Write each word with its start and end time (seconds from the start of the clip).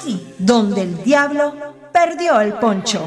aquí 0.00 0.34
donde 0.38 0.82
el 0.82 1.04
diablo 1.04 1.54
perdió 1.92 2.40
el 2.40 2.54
poncho. 2.54 3.06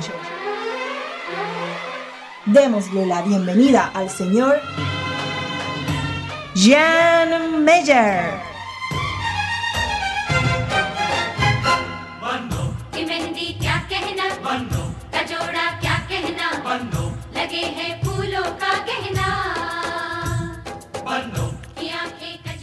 Démosle 2.46 3.06
la 3.06 3.22
bienvenida 3.22 3.92
al 3.94 4.10
señor 4.10 4.60
Jan 6.56 7.64
Meyer. 7.64 8.53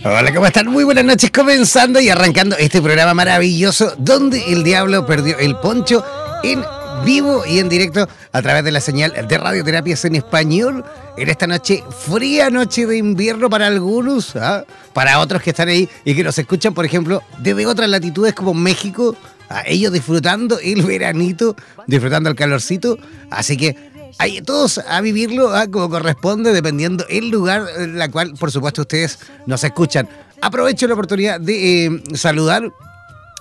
Hola, 0.03 0.33
¿cómo 0.33 0.47
están? 0.47 0.67
Muy 0.69 0.85
buenas 0.85 1.05
noches, 1.05 1.31
comenzando 1.31 2.01
y 2.01 2.09
arrancando 2.09 2.57
este 2.57 2.81
programa 2.81 3.13
maravilloso 3.13 3.93
donde 3.99 4.51
el 4.51 4.65
diablo 4.65 5.05
perdió 5.05 5.39
el 5.39 5.57
poncho 5.57 6.03
en 6.43 6.65
vivo 7.05 7.45
y 7.45 7.59
en 7.59 7.69
directo 7.69 8.09
a 8.33 8.41
través 8.41 8.65
de 8.65 8.73
la 8.73 8.81
señal 8.81 9.13
de 9.29 9.39
radioterapias 9.39 10.07
en 10.07 10.17
español 10.17 10.87
en 11.19 11.29
esta 11.29 11.47
noche, 11.47 11.85
fría 12.07 12.49
noche 12.49 12.87
de 12.87 12.97
invierno 12.97 13.51
para 13.51 13.67
algunos, 13.67 14.37
¿ah? 14.37 14.65
para 14.95 15.19
otros 15.19 15.43
que 15.43 15.51
están 15.51 15.69
ahí 15.69 15.87
y 16.07 16.15
que 16.15 16.25
nos 16.25 16.39
escuchan, 16.39 16.73
por 16.73 16.87
ejemplo, 16.87 17.23
desde 17.37 17.67
otras 17.67 17.91
latitudes 17.91 18.33
como 18.33 18.55
México, 18.55 19.15
a 19.51 19.65
ellos 19.67 19.93
disfrutando 19.93 20.59
el 20.61 20.83
veranito, 20.83 21.57
disfrutando 21.87 22.31
el 22.31 22.37
calorcito, 22.37 22.97
así 23.31 23.59
que 23.59 23.90
hay 24.19 24.41
todos 24.43 24.79
a 24.79 25.01
vivirlo 25.01 25.55
¿ah? 25.55 25.67
como 25.71 25.89
corresponde, 25.91 26.53
dependiendo 26.53 27.05
el 27.09 27.29
lugar 27.31 27.67
en 27.79 27.99
la 27.99 28.11
cual, 28.11 28.35
por 28.39 28.51
supuesto, 28.51 28.83
ustedes 28.83 29.19
nos 29.47 29.63
escuchan. 29.65 30.09
Aprovecho 30.41 30.87
la 30.87 30.95
oportunidad 30.95 31.41
de 31.41 31.87
eh, 31.87 32.03
saludar 32.15 32.73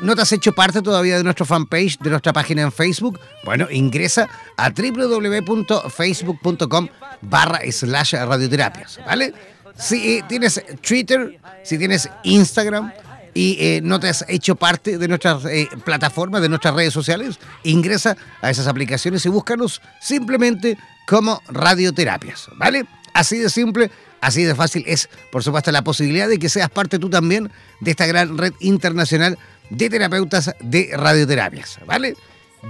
no 0.00 0.14
te 0.14 0.22
has 0.22 0.32
hecho 0.32 0.52
parte 0.52 0.80
todavía 0.80 1.18
de 1.18 1.24
nuestro 1.24 1.44
fanpage, 1.44 1.98
de 1.98 2.10
nuestra 2.10 2.32
página 2.32 2.62
en 2.62 2.70
Facebook, 2.72 3.18
bueno, 3.44 3.66
ingresa 3.70 4.28
a 4.56 4.70
www.facebook.com 4.70 6.88
barra 7.22 7.60
slash 7.70 8.14
radioterapias, 8.14 9.00
¿vale? 9.04 9.34
Si 9.76 10.18
eh, 10.18 10.24
tienes 10.28 10.62
Twitter, 10.86 11.40
si 11.64 11.78
tienes 11.78 12.08
Instagram 12.24 12.92
y 13.34 13.56
eh, 13.58 13.80
no 13.82 13.98
te 13.98 14.08
has 14.08 14.24
hecho 14.28 14.56
parte 14.56 14.98
de 14.98 15.08
nuestras 15.08 15.44
eh, 15.46 15.68
plataformas, 15.84 16.42
de 16.42 16.48
nuestras 16.48 16.74
redes 16.74 16.92
sociales, 16.92 17.38
ingresa 17.64 18.16
a 18.40 18.50
esas 18.50 18.66
aplicaciones 18.66 19.24
y 19.26 19.30
búscanos 19.30 19.80
simplemente 20.00 20.78
como 21.06 21.40
radioterapias, 21.48 22.48
¿vale? 22.56 22.84
Así 23.14 23.38
de 23.38 23.50
simple, 23.50 23.90
Así 24.22 24.44
de 24.44 24.54
fácil 24.54 24.84
es, 24.86 25.08
por 25.32 25.42
supuesto, 25.42 25.72
la 25.72 25.82
posibilidad 25.82 26.28
de 26.28 26.38
que 26.38 26.48
seas 26.48 26.70
parte 26.70 27.00
tú 27.00 27.10
también 27.10 27.50
de 27.80 27.90
esta 27.90 28.06
gran 28.06 28.38
red 28.38 28.52
internacional 28.60 29.36
de 29.70 29.90
terapeutas 29.90 30.54
de 30.60 30.90
radioterapias, 30.94 31.78
¿vale? 31.86 32.14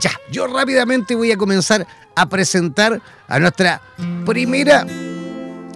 Ya, 0.00 0.10
yo 0.30 0.46
rápidamente 0.46 1.14
voy 1.14 1.32
a 1.32 1.36
comenzar 1.36 1.86
a 2.14 2.28
presentar 2.28 3.00
a 3.28 3.38
nuestra 3.38 3.82
primera, 4.24 4.86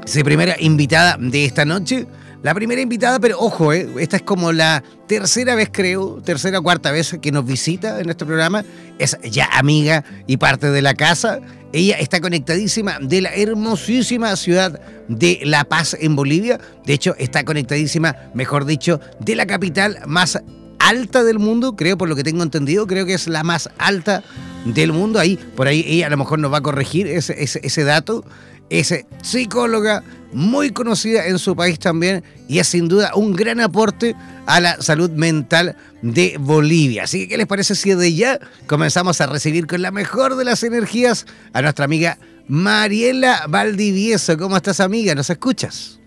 sí, 0.06 0.24
primera 0.24 0.56
invitada 0.58 1.16
de 1.18 1.44
esta 1.44 1.64
noche. 1.64 2.06
La 2.42 2.54
primera 2.54 2.80
invitada, 2.80 3.18
pero 3.18 3.40
ojo, 3.40 3.72
eh, 3.72 3.88
esta 3.98 4.16
es 4.16 4.22
como 4.22 4.52
la 4.52 4.82
tercera 5.08 5.54
vez, 5.54 5.68
creo, 5.72 6.22
tercera 6.22 6.60
o 6.60 6.62
cuarta 6.62 6.92
vez 6.92 7.16
que 7.20 7.32
nos 7.32 7.44
visita 7.44 8.00
en 8.00 8.08
este 8.08 8.24
programa. 8.24 8.64
Es 8.98 9.19
ya 9.22 9.46
amiga 9.52 10.04
y 10.26 10.36
parte 10.36 10.70
de 10.70 10.80
la 10.80 10.94
casa. 10.94 11.40
Ella 11.72 11.96
está 11.98 12.20
conectadísima 12.20 12.98
de 13.00 13.22
la 13.22 13.34
hermosísima 13.34 14.36
ciudad 14.36 14.80
de 15.08 15.40
La 15.44 15.64
Paz 15.64 15.96
en 15.98 16.14
Bolivia. 16.14 16.60
De 16.84 16.92
hecho, 16.92 17.16
está 17.19 17.44
conectadísima, 17.44 18.14
mejor 18.32 18.64
dicho, 18.64 19.00
de 19.19 19.34
la 19.34 19.46
capital 19.46 19.98
más 20.06 20.38
alta 20.88 21.24
del 21.24 21.38
mundo, 21.38 21.74
creo 21.74 21.98
por 21.98 22.08
lo 22.08 22.14
que 22.14 22.22
tengo 22.22 22.42
entendido, 22.42 22.86
creo 22.86 23.06
que 23.06 23.14
es 23.14 23.26
la 23.26 23.42
más 23.42 23.68
alta 23.78 24.22
del 24.64 24.92
mundo. 24.92 25.18
Ahí, 25.18 25.36
por 25.56 25.66
ahí 25.66 25.84
ella 25.86 26.06
a 26.06 26.10
lo 26.10 26.16
mejor 26.16 26.38
nos 26.38 26.52
va 26.52 26.58
a 26.58 26.62
corregir 26.62 27.06
ese, 27.08 27.34
ese, 27.38 27.84
dato. 27.84 28.24
Es 28.70 28.94
psicóloga 29.22 30.02
muy 30.32 30.70
conocida 30.70 31.26
en 31.26 31.38
su 31.38 31.54
país 31.54 31.78
también 31.78 32.24
y 32.48 32.58
es 32.58 32.68
sin 32.68 32.88
duda 32.88 33.12
un 33.14 33.34
gran 33.34 33.60
aporte 33.60 34.14
a 34.46 34.60
la 34.60 34.80
salud 34.80 35.10
mental 35.10 35.76
de 36.02 36.36
Bolivia. 36.38 37.04
Así 37.04 37.20
que, 37.20 37.28
¿qué 37.28 37.36
les 37.36 37.46
parece 37.46 37.74
si 37.74 37.94
de 37.94 38.14
ya 38.14 38.38
comenzamos 38.66 39.20
a 39.20 39.26
recibir 39.26 39.66
con 39.66 39.82
la 39.82 39.90
mejor 39.90 40.36
de 40.36 40.44
las 40.44 40.62
energías 40.62 41.26
a 41.52 41.62
nuestra 41.62 41.84
amiga 41.84 42.18
Mariela 42.48 43.46
Valdivieso? 43.48 44.36
¿Cómo 44.36 44.56
estás, 44.56 44.80
amiga? 44.80 45.14
¿Nos 45.14 45.30
escuchas? 45.30 46.00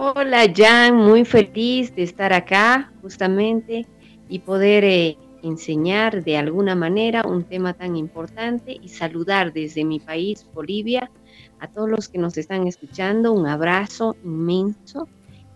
Hola, 0.00 0.46
Jan, 0.54 0.94
muy 0.94 1.24
feliz 1.24 1.92
de 1.96 2.04
estar 2.04 2.32
acá 2.32 2.92
justamente 3.02 3.84
y 4.28 4.38
poder 4.38 4.84
eh, 4.84 5.18
enseñar 5.42 6.22
de 6.22 6.36
alguna 6.36 6.76
manera 6.76 7.24
un 7.26 7.42
tema 7.42 7.74
tan 7.74 7.96
importante 7.96 8.78
y 8.80 8.90
saludar 8.90 9.52
desde 9.52 9.84
mi 9.84 9.98
país, 9.98 10.46
Bolivia, 10.54 11.10
a 11.58 11.66
todos 11.66 11.90
los 11.90 12.08
que 12.08 12.18
nos 12.18 12.38
están 12.38 12.68
escuchando, 12.68 13.32
un 13.32 13.48
abrazo 13.48 14.14
inmenso 14.22 15.08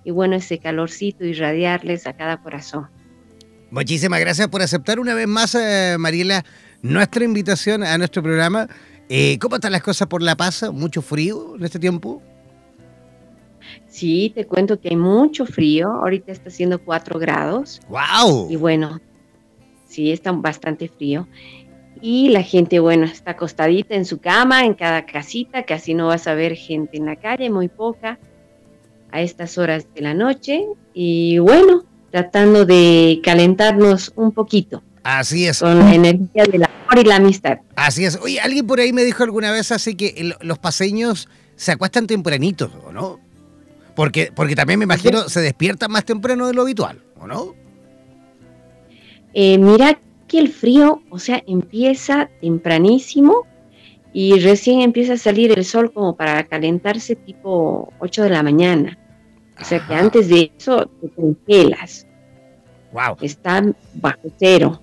y 0.03 0.11
bueno, 0.11 0.35
ese 0.35 0.59
calorcito 0.59 1.25
irradiarles 1.25 2.09
a 2.09 2.15
cada 2.15 2.43
corazón. 2.43 2.89
Muchísimas 3.71 4.19
gracias 4.19 4.49
por 4.49 4.61
aceptar 4.61 4.99
una 4.99 5.15
vez 5.15 5.29
más, 5.29 5.55
eh, 5.55 5.95
Mariela, 6.01 6.45
nuestra 6.83 7.25
invitación 7.25 7.85
a 7.85 7.97
nuestro 7.97 8.25
programa. 8.25 8.67
Eh, 9.09 9.39
¿Cómo 9.39 9.55
están 9.55 9.71
las 9.71 9.83
cosas 9.83 10.09
por 10.09 10.21
La 10.21 10.37
Paz? 10.37 10.65
¿Mucho 10.73 11.01
frío 11.01 11.55
en 11.55 11.65
este 11.65 11.79
tiempo? 11.79 12.21
Sí, 13.93 14.33
te 14.35 14.47
cuento 14.47 14.81
que 14.81 14.89
hay 14.89 14.97
mucho 14.97 15.45
frío. 15.45 15.91
Ahorita 15.91 16.33
está 16.33 16.49
haciendo 16.49 16.83
4 16.83 17.19
grados. 17.19 17.81
¡Wow! 17.89 18.51
Y 18.51 18.57
bueno, 18.57 19.01
sí, 19.87 20.11
está 20.11 20.33
bastante 20.33 20.89
frío 20.89 21.29
y 22.01 22.31
la 22.31 22.43
gente, 22.43 22.81
bueno, 22.81 23.05
está 23.05 23.33
acostadita 23.33 23.95
en 23.95 24.05
su 24.05 24.19
cama, 24.19 24.65
en 24.65 24.75
cada 24.75 25.07
casita, 25.07 25.63
casi 25.63 25.95
no 25.95 26.09
vas 26.09 26.27
a 26.27 26.35
ver 26.35 26.57
gente 26.57 26.97
en 26.97 27.07
la 27.07 27.15
calle, 27.17 27.49
muy 27.49 27.69
poca 27.69 28.19
a 29.13 29.21
estas 29.21 29.57
horas 29.57 29.87
de 29.95 30.01
la 30.01 30.13
noche 30.13 30.67
y 30.95 31.39
bueno, 31.39 31.85
tratando 32.11 32.65
de 32.65 33.21
calentarnos 33.23 34.13
un 34.17 34.33
poquito. 34.33 34.83
Así 35.05 35.47
es. 35.47 35.61
Con 35.61 35.79
la 35.79 35.95
energía 35.95 36.45
del 36.45 36.65
amor 36.65 36.99
y 36.99 37.05
la 37.05 37.17
amistad. 37.17 37.59
Así 37.77 38.05
es. 38.05 38.19
Oye, 38.21 38.41
alguien 38.41 38.67
por 38.67 38.81
ahí 38.81 38.93
me 38.93 39.05
dijo 39.05 39.23
alguna 39.23 39.53
vez 39.53 39.71
así 39.71 39.95
que 39.95 40.35
los 40.41 40.59
paseños 40.59 41.29
se 41.55 41.73
acuestan 41.73 42.09
tempranitos, 42.09 42.73
¿o 42.85 42.91
no? 42.91 43.21
Porque, 43.95 44.33
porque 44.35 44.55
también 44.55 44.79
me 44.79 44.85
imagino 44.85 45.29
se 45.29 45.41
despiertan 45.41 45.91
más 45.91 46.05
temprano 46.05 46.47
de 46.47 46.55
lo 46.55 46.63
habitual, 46.63 47.03
¿o 47.19 47.27
no? 47.27 47.55
Eh, 49.35 49.59
mira 49.59 49.99
el 50.39 50.49
frío, 50.49 51.03
o 51.11 51.19
sea, 51.19 51.43
empieza 51.47 52.31
tempranísimo 52.41 53.47
y 54.13 54.39
recién 54.41 54.81
empieza 54.81 55.15
a 55.15 55.19
salir 55.19 55.53
el 55.57 55.65
sol 55.65 55.93
como 55.93 56.17
para 56.17 56.45
calentarse 56.45 57.17
tipo 57.17 57.93
8 57.99 58.25
de 58.25 58.31
la 58.31 58.43
mañana. 58.43 58.99
O 59.61 59.65
sea 59.65 59.87
que 59.87 59.95
antes 59.95 60.29
de 60.29 60.53
eso 60.59 60.91
te 61.01 61.09
congelas. 61.11 62.07
Wow. 62.93 63.17
Está 63.21 63.63
bajo 63.95 64.33
cero. 64.39 64.81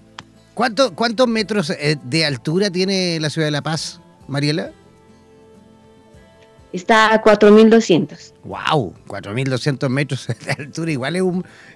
¿Cuánto, 0.53 0.95
¿Cuántos 0.95 1.27
metros 1.27 1.69
eh, 1.69 1.97
de 2.03 2.25
altura 2.25 2.69
tiene 2.69 3.19
la 3.19 3.29
ciudad 3.29 3.47
de 3.47 3.51
La 3.51 3.61
Paz, 3.61 4.01
Mariela? 4.27 4.71
Está 6.71 7.13
a 7.13 7.21
4.200. 7.21 8.33
¡Wow! 8.43 8.93
4.200 9.07 9.89
metros 9.89 10.27
de 10.45 10.51
altura, 10.51 10.91
igual 10.91 11.15
es, 11.15 11.23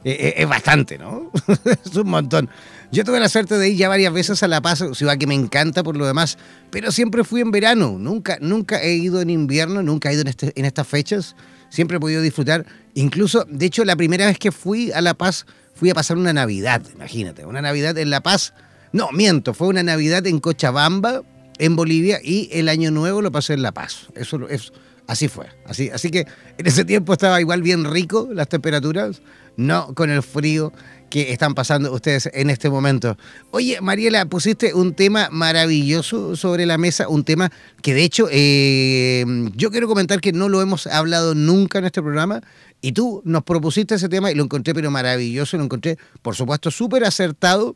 eh, 0.03 0.33
eh, 0.37 0.45
bastante, 0.45 0.99
¿no? 0.99 1.31
es 1.85 1.95
un 1.95 2.09
montón. 2.09 2.49
Yo 2.91 3.03
tuve 3.03 3.19
la 3.19 3.27
suerte 3.27 3.57
de 3.57 3.69
ir 3.69 3.77
ya 3.77 3.89
varias 3.89 4.13
veces 4.13 4.43
a 4.43 4.47
La 4.47 4.61
Paz, 4.61 4.83
ciudad 4.93 5.17
que 5.17 5.25
me 5.25 5.33
encanta 5.33 5.81
por 5.81 5.97
lo 5.97 6.05
demás, 6.05 6.37
pero 6.69 6.91
siempre 6.91 7.23
fui 7.23 7.41
en 7.41 7.49
verano, 7.49 7.95
nunca, 7.97 8.37
nunca 8.39 8.83
he 8.83 8.93
ido 8.93 9.19
en 9.19 9.31
invierno, 9.31 9.81
nunca 9.81 10.11
he 10.11 10.13
ido 10.13 10.21
en, 10.21 10.27
este, 10.27 10.53
en 10.55 10.65
estas 10.65 10.87
fechas, 10.87 11.35
siempre 11.69 11.97
he 11.97 11.99
podido 11.99 12.21
disfrutar. 12.21 12.65
Incluso, 12.93 13.45
de 13.49 13.65
hecho, 13.65 13.83
la 13.85 13.95
primera 13.95 14.27
vez 14.27 14.37
que 14.37 14.51
fui 14.51 14.91
a 14.91 15.01
La 15.01 15.15
Paz, 15.15 15.47
fui 15.73 15.89
a 15.89 15.95
pasar 15.95 16.17
una 16.17 16.33
Navidad, 16.33 16.83
imagínate, 16.93 17.45
una 17.45 17.61
Navidad 17.63 17.97
en 17.97 18.11
La 18.11 18.21
Paz. 18.21 18.53
No, 18.91 19.11
miento, 19.11 19.55
fue 19.55 19.69
una 19.69 19.81
Navidad 19.81 20.27
en 20.27 20.39
Cochabamba, 20.39 21.23
en 21.59 21.75
Bolivia, 21.75 22.19
y 22.23 22.49
el 22.51 22.69
Año 22.69 22.91
Nuevo 22.91 23.21
lo 23.21 23.31
pasé 23.31 23.53
en 23.53 23.61
La 23.61 23.71
Paz. 23.71 24.07
Eso 24.15 24.47
es 24.49 24.71
Así 25.07 25.27
fue. 25.27 25.47
Así, 25.65 25.89
así 25.89 26.09
que 26.09 26.25
en 26.57 26.65
ese 26.65 26.85
tiempo 26.85 27.13
estaba 27.13 27.41
igual 27.41 27.61
bien 27.61 27.85
rico 27.85 28.29
las 28.31 28.47
temperaturas, 28.47 29.21
no 29.57 29.93
con 29.95 30.09
el 30.09 30.23
frío 30.23 30.71
que 31.09 31.31
están 31.31 31.53
pasando 31.53 31.93
ustedes 31.93 32.29
en 32.33 32.49
este 32.49 32.69
momento. 32.69 33.17
Oye, 33.51 33.79
Mariela, 33.81 34.25
pusiste 34.25 34.73
un 34.73 34.95
tema 34.95 35.27
maravilloso 35.29 36.35
sobre 36.35 36.65
la 36.65 36.77
mesa, 36.77 37.07
un 37.07 37.23
tema 37.23 37.51
que 37.81 37.93
de 37.93 38.03
hecho 38.03 38.27
eh, 38.31 39.23
yo 39.55 39.69
quiero 39.69 39.87
comentar 39.87 40.21
que 40.21 40.31
no 40.31 40.49
lo 40.49 40.61
hemos 40.61 40.87
hablado 40.87 41.35
nunca 41.35 41.79
en 41.79 41.85
este 41.85 42.01
programa 42.01 42.41
y 42.81 42.93
tú 42.93 43.21
nos 43.25 43.43
propusiste 43.43 43.95
ese 43.95 44.09
tema 44.09 44.31
y 44.31 44.35
lo 44.35 44.43
encontré 44.43 44.73
pero 44.73 44.89
maravilloso, 44.89 45.57
lo 45.57 45.65
encontré 45.65 45.97
por 46.21 46.35
supuesto 46.35 46.71
súper 46.71 47.03
acertado. 47.03 47.75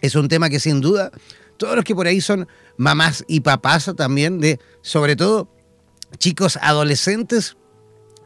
Es 0.00 0.14
un 0.14 0.28
tema 0.28 0.48
que 0.48 0.60
sin 0.60 0.80
duda 0.80 1.10
todos 1.60 1.76
los 1.76 1.84
que 1.84 1.94
por 1.94 2.06
ahí 2.06 2.22
son 2.22 2.48
mamás 2.78 3.22
y 3.28 3.40
papás 3.40 3.92
también 3.94 4.40
de 4.40 4.58
sobre 4.80 5.14
todo 5.14 5.54
chicos 6.16 6.58
adolescentes 6.62 7.58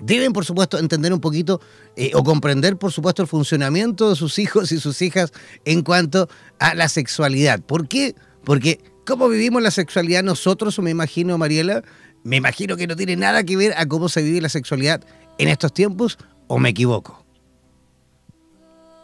deben, 0.00 0.32
por 0.32 0.44
supuesto, 0.44 0.78
entender 0.78 1.12
un 1.12 1.20
poquito 1.20 1.60
eh, 1.96 2.12
o 2.14 2.22
comprender, 2.22 2.76
por 2.76 2.92
supuesto, 2.92 3.22
el 3.22 3.28
funcionamiento 3.28 4.08
de 4.08 4.14
sus 4.14 4.38
hijos 4.38 4.70
y 4.70 4.78
sus 4.78 5.02
hijas 5.02 5.32
en 5.64 5.82
cuanto 5.82 6.28
a 6.60 6.76
la 6.76 6.88
sexualidad. 6.88 7.60
¿Por 7.60 7.88
qué? 7.88 8.14
Porque 8.44 8.78
cómo 9.04 9.28
vivimos 9.28 9.60
la 9.62 9.72
sexualidad 9.72 10.22
nosotros, 10.22 10.78
me 10.78 10.90
imagino, 10.90 11.36
Mariela, 11.36 11.82
me 12.22 12.36
imagino 12.36 12.76
que 12.76 12.86
no 12.86 12.94
tiene 12.94 13.16
nada 13.16 13.42
que 13.42 13.56
ver 13.56 13.74
a 13.76 13.86
cómo 13.86 14.08
se 14.08 14.22
vive 14.22 14.40
la 14.40 14.48
sexualidad 14.48 15.04
en 15.38 15.48
estos 15.48 15.74
tiempos, 15.74 16.18
o 16.46 16.60
me 16.60 16.68
equivoco. 16.68 17.24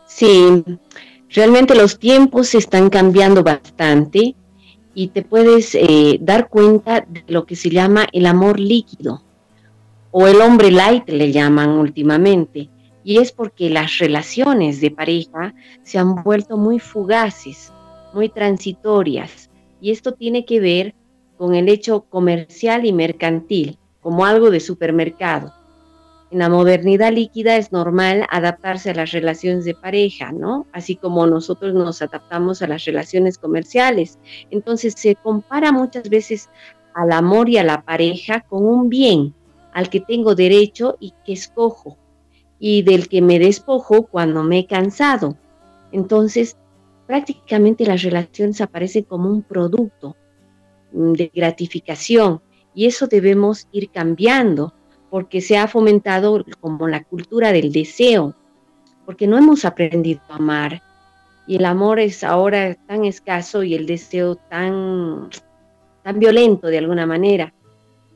Sí, 0.06 0.64
realmente 1.32 1.74
los 1.74 1.98
tiempos 1.98 2.54
están 2.54 2.90
cambiando 2.90 3.42
bastante 3.42 4.34
y 4.94 5.08
te 5.08 5.22
puedes 5.22 5.74
eh, 5.74 6.18
dar 6.20 6.48
cuenta 6.48 7.00
de 7.08 7.24
lo 7.28 7.46
que 7.46 7.56
se 7.56 7.70
llama 7.70 8.06
el 8.12 8.26
amor 8.26 8.58
líquido 8.58 9.22
o 10.10 10.26
el 10.26 10.40
hombre 10.40 10.70
light 10.70 11.08
le 11.08 11.32
llaman 11.32 11.70
últimamente. 11.70 12.68
Y 13.02 13.18
es 13.18 13.32
porque 13.32 13.70
las 13.70 13.98
relaciones 13.98 14.80
de 14.80 14.90
pareja 14.90 15.54
se 15.82 15.98
han 15.98 16.22
vuelto 16.22 16.56
muy 16.56 16.78
fugaces, 16.78 17.72
muy 18.12 18.28
transitorias. 18.28 19.48
Y 19.80 19.90
esto 19.90 20.12
tiene 20.12 20.44
que 20.44 20.60
ver 20.60 20.94
con 21.38 21.54
el 21.54 21.68
hecho 21.68 22.02
comercial 22.02 22.84
y 22.84 22.92
mercantil, 22.92 23.78
como 24.02 24.26
algo 24.26 24.50
de 24.50 24.60
supermercado. 24.60 25.54
En 26.30 26.38
la 26.38 26.48
modernidad 26.48 27.12
líquida 27.12 27.56
es 27.56 27.72
normal 27.72 28.24
adaptarse 28.30 28.90
a 28.90 28.94
las 28.94 29.10
relaciones 29.10 29.64
de 29.64 29.74
pareja, 29.74 30.30
¿no? 30.30 30.66
Así 30.72 30.94
como 30.94 31.26
nosotros 31.26 31.74
nos 31.74 32.02
adaptamos 32.02 32.62
a 32.62 32.68
las 32.68 32.84
relaciones 32.84 33.36
comerciales. 33.36 34.18
Entonces 34.50 34.94
se 34.96 35.16
compara 35.16 35.72
muchas 35.72 36.08
veces 36.08 36.48
al 36.94 37.10
amor 37.10 37.48
y 37.48 37.58
a 37.58 37.64
la 37.64 37.82
pareja 37.82 38.42
con 38.42 38.64
un 38.64 38.88
bien 38.88 39.34
al 39.72 39.88
que 39.88 40.00
tengo 40.00 40.34
derecho 40.34 40.96
y 41.00 41.14
que 41.24 41.32
escojo, 41.32 41.96
y 42.58 42.82
del 42.82 43.08
que 43.08 43.22
me 43.22 43.38
despojo 43.38 44.06
cuando 44.06 44.42
me 44.42 44.60
he 44.60 44.66
cansado. 44.66 45.36
Entonces, 45.92 46.56
prácticamente 47.06 47.86
las 47.86 48.02
relaciones 48.02 48.60
aparecen 48.60 49.04
como 49.04 49.28
un 49.28 49.42
producto 49.42 50.16
mm, 50.92 51.12
de 51.12 51.30
gratificación 51.34 52.40
y 52.74 52.86
eso 52.86 53.06
debemos 53.06 53.66
ir 53.72 53.90
cambiando 53.90 54.74
porque 55.10 55.40
se 55.40 55.58
ha 55.58 55.68
fomentado 55.68 56.44
como 56.60 56.88
la 56.88 57.04
cultura 57.04 57.52
del 57.52 57.72
deseo, 57.72 58.34
porque 59.04 59.26
no 59.26 59.36
hemos 59.36 59.64
aprendido 59.64 60.20
a 60.28 60.36
amar 60.36 60.82
y 61.46 61.56
el 61.56 61.64
amor 61.64 61.98
es 61.98 62.22
ahora 62.22 62.74
tan 62.86 63.04
escaso 63.04 63.62
y 63.64 63.74
el 63.74 63.86
deseo 63.86 64.36
tan, 64.36 65.30
tan 66.04 66.18
violento 66.18 66.68
de 66.68 66.78
alguna 66.78 67.06
manera 67.06 67.52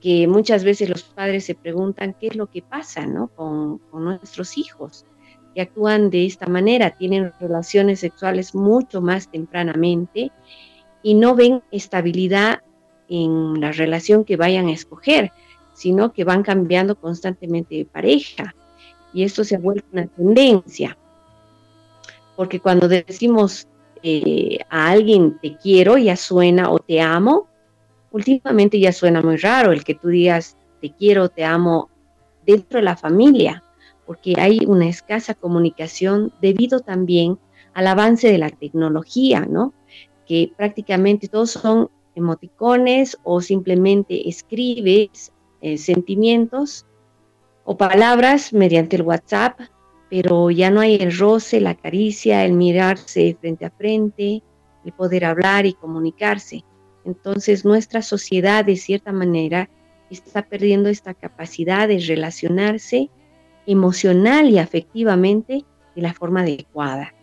porque 0.05 0.29
muchas 0.29 0.65
veces 0.65 0.91
los 0.91 1.03
padres 1.03 1.47
se 1.47 1.55
preguntan 1.55 2.15
qué 2.21 2.27
es 2.27 2.37
lo 2.37 2.51
que 2.51 2.61
pasa 2.61 3.07
¿no? 3.07 3.29
con, 3.29 3.79
con 3.91 4.05
nuestros 4.05 4.59
hijos, 4.59 5.07
que 5.55 5.63
actúan 5.63 6.11
de 6.11 6.27
esta 6.27 6.47
manera, 6.47 6.91
tienen 6.91 7.33
relaciones 7.41 8.01
sexuales 8.01 8.55
mucho 8.55 9.01
más 9.01 9.31
tempranamente 9.31 10.31
y 11.03 11.15
no 11.15 11.35
ven 11.35 11.63
estabilidad 11.71 12.61
en 13.09 13.59
la 13.63 13.73
relación 13.73 14.27
que 14.27 14.37
vayan 14.37 14.67
a 14.67 14.73
escoger, 14.73 15.33
sino 15.75 16.13
que 16.13 16.25
van 16.25 16.43
cambiando 16.43 16.95
constantemente 16.95 17.75
de 17.75 17.85
pareja. 17.85 18.55
Y 19.13 19.25
esto 19.25 19.45
se 19.45 19.57
ha 19.57 19.59
vuelto 19.59 19.87
una 19.93 20.07
tendencia, 20.07 20.97
porque 22.37 22.61
cuando 22.61 22.89
decimos 22.89 23.69
eh, 24.03 24.59
a 24.71 24.91
alguien 24.91 25.39
te 25.41 25.57
quiero, 25.57 25.99
ya 25.99 26.17
suena 26.17 26.71
o 26.71 26.79
te 26.79 27.01
amo, 27.01 27.49
últimamente 28.11 28.79
ya 28.81 28.93
suena 28.93 29.23
muy 29.23 29.37
raro 29.37 29.73
el 29.73 29.85
que 29.85 29.95
tú 29.95 30.09
digas 30.09 30.57
te 30.81 30.91
quiero, 30.91 31.29
te 31.29 31.45
amo 31.45 31.89
dentro 32.45 32.79
de 32.79 32.85
la 32.85 32.97
familia, 32.97 33.63
porque 34.07 34.35
hay 34.37 34.61
una 34.67 34.89
escasa 34.89 35.35
comunicación 35.35 36.33
debido 36.41 36.81
también 36.81 37.39
al 37.73 37.87
avance 37.87 38.31
de 38.31 38.39
la 38.39 38.51
tecnología, 38.51 39.47
¿no? 39.49 39.73
Que 40.27 40.53
prácticamente 40.57 41.29
todos 41.29 41.53
son 41.53 41.89
emoticones 42.15 43.19
o 43.25 43.41
simplemente 43.41 44.29
escribes 44.29 45.33
eh, 45.65 45.79
sentimientos 45.79 46.85
o 47.65 47.79
palabras 47.79 48.53
mediante 48.53 48.97
el 48.97 49.03
WhatsApp, 49.03 49.59
pero 50.11 50.51
ya 50.51 50.71
no 50.71 50.83
hay 50.83 50.97
el 50.97 51.17
roce, 51.17 51.59
la 51.59 51.75
caricia, 51.75 52.45
el 52.45 52.53
mirarse 52.53 53.35
frente 53.41 53.65
a 53.65 53.71
frente, 53.71 54.43
el 54.85 54.93
poder 54.93 55.25
hablar 55.25 55.65
y 55.65 55.73
comunicarse. 55.73 56.63
Entonces 57.07 57.65
nuestra 57.65 58.03
sociedad 58.03 58.63
de 58.63 58.77
cierta 58.77 59.11
manera 59.11 59.71
está 60.11 60.43
perdiendo 60.43 60.91
esta 60.91 61.15
capacidad 61.15 61.89
de 61.89 61.99
relacionarse 61.99 63.09
emocional 63.67 64.51
y 64.51 64.59
afectivamente 64.59 65.65
de 65.97 66.03
la 66.03 66.13
forma 66.13 66.43
adecuada. 66.43 67.15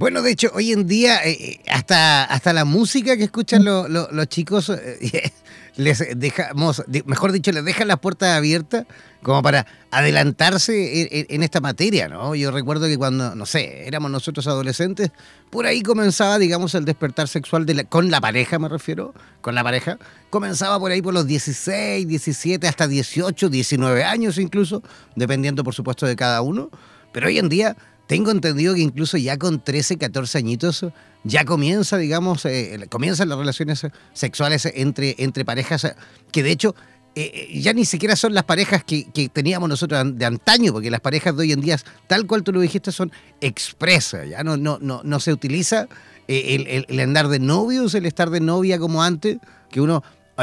Bueno, 0.00 0.22
de 0.22 0.30
hecho, 0.30 0.50
hoy 0.54 0.72
en 0.72 0.86
día, 0.86 1.22
eh, 1.24 1.36
eh, 1.38 1.60
hasta, 1.70 2.24
hasta 2.24 2.54
la 2.54 2.64
música 2.64 3.18
que 3.18 3.24
escuchan 3.24 3.64
los 3.64 4.28
chicos, 4.28 4.70
eh, 4.70 5.30
les 5.76 6.04
dejamos, 6.16 6.82
mejor 7.04 7.32
dicho, 7.32 7.52
les 7.52 7.64
dejan 7.64 7.88
las 7.88 7.98
puertas 7.98 8.36
abiertas 8.36 8.86
como 9.22 9.42
para 9.42 9.66
adelantarse 9.90 11.26
en, 11.28 11.42
esta 11.42 11.60
materia, 11.60 12.08
¿no? 12.08 12.34
Yo 12.34 12.50
recuerdo 12.50 12.86
que 12.86 12.96
cuando, 12.96 13.34
no 13.34 13.44
sé, 13.44 13.86
éramos 13.86 14.10
nosotros 14.10 14.46
adolescentes, 14.46 15.10
por 15.50 15.66
ahí 15.66 15.82
comenzaba, 15.82 16.38
digamos, 16.38 16.74
el 16.74 16.84
despertar 16.84 17.28
sexual 17.28 17.66
de 17.66 17.84
con 17.84 18.10
la 18.10 18.20
pareja, 18.20 18.58
me 18.58 18.68
refiero, 18.68 19.12
con 19.40 19.54
la 19.54 19.62
pareja. 19.62 19.98
Comenzaba 20.30 20.78
por 20.78 20.90
ahí 20.90 21.02
por 21.02 21.12
los 21.12 21.26
16, 21.26 22.06
17, 22.08 22.66
hasta 22.66 22.86
18, 22.86 23.48
19 23.48 24.04
años 24.04 24.38
incluso, 24.38 24.82
dependiendo, 25.16 25.64
por 25.64 25.74
supuesto, 25.74 26.06
de 26.06 26.16
cada 26.16 26.40
uno. 26.40 26.70
Pero 27.12 27.26
hoy 27.26 27.38
en 27.38 27.48
día 27.48 27.76
tengo 28.10 28.32
entendido 28.32 28.74
que 28.74 28.80
incluso 28.80 29.18
ya 29.18 29.38
con 29.38 29.62
13, 29.62 29.96
14 29.96 30.36
añitos 30.38 30.84
ya 31.22 31.44
comienza, 31.44 31.96
digamos, 31.96 32.44
eh, 32.44 32.88
comienzan 32.90 33.28
las 33.28 33.38
relaciones 33.38 33.86
sexuales 34.14 34.66
entre, 34.74 35.14
entre 35.18 35.44
parejas 35.44 35.94
que 36.32 36.42
de 36.42 36.50
hecho 36.50 36.74
eh, 37.14 37.30
eh, 37.32 37.60
ya 37.60 37.72
ni 37.72 37.84
siquiera 37.84 38.16
son 38.16 38.34
las 38.34 38.42
parejas 38.42 38.82
que, 38.82 39.04
teníamos 39.32 39.68
nosotros 39.68 40.02
de 40.18 40.24
antaño, 40.24 40.72
porque 40.72 40.90
las 40.90 41.00
parejas 41.00 41.36
de 41.36 41.42
hoy 41.42 41.52
en 41.52 41.60
día, 41.60 41.78
tal 42.08 42.26
cual 42.26 42.42
tú 42.42 42.50
lo 42.50 42.58
dijiste, 42.58 42.90
son 42.90 43.12
expresas, 43.40 44.28
ya 44.28 44.42
no, 44.42 44.56
no, 44.56 44.78
no, 44.80 45.02
no 45.04 45.20
se 45.20 45.32
utiliza 45.32 45.86
el, 46.26 46.84
el, 46.88 46.98
andar 46.98 47.28
de 47.28 47.38
novios, 47.38 47.94
el 47.94 48.06
estar 48.06 48.30
de 48.30 48.40
novia 48.40 48.80
como 48.80 49.04
antes, 49.04 49.38
que 49.70 49.80
uno, 49.80 50.02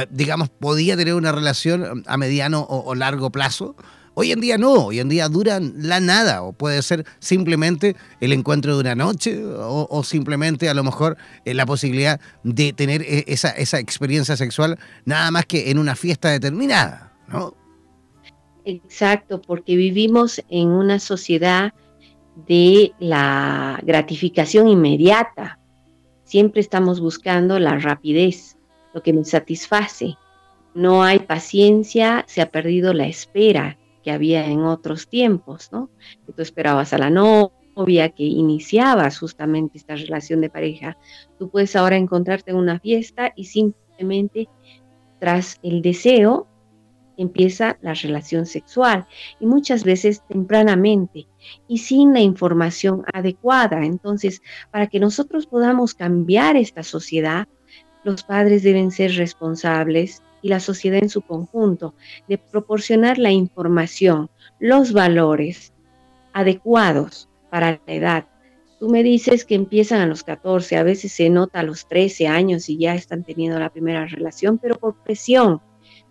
digamos, 0.09 0.47
podía 0.47 0.95
tener 0.95 1.15
una 1.15 1.33
relación 1.33 2.05
a 2.07 2.15
mediano 2.15 2.65
o 2.69 2.95
largo 2.95 3.29
plazo, 3.29 3.75
Hoy 4.19 4.31
en 4.31 4.41
día 4.41 4.57
no, 4.57 4.87
hoy 4.87 4.99
en 4.99 5.09
día 5.09 5.29
duran 5.29 5.73
la 5.77 5.99
nada, 5.99 6.41
o 6.41 6.51
puede 6.51 6.81
ser 6.81 7.05
simplemente 7.19 7.95
el 8.19 8.33
encuentro 8.33 8.73
de 8.73 8.81
una 8.81 8.95
noche, 8.95 9.39
o, 9.45 10.03
simplemente 10.03 10.67
a 10.69 10.73
lo 10.73 10.83
mejor 10.83 11.17
eh, 11.45 11.53
la 11.53 11.67
posibilidad 11.67 12.19
de 12.41 12.73
tener 12.73 13.03
eh, 13.03 13.25
esa, 13.27 13.49
esa 13.49 13.77
experiencia 13.77 14.35
sexual 14.35 14.79
nada 15.05 15.29
más 15.29 15.45
que 15.45 15.69
en 15.69 15.77
una 15.77 15.95
fiesta 15.95 16.31
determinada, 16.31 17.13
¿no? 17.27 17.53
Exacto, 18.65 19.39
porque 19.39 19.75
vivimos 19.75 20.41
en 20.49 20.69
una 20.69 20.97
sociedad 20.97 21.75
de 22.47 22.93
la 22.97 23.79
gratificación 23.83 24.67
inmediata. 24.67 25.59
Siempre 26.23 26.61
estamos 26.61 26.99
buscando 27.01 27.59
la 27.59 27.77
rapidez, 27.77 28.57
lo 28.95 29.03
que 29.03 29.13
nos 29.13 29.29
satisface. 29.29 30.15
No 30.73 31.03
hay 31.03 31.19
paciencia, 31.19 32.25
se 32.27 32.41
ha 32.41 32.49
perdido 32.49 32.95
la 32.95 33.05
espera 33.05 33.77
que 34.07 34.13
había 34.13 34.45
en 34.45 34.61
otros 34.61 35.09
tiempos, 35.09 35.67
¿no? 35.73 35.89
Que 36.25 36.31
tú 36.31 36.41
esperabas 36.41 36.93
a 36.93 36.97
la 36.97 37.09
novia, 37.09 38.07
que 38.07 38.23
iniciabas 38.23 39.19
justamente 39.19 39.77
esta 39.77 39.97
relación 39.97 40.39
de 40.39 40.49
pareja. 40.49 40.97
Tú 41.37 41.49
puedes 41.49 41.75
ahora 41.75 41.97
encontrarte 41.97 42.51
en 42.51 42.57
una 42.57 42.79
fiesta 42.79 43.33
y 43.35 43.43
simplemente 43.43 44.47
tras 45.19 45.59
el 45.61 45.81
deseo 45.81 46.47
empieza 47.17 47.77
la 47.81 47.95
relación 47.95 48.45
sexual 48.45 49.05
y 49.41 49.45
muchas 49.45 49.83
veces 49.83 50.25
tempranamente 50.25 51.27
y 51.67 51.79
sin 51.79 52.13
la 52.13 52.21
información 52.21 53.03
adecuada. 53.11 53.83
Entonces, 53.83 54.41
para 54.71 54.87
que 54.87 55.01
nosotros 55.01 55.47
podamos 55.47 55.95
cambiar 55.95 56.55
esta 56.55 56.81
sociedad, 56.81 57.45
los 58.05 58.23
padres 58.23 58.63
deben 58.63 58.89
ser 58.89 59.17
responsables, 59.17 60.23
y 60.47 60.49
la 60.49 60.61
sociedad 60.61 61.03
en 61.03 61.09
su 61.09 61.21
conjunto, 61.23 61.93
de 62.29 62.37
proporcionar 62.37 63.17
la 63.17 63.31
información, 63.31 64.29
los 64.59 64.93
valores 64.93 65.73
adecuados 66.31 67.27
para 67.49 67.81
la 67.85 67.93
edad. 67.93 68.25
Tú 68.79 68.87
me 68.87 69.03
dices 69.03 69.43
que 69.43 69.55
empiezan 69.55 69.99
a 69.99 70.05
los 70.05 70.23
14, 70.23 70.77
a 70.77 70.83
veces 70.83 71.11
se 71.11 71.29
nota 71.29 71.59
a 71.59 71.63
los 71.63 71.85
13 71.89 72.29
años 72.29 72.69
y 72.69 72.77
ya 72.77 72.95
están 72.95 73.25
teniendo 73.25 73.59
la 73.59 73.69
primera 73.69 74.05
relación, 74.05 74.57
pero 74.57 74.75
por 74.75 74.95
presión 75.03 75.59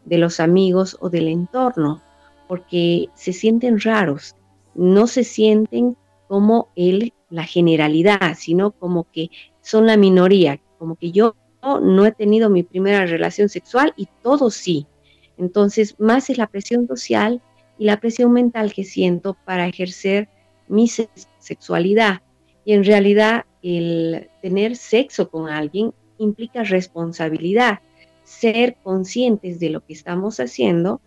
de 0.05 0.19
los 0.19 0.39
amigos 0.39 0.99
o 1.01 1.09
del 1.09 1.29
entorno, 1.29 2.03
porque 2.47 3.07
se 3.15 3.33
sienten 3.33 3.81
raros, 3.81 4.37
no 4.75 5.07
se 5.07 5.25
sienten 5.25 5.97
como 6.29 6.69
el, 6.77 7.15
la 7.31 7.45
generalidad, 7.45 8.37
sino 8.37 8.73
como 8.73 9.11
que 9.11 9.31
son 9.63 9.87
la 9.87 9.97
minoría, 9.97 10.61
como 10.79 10.97
que 10.97 11.11
yo 11.11 11.37
no 11.67 12.07
he 12.07 12.13
tenido 12.13 12.49
mi 12.49 12.63
primera 12.63 13.07
relación 13.07 13.49
sexual 13.49 13.93
y 13.97 14.09
todo 14.23 14.51
sí. 14.51 14.87
Entonces, 15.37 15.97
más 15.99 16.31
es 16.31 16.39
la 16.39 16.47
presión 16.47 16.87
social 16.87 17.43
y 17.79 17.85
la 17.85 18.01
presión 18.01 18.33
mental 18.33 18.73
que 18.73 18.85
siento 18.85 19.37
para 19.45 19.67
ejercer 19.67 20.29
mi 20.69 20.89
sexualidad. 20.89 22.23
Y 22.65 22.73
en 22.73 22.85
realidad 22.85 23.45
el 23.63 24.29
tener 24.43 24.77
sexo 24.77 25.29
con 25.29 25.49
alguien 25.49 25.93
implica 26.19 26.65
responsabilidad. 26.65 27.81
Ser 28.25 28.77
conscientes 28.83 29.61
de 29.61 29.71
lo 29.71 29.85
que 29.85 29.93
estamos 29.93 30.41
haciendo 30.41 31.01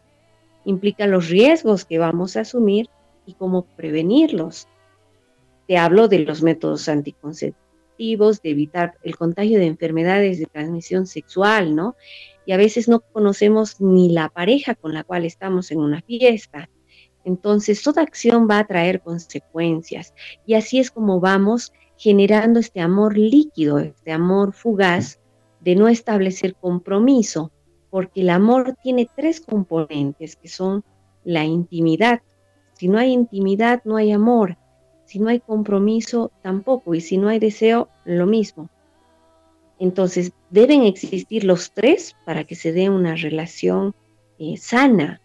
implica 0.65 1.07
los 1.07 1.29
riesgos 1.29 1.85
que 1.85 1.99
vamos 1.99 2.37
a 2.37 2.41
asumir 2.41 2.89
y 3.25 3.33
cómo 3.33 3.63
prevenirlos. 3.75 4.67
Te 5.67 5.77
hablo 5.77 6.07
de 6.07 6.19
los 6.19 6.41
métodos 6.41 6.87
anticonceptivos 6.87 7.68
de 7.99 8.49
evitar 8.49 8.97
el 9.03 9.17
contagio 9.17 9.59
de 9.59 9.65
enfermedades 9.65 10.39
de 10.39 10.45
transmisión 10.45 11.05
sexual, 11.05 11.75
¿no? 11.75 11.95
Y 12.45 12.53
a 12.53 12.57
veces 12.57 12.87
no 12.87 13.01
conocemos 13.01 13.81
ni 13.81 14.09
la 14.09 14.29
pareja 14.29 14.73
con 14.73 14.93
la 14.93 15.03
cual 15.03 15.25
estamos 15.25 15.69
en 15.71 15.79
una 15.79 16.01
fiesta. 16.01 16.69
Entonces, 17.25 17.83
toda 17.83 18.01
acción 18.01 18.47
va 18.49 18.59
a 18.59 18.67
traer 18.67 19.01
consecuencias. 19.01 20.13
Y 20.45 20.53
así 20.53 20.79
es 20.79 20.91
como 20.91 21.19
vamos 21.19 21.73
generando 21.97 22.61
este 22.61 22.79
amor 22.79 23.17
líquido, 23.17 23.79
este 23.79 24.13
amor 24.13 24.53
fugaz 24.53 25.19
de 25.59 25.75
no 25.75 25.89
establecer 25.89 26.55
compromiso, 26.55 27.51
porque 27.89 28.21
el 28.21 28.29
amor 28.29 28.77
tiene 28.81 29.09
tres 29.13 29.41
componentes 29.41 30.37
que 30.37 30.47
son 30.47 30.85
la 31.25 31.43
intimidad. 31.43 32.21
Si 32.73 32.87
no 32.87 32.97
hay 32.97 33.11
intimidad, 33.11 33.81
no 33.83 33.97
hay 33.97 34.13
amor. 34.13 34.57
Si 35.09 35.17
no 35.17 35.29
hay 35.29 35.39
compromiso, 35.39 36.31
tampoco. 36.43 36.93
Y 36.93 37.01
si 37.01 37.17
no 37.17 37.29
hay 37.29 37.39
deseo, 37.39 37.89
lo 38.05 38.27
mismo. 38.27 38.69
Entonces, 39.79 40.33
deben 40.51 40.83
existir 40.83 41.45
los 41.45 41.71
tres 41.71 42.15
para 42.25 42.43
que 42.43 42.53
se 42.53 42.73
dé 42.73 42.91
una 42.91 43.15
relación 43.15 43.95
eh, 44.37 44.55
sana, 44.57 45.19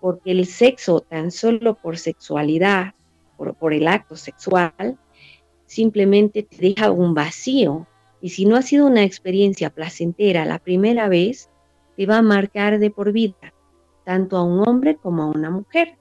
porque 0.00 0.30
el 0.30 0.46
sexo, 0.46 1.00
tan 1.00 1.32
solo 1.32 1.74
por 1.74 1.98
sexualidad, 1.98 2.94
por, 3.36 3.56
por 3.56 3.74
el 3.74 3.88
acto 3.88 4.14
sexual, 4.14 4.96
simplemente 5.66 6.44
te 6.44 6.56
deja 6.56 6.92
un 6.92 7.12
vacío. 7.12 7.88
Y 8.20 8.28
si 8.28 8.46
no 8.46 8.54
ha 8.54 8.62
sido 8.62 8.86
una 8.86 9.02
experiencia 9.02 9.70
placentera 9.70 10.44
la 10.44 10.60
primera 10.60 11.08
vez, 11.08 11.50
te 11.96 12.06
va 12.06 12.18
a 12.18 12.22
marcar 12.22 12.78
de 12.78 12.92
por 12.92 13.10
vida, 13.10 13.52
tanto 14.04 14.36
a 14.36 14.44
un 14.44 14.62
hombre 14.68 14.94
como 14.94 15.24
a 15.24 15.26
una 15.26 15.50
mujer. 15.50 15.98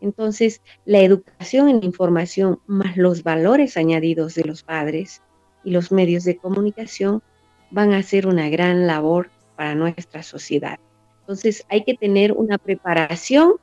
Entonces, 0.00 0.60
la 0.84 1.00
educación 1.00 1.68
en 1.68 1.82
información 1.82 2.60
más 2.66 2.96
los 2.96 3.22
valores 3.22 3.76
añadidos 3.76 4.34
de 4.34 4.44
los 4.44 4.62
padres 4.62 5.22
y 5.64 5.70
los 5.70 5.90
medios 5.90 6.24
de 6.24 6.36
comunicación 6.36 7.22
van 7.70 7.92
a 7.92 7.98
hacer 7.98 8.26
una 8.26 8.48
gran 8.48 8.86
labor 8.86 9.30
para 9.56 9.74
nuestra 9.74 10.22
sociedad. 10.22 10.78
Entonces 11.20 11.64
hay 11.68 11.82
que 11.82 11.94
tener 11.94 12.32
una 12.32 12.58
preparación 12.58 13.54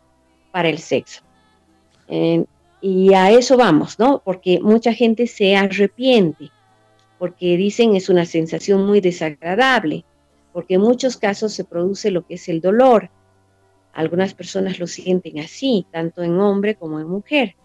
para 0.52 0.70
el 0.70 0.80
sexo. 0.80 1.22
y 2.82 3.14
a 3.14 3.32
eso 3.32 3.56
vamos, 3.56 3.98
¿no? 3.98 4.22
Porque 4.26 4.60
mucha 4.60 4.94
gente 4.94 5.26
se 5.26 5.56
arrepiente, 5.56 6.52
porque 7.18 7.56
dicen 7.56 7.96
es 7.96 8.10
una 8.10 8.26
sensación 8.26 8.86
muy 8.86 9.00
desagradable, 9.00 10.04
porque 10.52 10.74
en 10.74 10.82
muchos 10.82 11.16
casos 11.16 11.54
se 11.54 11.64
produce 11.64 12.12
lo 12.12 12.28
que 12.28 12.34
es 12.34 12.50
el 12.50 12.60
dolor. 12.60 13.10
Algunas 13.94 14.34
personas 14.34 14.80
lo 14.80 14.88
sienten 14.88 15.40
así, 15.40 15.86
tanto 15.92 16.24
en 16.24 16.40
hombre 16.40 16.76
como 16.76 17.00
en 17.00 17.08
mujer. 17.08 17.56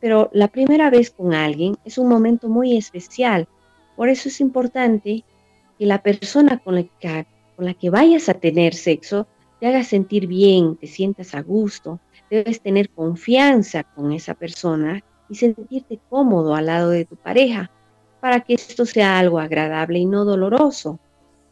Pero 0.00 0.30
la 0.32 0.48
primera 0.48 0.88
vez 0.88 1.10
con 1.10 1.34
alguien 1.34 1.76
es 1.84 1.98
un 1.98 2.08
momento 2.08 2.48
muy 2.48 2.76
especial. 2.76 3.48
Por 3.96 4.08
eso 4.08 4.28
es 4.28 4.40
importante 4.40 5.24
que 5.78 5.86
la 5.86 6.02
persona 6.02 6.58
con 6.58 6.76
la 6.76 6.84
que, 6.84 7.26
con 7.56 7.64
la 7.64 7.74
que 7.74 7.90
vayas 7.90 8.28
a 8.28 8.34
tener 8.34 8.74
sexo 8.74 9.26
te 9.58 9.66
haga 9.66 9.82
sentir 9.82 10.26
bien, 10.26 10.76
te 10.76 10.86
sientas 10.86 11.34
a 11.34 11.42
gusto, 11.42 12.00
debes 12.30 12.60
tener 12.60 12.90
confianza 12.90 13.82
con 13.82 14.12
esa 14.12 14.34
persona 14.34 15.02
y 15.28 15.34
sentirte 15.34 15.98
cómodo 16.08 16.54
al 16.54 16.66
lado 16.66 16.90
de 16.90 17.04
tu 17.04 17.16
pareja 17.16 17.70
para 18.20 18.40
que 18.40 18.54
esto 18.54 18.86
sea 18.86 19.18
algo 19.18 19.38
agradable 19.38 19.98
y 19.98 20.06
no 20.06 20.24
doloroso. 20.24 20.98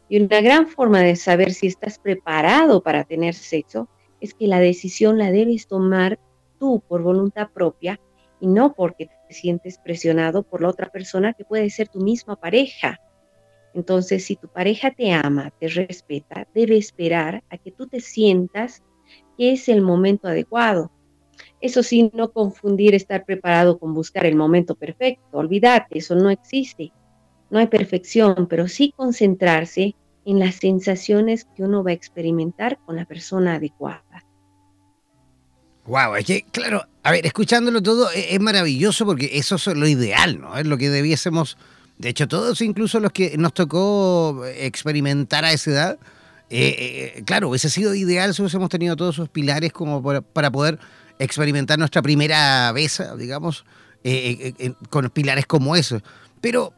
Y 0.09 0.21
una 0.21 0.41
gran 0.41 0.67
forma 0.67 0.99
de 0.99 1.15
saber 1.15 1.53
si 1.53 1.67
estás 1.67 1.97
preparado 1.99 2.81
para 2.81 3.03
tener 3.03 3.33
sexo 3.33 3.87
es 4.23 4.33
que 4.33 4.47
la 4.47 4.61
decisión 4.61 5.17
la 5.17 5.31
debes 5.31 5.67
tomar 5.67 6.17
tú 6.57 6.81
por 6.87 7.01
voluntad 7.01 7.49
propia 7.53 7.99
y 8.39 8.47
no 8.47 8.73
porque 8.73 9.07
te 9.27 9.33
sientes 9.33 9.77
presionado 9.77 10.43
por 10.43 10.61
la 10.61 10.69
otra 10.69 10.89
persona 10.89 11.33
que 11.33 11.43
puede 11.43 11.69
ser 11.69 11.89
tu 11.89 11.99
misma 11.99 12.37
pareja. 12.37 13.01
Entonces, 13.73 14.23
si 14.23 14.37
tu 14.37 14.47
pareja 14.47 14.91
te 14.91 15.11
ama, 15.11 15.51
te 15.59 15.67
respeta, 15.67 16.47
debe 16.55 16.77
esperar 16.77 17.43
a 17.49 17.57
que 17.57 17.71
tú 17.71 17.87
te 17.87 17.99
sientas 17.99 18.81
que 19.37 19.51
es 19.51 19.67
el 19.67 19.81
momento 19.81 20.29
adecuado. 20.29 20.89
Eso 21.59 21.83
sí, 21.83 22.09
no 22.13 22.31
confundir 22.31 22.95
estar 22.95 23.25
preparado 23.25 23.77
con 23.77 23.93
buscar 23.93 24.25
el 24.25 24.37
momento 24.37 24.75
perfecto. 24.75 25.37
Olvídate, 25.37 25.97
eso 25.97 26.15
no 26.15 26.29
existe. 26.29 26.93
No 27.49 27.59
hay 27.59 27.67
perfección, 27.67 28.47
pero 28.47 28.69
sí 28.69 28.93
concentrarse 28.95 29.95
en 30.25 30.39
las 30.39 30.55
sensaciones 30.55 31.45
que 31.55 31.63
uno 31.63 31.83
va 31.83 31.91
a 31.91 31.93
experimentar 31.93 32.79
con 32.85 32.95
la 32.95 33.05
persona 33.05 33.55
adecuada. 33.55 34.03
Wow, 35.85 36.15
es 36.15 36.25
que, 36.25 36.43
claro, 36.51 36.85
a 37.03 37.11
ver, 37.11 37.25
escuchándolo 37.25 37.81
todo 37.81 38.09
es, 38.11 38.27
es 38.29 38.39
maravilloso 38.39 39.05
porque 39.05 39.31
eso 39.33 39.55
es 39.55 39.67
lo 39.67 39.87
ideal, 39.87 40.39
¿no? 40.39 40.57
Es 40.57 40.65
lo 40.65 40.77
que 40.77 40.89
debiésemos 40.89 41.57
de 41.97 42.09
hecho, 42.09 42.27
todos, 42.27 42.61
incluso 42.61 42.99
los 42.99 43.11
que 43.11 43.37
nos 43.37 43.53
tocó 43.53 44.43
experimentar 44.45 45.45
a 45.45 45.53
esa 45.53 45.71
edad, 45.71 45.99
eh, 46.49 47.13
eh, 47.17 47.23
claro, 47.23 47.49
hubiese 47.49 47.69
sido 47.69 47.93
ideal 47.95 48.33
si 48.33 48.41
hubiésemos 48.41 48.69
tenido 48.69 48.95
todos 48.95 49.15
esos 49.15 49.29
pilares 49.29 49.71
como 49.71 50.03
para, 50.33 50.51
poder 50.51 50.79
experimentar 51.19 51.77
nuestra 51.79 52.01
primera 52.01 52.71
vez, 52.71 53.01
digamos, 53.17 53.63
eh, 54.03 54.73
con 54.89 55.09
pilares 55.11 55.45
como 55.45 55.75
esos. 55.75 56.01
Pero 56.41 56.73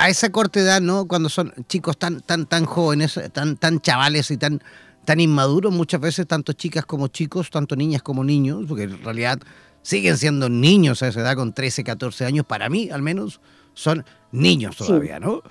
a 0.00 0.08
esa 0.08 0.32
corta 0.32 0.60
edad, 0.60 0.80
¿no? 0.80 1.06
Cuando 1.06 1.28
son 1.28 1.52
chicos 1.68 1.98
tan, 1.98 2.22
tan, 2.22 2.46
tan 2.46 2.64
jóvenes, 2.64 3.20
tan, 3.32 3.58
tan 3.58 3.80
chavales 3.80 4.30
y 4.30 4.38
tan, 4.38 4.62
tan 5.04 5.20
inmaduros, 5.20 5.74
muchas 5.74 6.00
veces, 6.00 6.26
tanto 6.26 6.54
chicas 6.54 6.86
como 6.86 7.08
chicos, 7.08 7.50
tanto 7.50 7.76
niñas 7.76 8.02
como 8.02 8.24
niños, 8.24 8.64
porque 8.66 8.84
en 8.84 9.04
realidad 9.04 9.38
siguen 9.82 10.16
siendo 10.16 10.48
niños 10.48 11.02
a 11.02 11.08
esa 11.08 11.20
edad 11.20 11.36
con 11.36 11.52
13, 11.52 11.84
14 11.84 12.24
años, 12.24 12.46
para 12.46 12.70
mí 12.70 12.88
al 12.90 13.02
menos, 13.02 13.42
son 13.74 14.06
niños 14.32 14.76
todavía, 14.76 15.20
¿no? 15.20 15.42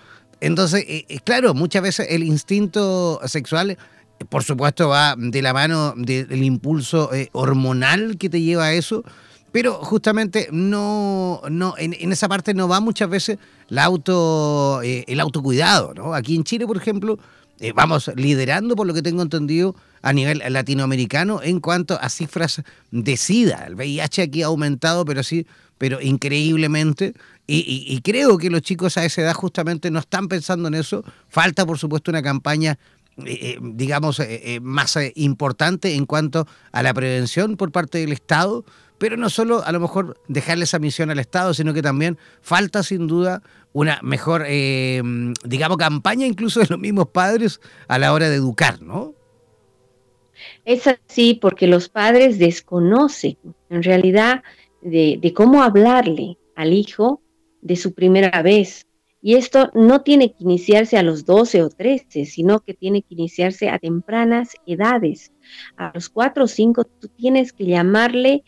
Entonces, 0.42 0.84
eh, 0.88 1.06
eh, 1.10 1.20
claro, 1.24 1.54
muchas 1.54 1.84
veces 1.84 2.08
el 2.10 2.24
instinto 2.24 3.22
sexual, 3.26 3.78
por 4.30 4.44
supuesto, 4.44 4.90
va 4.90 5.16
de 5.16 5.44
la 5.44 5.54
mano 5.54 5.94
del 5.96 6.44
impulso 6.44 7.14
eh, 7.14 7.30
hormonal 7.34 8.18
que 8.18 8.30
te 8.30 8.42
lleva 8.42 8.66
a 8.66 8.74
eso, 8.74 9.04
pero 9.52 9.74
justamente 9.84 10.48
no, 10.52 11.42
no 11.50 11.76
en, 11.78 12.12
esa 12.12 12.28
parte 12.28 12.54
no 12.54 12.68
va 12.68 12.80
muchas 12.80 13.10
veces 13.10 13.38
la 13.68 13.86
auto, 13.86 14.82
el 14.84 15.20
autocuidado, 15.20 15.94
¿no? 15.94 16.14
Aquí 16.14 16.36
en 16.36 16.44
Chile, 16.44 16.66
por 16.66 16.78
ejemplo, 16.78 17.20
vamos 17.76 18.12
liderando, 18.16 18.76
por 18.76 18.88
lo 18.88 18.94
que 18.94 19.02
tengo 19.02 19.22
entendido, 19.22 19.76
a 20.02 20.14
nivel 20.14 20.42
latinoamericano 20.50 21.42
en 21.44 21.60
cuanto 21.60 22.00
a 22.00 22.10
cifras 22.10 22.62
de 22.92 23.18
SIDA. 23.18 23.66
El 23.68 23.76
VIH 23.76 24.22
aquí 24.24 24.44
ha 24.44 24.48
aumentado, 24.48 25.06
pero 25.06 25.24
sí, 25.24 25.46
pero 25.78 26.02
increíblemente. 26.02 27.14
Y, 27.52 28.00
creo 28.02 28.38
que 28.38 28.52
los 28.52 28.62
chicos 28.62 28.96
a 28.98 29.06
esa 29.06 29.22
edad 29.22 29.34
justamente 29.34 29.90
no 29.90 29.98
están 29.98 30.28
pensando 30.28 30.68
en 30.68 30.76
eso. 30.76 31.04
Falta, 31.30 31.66
por 31.66 31.80
supuesto, 31.80 32.12
una 32.12 32.22
campaña, 32.22 32.78
eh, 33.26 33.40
eh, 33.42 33.58
digamos, 33.60 34.20
eh, 34.20 34.60
más 34.62 34.96
importante 35.16 35.96
en 35.96 36.06
cuanto 36.06 36.48
a 36.72 36.84
la 36.84 36.94
prevención 36.94 37.58
por 37.58 37.72
parte 37.72 37.98
del 37.98 38.12
Estado, 38.12 38.66
pero 39.00 39.18
no 39.18 39.30
solo 39.30 39.64
a 39.66 39.72
lo 39.72 39.80
mejor 39.80 40.22
dejarle 40.28 40.66
esa 40.66 40.78
misión 40.78 41.10
al 41.10 41.18
Estado, 41.18 41.56
sino 41.56 41.74
que 41.74 41.82
también 41.82 42.20
falta 42.42 42.84
sin 42.84 43.08
duda 43.08 43.42
una 43.74 44.00
mejor, 44.04 44.46
digamos, 44.46 45.78
campaña 45.78 46.28
incluso 46.28 46.60
de 46.60 46.68
los 46.70 46.78
mismos 46.78 47.08
padres 47.08 47.60
a 47.88 47.98
la 47.98 48.14
hora 48.14 48.30
de 48.30 48.36
educar, 48.36 48.82
¿no? 48.82 49.16
Es 50.66 50.86
así 50.88 51.34
porque 51.34 51.68
los 51.68 51.90
padres 51.90 52.40
desconocen 52.40 53.38
en 53.70 53.84
realidad 53.84 54.44
de 54.82 55.34
cómo 55.36 55.64
hablarle 55.64 56.38
al 56.56 56.74
hijo 56.74 57.22
de 57.62 57.76
su 57.76 57.94
primera 57.94 58.42
vez. 58.42 58.86
Y 59.22 59.36
esto 59.36 59.70
no 59.74 60.02
tiene 60.02 60.30
que 60.30 60.46
iniciarse 60.46 60.98
a 60.98 61.04
los 61.04 61.26
12 61.26 61.64
o 61.64 61.70
13, 61.70 62.24
sino 62.26 62.62
que 62.62 62.74
tiene 62.74 63.02
que 63.02 63.16
iniciarse 63.16 63.68
a 63.68 63.78
tempranas 63.78 64.54
edades. 64.66 65.34
A 65.76 65.92
los 65.94 66.08
4 66.08 66.46
o 66.46 66.48
5 66.48 66.86
tú 66.86 67.10
tienes 67.10 67.52
que 67.52 67.66
llamarle 67.66 68.46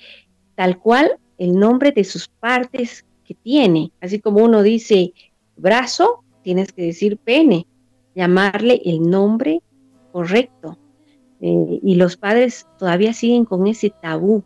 tal 0.56 0.80
cual 0.80 1.18
el 1.38 1.58
nombre 1.58 1.92
de 1.92 2.04
sus 2.04 2.28
partes 2.28 3.06
que 3.26 3.34
tiene. 3.34 3.92
Así 4.02 4.20
como 4.20 4.44
uno 4.44 4.62
dice 4.62 5.14
brazo, 5.56 6.24
tienes 6.44 6.72
que 6.72 6.84
decir 6.84 7.18
pene, 7.18 7.68
llamarle 8.16 8.82
el 8.86 9.10
nombre 9.10 9.62
correcto. 10.12 10.78
Eh, 11.40 11.80
y 11.82 11.96
los 11.96 12.18
padres 12.18 12.68
todavía 12.78 13.14
siguen 13.14 13.46
con 13.46 13.66
ese 13.68 13.90
tabú. 13.90 14.44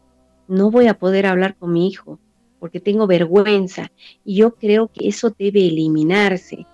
No 0.47 0.71
voy 0.71 0.87
a 0.87 0.97
poder 0.97 1.25
hablar 1.25 1.55
con 1.55 1.73
mi 1.73 1.87
hijo 1.87 2.19
porque 2.59 2.79
tengo 2.79 3.05
vergüenza 3.05 3.91
y 4.23 4.37
yo 4.37 4.55
creo 4.55 4.87
que 4.87 5.07
eso 5.07 5.35
debe 5.37 5.67
eliminarse. 5.67 6.65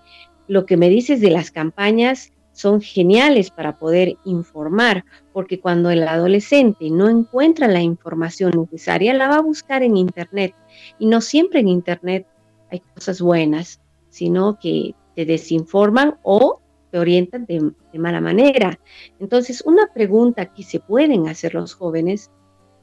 Lo 0.47 0.65
que 0.65 0.77
me 0.77 0.89
dices 0.89 1.21
de 1.21 1.31
las 1.31 1.51
campañas 1.51 2.31
son 2.53 2.81
geniales 2.81 3.49
para 3.49 3.77
poder 3.77 4.17
informar, 4.25 5.05
porque 5.33 5.59
cuando 5.59 5.89
el 5.89 6.07
adolescente 6.07 6.89
no 6.89 7.09
encuentra 7.09 7.67
la 7.67 7.81
información 7.81 8.51
necesaria, 8.55 9.13
la 9.13 9.29
va 9.29 9.37
a 9.37 9.41
buscar 9.41 9.83
en 9.83 9.97
Internet. 9.97 10.53
Y 10.99 11.05
no 11.05 11.21
siempre 11.21 11.61
en 11.61 11.69
Internet 11.69 12.27
hay 12.69 12.81
cosas 12.93 13.21
buenas, 13.21 13.81
sino 14.09 14.59
que 14.59 14.93
te 15.15 15.25
desinforman 15.25 16.17
o 16.23 16.61
te 16.91 16.99
orientan 16.99 17.45
de, 17.45 17.71
mala 17.97 18.19
manera. 18.19 18.79
Entonces, 19.19 19.61
una 19.65 19.87
pregunta 19.93 20.53
que 20.53 20.63
se 20.63 20.79
pueden 20.79 21.27
hacer 21.27 21.53
los 21.53 21.73
jóvenes 21.73 22.29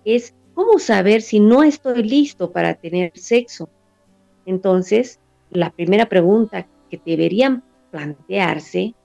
es 0.04 0.34
¿Cómo 0.58 0.80
saber 0.80 1.22
si 1.22 1.38
no 1.38 1.62
estoy 1.62 2.02
listo 2.02 2.50
para 2.50 2.74
tener 2.74 3.12
sexo? 3.14 3.70
Entonces, 4.44 5.20
la 5.50 5.70
primera 5.70 6.08
pregunta 6.08 6.66
que 6.90 7.00
deberían 7.06 7.62
plantearse 7.92 8.96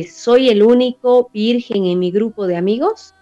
es, 0.00 0.14
¿soy 0.14 0.48
el 0.48 0.62
único 0.62 1.30
virgen 1.32 1.86
en 1.86 1.98
mi 1.98 2.10
grupo 2.10 2.46
de 2.46 2.56
amigos? 2.56 3.14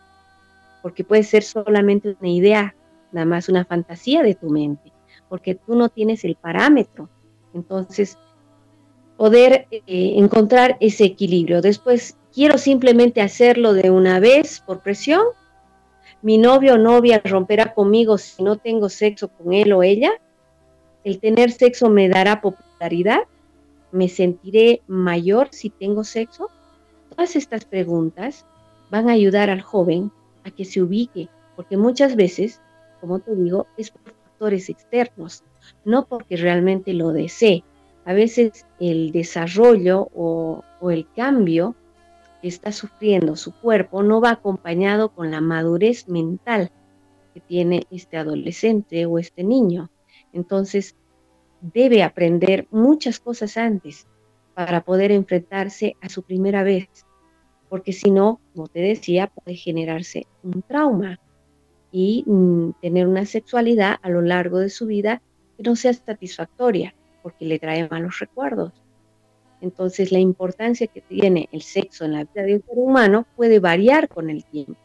Porque 0.82 1.04
puede 1.04 1.22
ser 1.22 1.42
solamente 1.42 2.16
una 2.20 2.30
idea, 2.30 2.74
nada 3.12 3.26
más 3.26 3.48
una 3.48 3.64
fantasía 3.64 4.22
de 4.22 4.34
tu 4.34 4.50
mente, 4.50 4.92
porque 5.28 5.54
tú 5.54 5.74
no 5.74 5.88
tienes 5.88 6.24
el 6.24 6.36
parámetro. 6.36 7.08
Entonces, 7.54 8.18
poder 9.16 9.66
eh, 9.70 9.80
encontrar 9.86 10.76
ese 10.80 11.04
equilibrio. 11.04 11.60
Después, 11.60 12.16
quiero 12.34 12.58
simplemente 12.58 13.20
hacerlo 13.20 13.74
de 13.74 13.90
una 13.90 14.20
vez 14.20 14.60
por 14.66 14.80
presión 14.80 15.22
mi 16.22 16.38
novio 16.38 16.74
o 16.74 16.78
novia 16.78 17.20
romperá 17.24 17.74
conmigo 17.74 18.16
si 18.16 18.44
no 18.44 18.56
tengo 18.56 18.88
sexo 18.88 19.26
con 19.26 19.52
él 19.52 19.72
o 19.72 19.82
ella, 19.82 20.12
el 21.02 21.18
tener 21.18 21.50
sexo 21.50 21.90
me 21.90 22.08
dará 22.08 22.40
popularidad, 22.40 23.22
me 23.90 24.08
sentiré 24.08 24.82
mayor 24.86 25.48
si 25.50 25.68
tengo 25.68 26.04
sexo. 26.04 26.48
Todas 27.14 27.36
estas 27.36 27.66
preguntas 27.66 28.46
van 28.90 29.10
a 29.10 29.12
ayudar 29.12 29.50
al 29.50 29.60
joven 29.60 30.10
a 30.44 30.50
que 30.50 30.64
se 30.64 30.80
ubique, 30.80 31.28
porque 31.56 31.76
muchas 31.76 32.16
veces, 32.16 32.62
como 33.02 33.18
te 33.18 33.36
digo, 33.36 33.66
es 33.76 33.90
por 33.90 34.14
factores 34.14 34.70
externos, 34.70 35.44
no 35.84 36.06
porque 36.06 36.36
realmente 36.38 36.94
lo 36.94 37.12
desee. 37.12 37.64
A 38.06 38.14
veces 38.14 38.66
el 38.80 39.12
desarrollo 39.12 40.08
o, 40.14 40.64
o 40.80 40.90
el 40.90 41.06
cambio 41.14 41.76
está 42.42 42.72
sufriendo 42.72 43.36
su 43.36 43.52
cuerpo 43.52 44.02
no 44.02 44.22
va 44.22 44.30
acompañado 44.30 45.10
con 45.10 45.30
la 45.30 45.42
madurez 45.42 46.08
mental 46.08 46.72
que 47.34 47.40
tiene 47.40 47.86
este 47.90 48.16
adolescente 48.16 49.04
o 49.04 49.18
este 49.18 49.44
niño. 49.44 49.90
Entonces, 50.32 50.96
debe 51.60 52.02
aprender 52.02 52.66
muchas 52.70 53.20
cosas 53.20 53.58
antes 53.58 54.06
para 54.54 54.82
poder 54.82 55.12
enfrentarse 55.12 55.96
a 56.00 56.08
su 56.08 56.22
primera 56.22 56.62
vez. 56.62 56.88
porque 57.68 57.94
si 57.94 58.10
no, 58.10 58.38
como 58.54 58.68
te 58.68 58.80
decía, 58.80 59.28
puede 59.28 59.56
generarse 59.56 60.26
un 60.42 60.60
trauma 60.60 61.18
y 61.90 62.22
mm, 62.26 62.72
tener 62.82 63.06
una 63.06 63.24
sexualidad 63.24 63.96
a 64.02 64.10
lo 64.10 64.20
largo 64.20 64.58
de 64.58 64.68
su 64.68 64.86
vida 64.86 65.22
que 65.56 65.62
no 65.62 65.74
sea 65.74 65.94
satisfactoria, 65.94 66.94
porque 67.22 67.46
le 67.46 67.58
trae 67.58 67.88
malos 67.88 68.18
recuerdos. 68.18 68.72
Entonces, 69.62 70.10
la 70.10 70.18
importancia 70.18 70.86
que 70.86 71.00
tiene 71.00 71.48
el 71.52 71.62
sexo 71.62 72.04
en 72.04 72.12
la 72.12 72.24
vida 72.24 72.42
de 72.42 72.56
un 72.56 72.62
ser 72.62 72.78
humano 72.78 73.26
puede 73.36 73.60
variar 73.60 74.08
con 74.08 74.28
el 74.28 74.44
tiempo. 74.44 74.76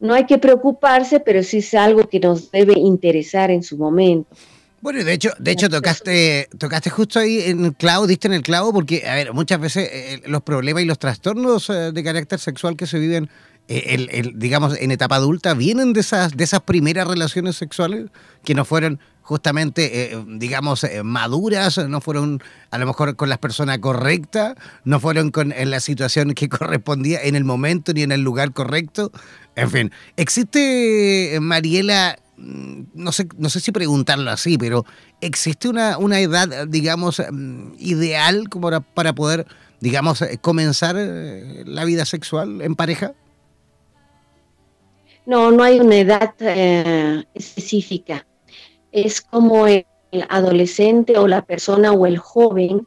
No 0.00 0.14
hay 0.14 0.24
que 0.24 0.38
preocuparse, 0.38 1.20
pero 1.20 1.42
sí 1.42 1.58
es 1.58 1.74
algo 1.74 2.08
que 2.08 2.18
nos 2.18 2.50
debe 2.50 2.72
interesar 2.78 3.50
en 3.50 3.62
su 3.62 3.76
momento. 3.76 4.34
Bueno, 4.80 5.04
de 5.04 5.12
hecho, 5.12 5.30
de 5.38 5.50
hecho 5.50 5.68
tocaste, 5.68 6.48
tocaste 6.58 6.88
justo 6.88 7.18
ahí 7.18 7.40
en 7.42 7.64
el 7.66 7.74
clavo, 7.74 8.06
diste 8.06 8.28
en 8.28 8.34
el 8.34 8.42
clavo, 8.42 8.72
porque, 8.72 9.06
a 9.06 9.14
ver, 9.14 9.34
muchas 9.34 9.60
veces 9.60 9.88
eh, 9.92 10.22
los 10.26 10.42
problemas 10.42 10.82
y 10.82 10.86
los 10.86 10.98
trastornos 10.98 11.68
eh, 11.68 11.92
de 11.92 12.02
carácter 12.02 12.38
sexual 12.38 12.76
que 12.76 12.86
se 12.86 12.98
viven 12.98 13.28
eh, 13.72 14.08
el, 14.10 14.36
digamos, 14.36 14.76
en 14.80 14.90
etapa 14.90 15.14
adulta, 15.14 15.54
vienen 15.54 15.92
de 15.92 16.00
esas, 16.00 16.36
de 16.36 16.42
esas 16.42 16.60
primeras 16.62 17.06
relaciones 17.06 17.54
sexuales 17.54 18.10
que 18.42 18.52
no 18.52 18.64
fueron 18.64 18.98
justamente, 19.22 20.12
eh, 20.12 20.24
digamos, 20.26 20.82
eh, 20.82 21.04
maduras, 21.04 21.78
no 21.78 22.00
fueron 22.00 22.42
a 22.72 22.78
lo 22.78 22.86
mejor 22.86 23.14
con 23.14 23.28
las 23.28 23.38
personas 23.38 23.78
correctas, 23.78 24.56
no 24.82 24.98
fueron 24.98 25.30
con 25.30 25.52
en 25.52 25.70
la 25.70 25.78
situación 25.78 26.34
que 26.34 26.48
correspondía 26.48 27.22
en 27.22 27.36
el 27.36 27.44
momento 27.44 27.92
ni 27.92 28.02
en 28.02 28.10
el 28.10 28.22
lugar 28.22 28.52
correcto. 28.52 29.12
En 29.54 29.70
fin, 29.70 29.92
existe, 30.16 31.38
Mariela, 31.40 32.18
no 32.40 33.12
sé, 33.12 33.28
no 33.36 33.48
sé 33.48 33.60
si 33.60 33.72
preguntarlo 33.72 34.30
así, 34.30 34.56
pero 34.56 34.84
¿existe 35.20 35.68
una, 35.68 35.98
una 35.98 36.20
edad, 36.20 36.66
digamos, 36.66 37.20
mm, 37.30 37.72
ideal 37.78 38.48
como 38.48 38.68
para, 38.68 38.80
para 38.80 39.14
poder, 39.14 39.46
digamos, 39.80 40.24
comenzar 40.40 40.96
la 40.96 41.84
vida 41.84 42.04
sexual 42.04 42.62
en 42.62 42.74
pareja? 42.74 43.14
No, 45.26 45.50
no 45.50 45.62
hay 45.62 45.78
una 45.80 45.96
edad 45.96 46.34
eh, 46.40 47.24
específica. 47.34 48.26
Es 48.90 49.20
como 49.20 49.66
el 49.66 49.84
adolescente 50.28 51.18
o 51.18 51.28
la 51.28 51.42
persona 51.44 51.92
o 51.92 52.06
el 52.06 52.18
joven 52.18 52.86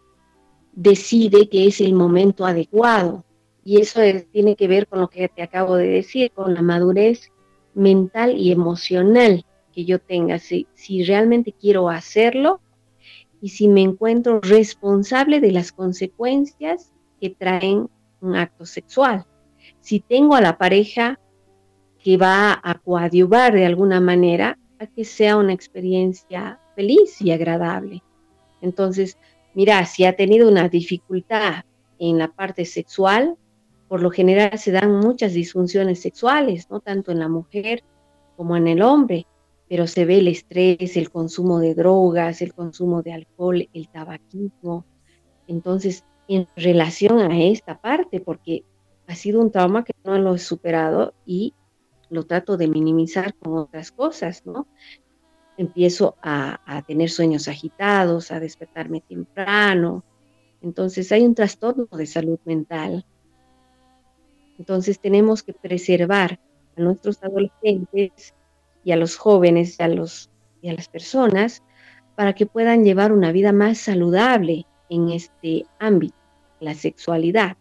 decide 0.74 1.48
que 1.48 1.68
es 1.68 1.80
el 1.80 1.94
momento 1.94 2.46
adecuado. 2.46 3.24
Y 3.64 3.80
eso 3.80 4.02
tiene 4.32 4.56
que 4.56 4.68
ver 4.68 4.88
con 4.88 5.00
lo 5.00 5.08
que 5.08 5.30
te 5.30 5.42
acabo 5.42 5.76
de 5.78 5.88
decir, 5.88 6.32
con 6.32 6.54
la 6.54 6.62
madurez 6.62 7.32
mental 7.76 8.38
y 8.38 8.52
emocional 8.52 9.46
que 9.74 9.86
yo 9.86 10.00
tenga. 10.00 10.40
Si, 10.40 10.68
si 10.74 11.04
realmente 11.04 11.54
quiero 11.54 11.90
hacerlo 11.90 12.62
y 13.42 13.50
si 13.50 13.68
me 13.68 13.82
encuentro 13.82 14.40
responsable 14.42 15.40
de 15.40 15.52
las 15.52 15.72
consecuencias 15.72 16.94
que 17.20 17.30
traen 17.30 17.90
un 18.22 18.36
acto 18.36 18.66
sexual. 18.66 19.26
Si 19.80 20.00
tengo 20.00 20.36
a 20.36 20.42
la 20.42 20.58
pareja 20.58 21.20
que 22.04 22.18
va 22.18 22.60
a 22.62 22.80
coadyuvar 22.80 23.54
de 23.54 23.66
alguna 23.66 24.00
manera 24.00 24.58
a 24.80 24.88
que 24.88 25.06
sea 25.06 25.38
una 25.38 25.54
experiencia 25.54 26.60
feliz 26.76 27.22
y 27.22 27.32
agradable. 27.32 28.04
Entonces, 28.62 29.18
mira, 29.54 29.86
si 29.86 30.06
ha 30.06 30.16
tenido 30.16 30.50
una 30.50 30.70
dificultad 30.70 31.66
en 32.00 32.18
la 32.18 32.30
parte 32.30 32.66
sexual, 32.66 33.38
por 33.94 34.02
lo 34.02 34.10
general 34.10 34.58
se 34.58 34.72
dan 34.72 34.92
muchas 35.02 35.34
disfunciones 35.34 36.02
sexuales, 36.02 36.68
no 36.72 36.80
tanto 36.80 37.12
en 37.12 37.20
la 37.20 37.28
mujer 37.28 37.84
como 38.36 38.58
en 38.58 38.68
el 38.68 38.82
hombre, 38.82 39.28
pero 39.70 39.86
se 39.86 40.04
ve 40.04 40.18
el 40.18 40.30
estrés, 40.30 40.98
el 40.98 41.12
consumo 41.12 41.60
de 41.60 41.76
drogas, 41.76 42.42
el 42.42 42.56
consumo 42.56 43.04
de 43.04 43.14
alcohol, 43.14 43.70
el 43.72 43.90
tabaquismo. 43.90 44.84
Entonces, 45.46 46.06
en 46.28 46.48
relación 46.56 47.20
a 47.20 47.40
esta 47.40 47.80
parte, 47.80 48.20
porque 48.20 48.64
ha 49.06 49.14
sido 49.14 49.40
un 49.40 49.52
trauma 49.52 49.84
que 49.84 49.94
no 50.04 50.18
lo 50.18 50.34
he 50.34 50.40
superado 50.40 51.14
y 51.24 51.54
lo 52.10 52.24
trato 52.26 52.58
de 52.58 52.70
minimizar 52.70 53.36
con 53.36 53.60
otras 53.60 53.92
cosas, 53.92 54.44
¿no? 54.44 54.66
Empiezo 55.56 56.16
a, 56.24 56.84
tener 56.88 57.12
sueños 57.12 57.48
agitados, 57.48 58.32
a 58.32 58.40
despertarme 58.40 59.02
temprano. 59.02 60.04
Entonces 60.64 61.12
hay 61.12 61.24
un 61.24 61.36
trastorno 61.36 61.86
de 61.92 62.08
salud 62.08 62.40
mental. 62.44 63.06
Entonces 64.60 65.00
tenemos 65.00 65.44
que 65.44 65.54
preservar 65.54 66.40
a 66.78 66.82
nuestros 66.82 67.22
adolescentes 67.24 68.34
y 68.84 68.92
a 68.92 68.96
los 68.96 69.18
jóvenes 69.18 69.80
y 69.80 69.84
a, 69.84 69.88
los, 69.88 70.30
y 70.62 70.70
a 70.70 70.74
las 70.74 70.88
personas 70.88 71.64
para 72.16 72.34
que 72.34 72.46
puedan 72.46 72.84
llevar 72.84 73.12
una 73.12 73.32
vida 73.32 73.52
más 73.52 73.78
saludable 73.78 74.66
en 74.90 75.10
este 75.10 75.66
ámbito, 75.80 76.16
la 76.60 76.74
sexualidad. 76.76 77.58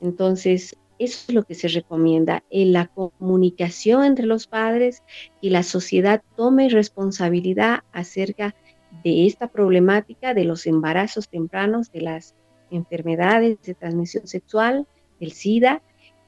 Entonces, 0.00 0.76
eso 0.98 1.24
es 1.28 1.34
lo 1.34 1.42
que 1.42 1.54
se 1.54 1.68
recomienda, 1.68 2.44
en 2.50 2.72
la 2.72 2.86
comunicación 2.86 4.04
entre 4.04 4.26
los 4.26 4.46
padres 4.46 5.02
y 5.40 5.50
la 5.50 5.62
sociedad 5.62 6.22
tome 6.36 6.68
responsabilidad 6.68 7.80
acerca 7.92 8.54
de 9.02 9.26
esta 9.26 9.48
problemática 9.48 10.34
de 10.34 10.44
los 10.44 10.66
embarazos 10.66 11.28
tempranos, 11.28 11.90
de 11.90 12.00
las 12.02 12.34
enfermedades 12.70 13.60
de 13.62 13.74
transmisión 13.74 14.26
sexual, 14.26 14.86
del 15.20 15.32
SIDA, 15.32 15.82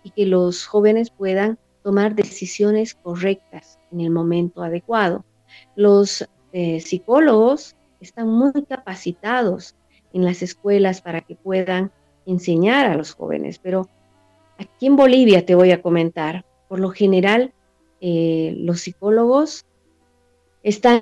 y 0.06 0.10
que 0.10 0.26
los 0.26 0.66
jóvenes 0.66 1.10
puedan 1.10 1.58
tomar 1.82 2.14
decisiones 2.14 2.94
correctas 2.94 3.78
en 3.90 4.00
el 4.00 4.10
momento 4.10 4.62
adecuado. 4.62 5.24
Los 5.74 6.28
eh, 6.52 6.78
psicólogos 6.80 7.74
están 8.00 8.28
muy 8.28 8.52
capacitados 8.68 9.74
en 10.12 10.24
las 10.24 10.42
escuelas 10.42 11.00
para 11.00 11.22
que 11.22 11.34
puedan 11.34 11.90
enseñar 12.24 12.86
a 12.86 12.96
los 12.96 13.14
jóvenes, 13.14 13.58
pero 13.58 13.88
Aquí 14.58 14.86
en 14.86 14.96
Bolivia 14.96 15.44
te 15.44 15.54
voy 15.54 15.70
a 15.70 15.82
comentar, 15.82 16.44
por 16.68 16.80
lo 16.80 16.90
general 16.90 17.52
eh, 18.00 18.54
los 18.56 18.80
psicólogos 18.80 19.66
están 20.62 21.00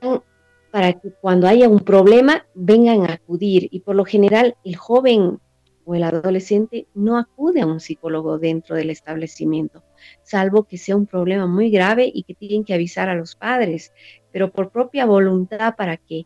para 0.70 0.92
que 0.92 1.12
cuando 1.20 1.46
haya 1.46 1.68
un 1.68 1.80
problema 1.80 2.46
vengan 2.54 3.02
a 3.02 3.14
acudir 3.14 3.68
y 3.70 3.80
por 3.80 3.94
lo 3.94 4.04
general 4.04 4.56
el 4.64 4.74
joven 4.74 5.38
o 5.84 5.94
el 5.94 6.02
adolescente 6.02 6.86
no 6.94 7.18
acude 7.18 7.60
a 7.60 7.66
un 7.66 7.80
psicólogo 7.80 8.38
dentro 8.38 8.76
del 8.76 8.90
establecimiento, 8.90 9.82
salvo 10.22 10.64
que 10.64 10.78
sea 10.78 10.96
un 10.96 11.06
problema 11.06 11.46
muy 11.46 11.70
grave 11.70 12.10
y 12.12 12.22
que 12.22 12.34
tienen 12.34 12.64
que 12.64 12.74
avisar 12.74 13.08
a 13.08 13.14
los 13.14 13.36
padres, 13.36 13.92
pero 14.32 14.50
por 14.50 14.70
propia 14.70 15.06
voluntad 15.06 15.76
para 15.76 15.96
que 15.96 16.24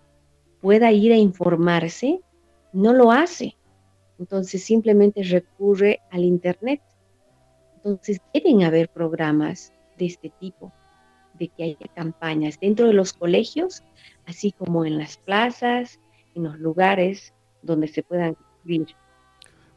pueda 0.60 0.92
ir 0.92 1.12
a 1.12 1.16
informarse, 1.16 2.20
no 2.72 2.92
lo 2.92 3.12
hace. 3.12 3.56
Entonces 4.18 4.62
simplemente 4.62 5.22
recurre 5.22 6.00
al 6.10 6.24
Internet 6.24 6.80
entonces, 7.78 8.20
deben 8.34 8.64
haber 8.64 8.88
programas 8.88 9.72
de 9.98 10.06
este 10.06 10.30
tipo, 10.40 10.72
de 11.34 11.48
que 11.48 11.62
haya 11.64 11.86
campañas 11.94 12.58
dentro 12.60 12.86
de 12.86 12.92
los 12.92 13.12
colegios, 13.12 13.84
así 14.26 14.52
como 14.52 14.84
en 14.84 14.98
las 14.98 15.16
plazas, 15.16 16.00
en 16.34 16.42
los 16.44 16.58
lugares 16.58 17.32
donde 17.62 17.88
se 17.88 18.02
puedan 18.02 18.36
vivir. 18.64 18.88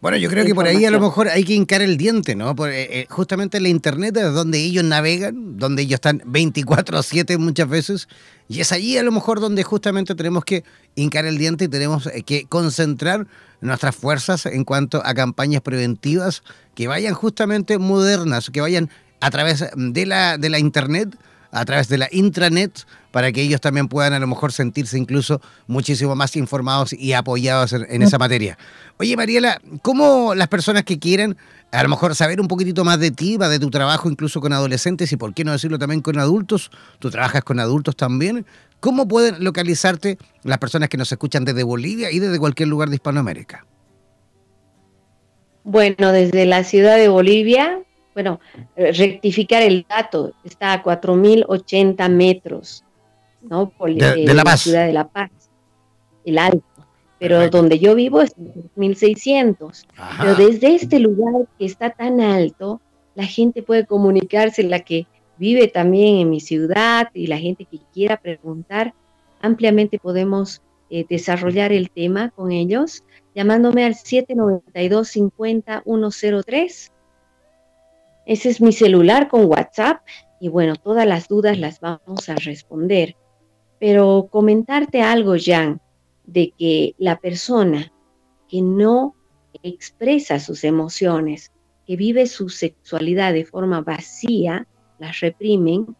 Bueno, 0.01 0.17
yo 0.17 0.29
creo 0.29 0.43
que 0.45 0.55
por 0.55 0.65
ahí 0.65 0.83
a 0.83 0.89
lo 0.89 0.99
mejor 0.99 1.27
hay 1.27 1.43
que 1.43 1.53
hincar 1.53 1.83
el 1.83 1.95
diente, 1.95 2.35
¿no? 2.35 2.55
Porque, 2.55 2.87
eh, 2.91 3.07
justamente 3.07 3.59
la 3.59 3.69
Internet 3.69 4.17
es 4.17 4.33
donde 4.33 4.57
ellos 4.57 4.83
navegan, 4.83 5.59
donde 5.59 5.83
ellos 5.83 5.95
están 5.97 6.23
24 6.25 6.97
a 6.97 7.03
7 7.03 7.37
muchas 7.37 7.69
veces, 7.69 8.07
y 8.49 8.61
es 8.61 8.71
allí 8.71 8.97
a 8.97 9.03
lo 9.03 9.11
mejor 9.11 9.39
donde 9.39 9.61
justamente 9.63 10.15
tenemos 10.15 10.43
que 10.43 10.63
hincar 10.95 11.25
el 11.25 11.37
diente 11.37 11.65
y 11.65 11.67
tenemos 11.67 12.07
eh, 12.07 12.23
que 12.23 12.45
concentrar 12.45 13.27
nuestras 13.61 13.95
fuerzas 13.95 14.47
en 14.47 14.63
cuanto 14.63 15.05
a 15.05 15.13
campañas 15.13 15.61
preventivas 15.61 16.41
que 16.73 16.87
vayan 16.87 17.13
justamente 17.13 17.77
modernas, 17.77 18.49
que 18.49 18.59
vayan 18.59 18.89
a 19.19 19.29
través 19.29 19.63
de 19.75 20.05
la, 20.07 20.39
de 20.39 20.49
la 20.49 20.57
Internet, 20.57 21.15
a 21.51 21.65
través 21.65 21.87
de 21.89 21.97
la 21.97 22.07
intranet, 22.11 22.85
para 23.11 23.31
que 23.31 23.41
ellos 23.41 23.59
también 23.59 23.87
puedan 23.87 24.13
a 24.13 24.19
lo 24.19 24.27
mejor 24.27 24.53
sentirse 24.53 24.97
incluso 24.97 25.41
muchísimo 25.67 26.15
más 26.15 26.35
informados 26.35 26.93
y 26.93 27.13
apoyados 27.13 27.73
en, 27.73 28.01
esa 28.01 28.17
materia. 28.17 28.57
Oye, 28.97 29.17
Mariela, 29.17 29.61
¿cómo 29.81 30.33
las 30.33 30.47
personas 30.47 30.83
que 30.83 30.97
quieren 30.97 31.35
a 31.71 31.83
lo 31.83 31.89
mejor 31.89 32.15
saber 32.15 32.41
un 32.41 32.47
poquitito 32.47 32.83
más 32.83 32.99
de 32.99 33.11
ti, 33.11 33.37
va 33.37 33.47
de 33.47 33.59
tu 33.59 33.69
trabajo 33.69 34.09
incluso 34.09 34.41
con 34.41 34.51
adolescentes 34.51 35.11
y 35.11 35.17
por 35.17 35.33
qué 35.33 35.43
no 35.43 35.53
decirlo 35.53 35.79
también 35.79 36.01
con 36.01 36.19
adultos, 36.19 36.69
tú 36.99 37.09
trabajas 37.09 37.43
con 37.43 37.59
adultos 37.59 37.95
también, 37.95 38.45
¿cómo 38.79 39.07
pueden 39.07 39.43
localizarte 39.43 40.17
las 40.43 40.57
personas 40.57 40.89
que 40.89 40.97
nos 40.97 41.11
escuchan 41.11 41.45
desde 41.45 41.63
Bolivia 41.63 42.11
y 42.11 42.19
desde 42.19 42.39
cualquier 42.39 42.67
lugar 42.67 42.89
de 42.89 42.95
Hispanoamérica? 42.95 43.65
Bueno, 45.63 46.11
desde 46.11 46.45
la 46.45 46.63
ciudad 46.63 46.97
de 46.97 47.07
Bolivia, 47.07 47.79
bueno, 48.13 48.39
eh, 48.75 48.91
rectificar 48.91 49.63
el 49.63 49.85
dato, 49.87 50.33
está 50.43 50.73
a 50.73 50.83
4.080 50.83 52.09
metros, 52.09 52.83
¿no? 53.41 53.71
de, 53.85 54.23
eh, 54.23 54.33
la, 54.33 54.57
ciudad 54.57 54.85
de 54.85 54.93
La 54.93 55.07
Paz, 55.07 55.31
el 56.25 56.37
alto. 56.37 56.63
Pero 57.19 57.49
donde 57.49 57.77
yo 57.77 57.93
vivo 57.93 58.21
es 58.21 58.35
1.600. 58.35 59.85
Pero 60.19 60.35
desde 60.35 60.73
este 60.73 60.99
lugar 60.99 61.47
que 61.59 61.65
está 61.65 61.91
tan 61.91 62.19
alto, 62.19 62.81
la 63.13 63.25
gente 63.25 63.61
puede 63.61 63.85
comunicarse, 63.85 64.63
la 64.63 64.79
que 64.79 65.05
vive 65.37 65.67
también 65.67 66.17
en 66.17 66.31
mi 66.31 66.39
ciudad 66.39 67.09
y 67.13 67.27
la 67.27 67.37
gente 67.37 67.65
que 67.65 67.77
quiera 67.93 68.17
preguntar, 68.17 68.95
ampliamente 69.39 69.99
podemos 69.99 70.63
eh, 70.89 71.05
desarrollar 71.07 71.71
el 71.71 71.91
tema 71.91 72.31
con 72.31 72.51
ellos 72.51 73.03
llamándome 73.35 73.85
al 73.85 73.95
792-50-103. 73.95 76.90
Ese 78.25 78.49
es 78.49 78.61
mi 78.61 78.71
celular 78.71 79.27
con 79.27 79.45
WhatsApp 79.45 80.01
y 80.39 80.49
bueno, 80.49 80.75
todas 80.75 81.07
las 81.07 81.27
dudas 81.27 81.57
las 81.59 81.79
vamos 81.79 82.29
a 82.29 82.35
responder. 82.35 83.15
Pero 83.79 84.27
comentarte 84.31 85.01
algo, 85.01 85.35
Jan, 85.43 85.81
de 86.25 86.53
que 86.57 86.95
la 86.97 87.19
persona 87.19 87.91
que 88.47 88.61
no 88.61 89.15
expresa 89.63 90.39
sus 90.39 90.63
emociones, 90.63 91.51
que 91.85 91.95
vive 91.95 92.27
su 92.27 92.49
sexualidad 92.49 93.33
de 93.33 93.45
forma 93.45 93.81
vacía, 93.81 94.67
las 94.99 95.19
reprimen, 95.19 95.95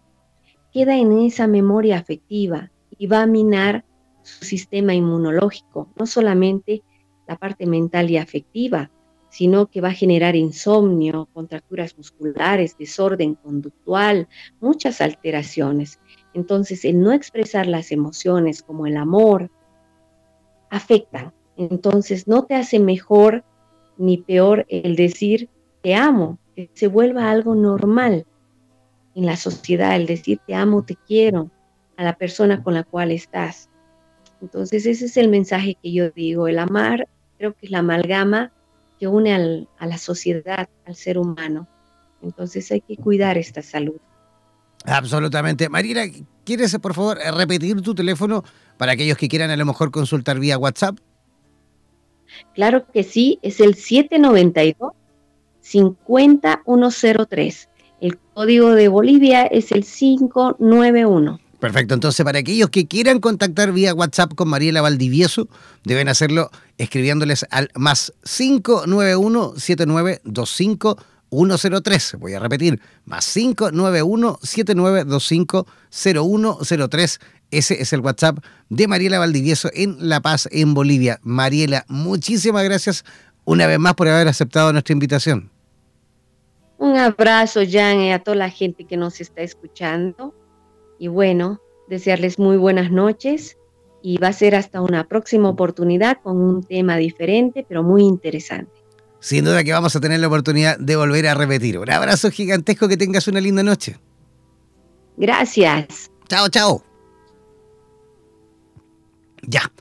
queda 0.72 0.98
en 0.98 1.20
esa 1.20 1.48
memoria 1.48 1.98
afectiva 1.98 2.72
y 2.98 3.08
va 3.08 3.24
a 3.24 3.28
minar 3.28 3.84
su 4.22 4.46
sistema 4.46 4.94
inmunológico, 4.94 5.90
no 5.98 6.06
solamente 6.06 6.84
la 7.28 7.38
parte 7.38 7.66
mental 7.66 8.10
y 8.10 8.18
afectiva, 8.18 8.92
sino 9.32 9.68
que 9.68 9.80
va 9.80 9.88
a 9.88 9.94
generar 9.94 10.36
insomnio, 10.36 11.30
contracturas 11.34 11.98
musculares, 11.98 12.78
desorden 12.78 13.36
conductual, 13.36 14.28
muchas 14.60 15.00
alteraciones. 15.00 16.00
Entonces, 16.34 16.84
el 16.84 17.00
no 17.00 17.14
expresar 17.14 17.66
las 17.66 17.94
emociones 17.94 18.62
como 18.62 18.88
el 18.88 18.98
amor 18.98 19.50
afectan. 20.70 21.34
Entonces, 21.56 22.28
no 22.28 22.44
te 22.44 22.56
hace 22.56 22.80
mejor 22.80 23.46
ni 23.98 24.18
peor 24.18 24.66
el 24.68 24.98
decir 24.98 25.50
te 25.82 25.96
amo, 25.96 26.38
que 26.54 26.70
se 26.74 26.88
vuelva 26.88 27.32
algo 27.32 27.56
normal 27.56 28.26
en 29.16 29.26
la 29.26 29.38
sociedad, 29.38 29.96
el 29.96 30.08
decir 30.08 30.40
te 30.46 30.56
amo, 30.56 30.84
te 30.84 30.98
quiero 31.08 31.50
a 31.96 32.04
la 32.04 32.18
persona 32.18 32.62
con 32.64 32.74
la 32.74 32.84
cual 32.84 33.12
estás. 33.12 33.70
Entonces 34.42 34.86
ese 34.86 35.06
es 35.06 35.16
el 35.16 35.30
mensaje 35.30 35.78
que 35.82 35.94
yo 35.94 36.10
digo, 36.10 36.50
el 36.50 36.60
amar 36.60 37.08
creo 37.38 37.54
que 37.54 37.68
es 37.68 37.72
la 37.72 37.80
amalgama 37.80 38.52
que 39.02 39.08
une 39.08 39.68
a 39.80 39.88
la 39.88 39.98
sociedad, 39.98 40.70
al 40.86 40.96
ser 40.96 41.18
humano. 41.18 41.68
Entonces 42.22 42.72
hay 42.72 42.82
que 42.82 42.98
cuidar 42.98 43.36
esta 43.36 43.64
salud. 43.64 43.96
Absolutamente. 44.86 45.70
Mariela, 45.70 46.06
¿quieres 46.44 46.78
por 46.78 46.94
favor 46.94 47.18
repetir 47.36 47.82
tu 47.82 47.96
teléfono 47.96 48.44
para 48.78 48.92
aquellos 48.92 49.18
que 49.18 49.28
quieran 49.28 49.50
a 49.50 49.58
lo 49.58 49.66
mejor 49.66 49.90
consultar 49.90 50.40
vía 50.40 50.60
WhatsApp? 50.60 51.00
Claro 52.54 52.86
que 52.92 53.02
sí, 53.02 53.40
es 53.42 53.60
el 53.60 53.74
792 53.74 54.92
50103. 55.62 57.70
El 58.02 58.20
código 58.36 58.76
de 58.76 58.88
Bolivia 58.88 59.48
es 59.48 59.72
el 59.72 59.84
591. 59.84 61.40
Perfecto, 61.62 61.94
entonces 61.94 62.26
para 62.26 62.40
aquellos 62.40 62.72
que 62.72 62.88
quieran 62.88 63.20
contactar 63.20 63.72
vía 63.72 63.94
WhatsApp 63.94 64.34
con 64.34 64.50
Mariela 64.50 64.82
Valdivieso, 64.82 65.48
deben 65.84 66.10
hacerlo 66.10 66.50
escribiéndoles 66.80 67.46
al 67.52 67.70
más 67.76 68.14
591 68.24 69.54
7925 69.58 70.98
103. 71.30 72.16
Voy 72.18 72.34
a 72.34 72.40
repetir, 72.40 72.82
más 73.06 73.32
591 73.32 74.40
7925 74.42 75.68
0103. 75.92 77.20
Ese 77.52 77.80
es 77.80 77.94
el 77.94 78.00
WhatsApp 78.00 78.40
de 78.70 78.88
Mariela 78.88 79.20
Valdivieso 79.20 79.70
en 79.76 79.98
La 80.00 80.20
Paz, 80.20 80.50
en 80.52 80.74
Bolivia. 80.74 81.20
Mariela, 81.22 81.86
muchísimas 81.88 82.64
gracias 82.64 83.06
una 83.46 83.68
vez 83.68 83.78
más 83.78 83.94
por 83.94 84.08
haber 84.08 84.28
aceptado 84.28 84.74
nuestra 84.74 84.94
invitación. 84.94 85.52
Un 86.80 86.98
abrazo, 86.98 87.60
Jan, 87.70 88.00
y 88.00 88.12
a 88.12 88.18
toda 88.18 88.36
la 88.36 88.50
gente 88.50 88.86
que 88.86 88.98
nos 88.98 89.22
está 89.22 89.44
escuchando. 89.44 90.34
Y 91.02 91.08
bueno, 91.08 91.60
desearles 91.88 92.38
muy 92.38 92.58
buenas 92.58 92.92
noches 92.92 93.58
y 94.04 94.20
va 94.20 94.28
a 94.28 94.34
ser 94.34 94.54
hasta 94.54 94.82
una 94.82 95.08
próxima 95.08 95.50
oportunidad 95.50 96.22
con 96.22 96.38
un 96.38 96.64
tema 96.64 96.96
diferente, 96.98 97.66
pero 97.68 97.82
muy 97.82 98.04
interesante. 98.04 98.72
Sin 99.20 99.46
duda 99.46 99.64
que 99.64 99.74
vamos 99.74 99.96
a 99.96 100.00
tener 100.00 100.20
la 100.20 100.28
oportunidad 100.28 100.78
de 100.78 100.96
volver 100.96 101.26
a 101.26 101.34
repetir. 101.34 101.80
Un 101.80 101.90
abrazo 101.90 102.30
gigantesco, 102.30 102.88
que 102.88 102.98
tengas 102.98 103.28
una 103.28 103.42
linda 103.42 103.64
noche. 103.64 103.98
Gracias. 105.18 106.12
Chao, 106.30 106.50
chao. 106.50 106.84
Ya. 109.48 109.72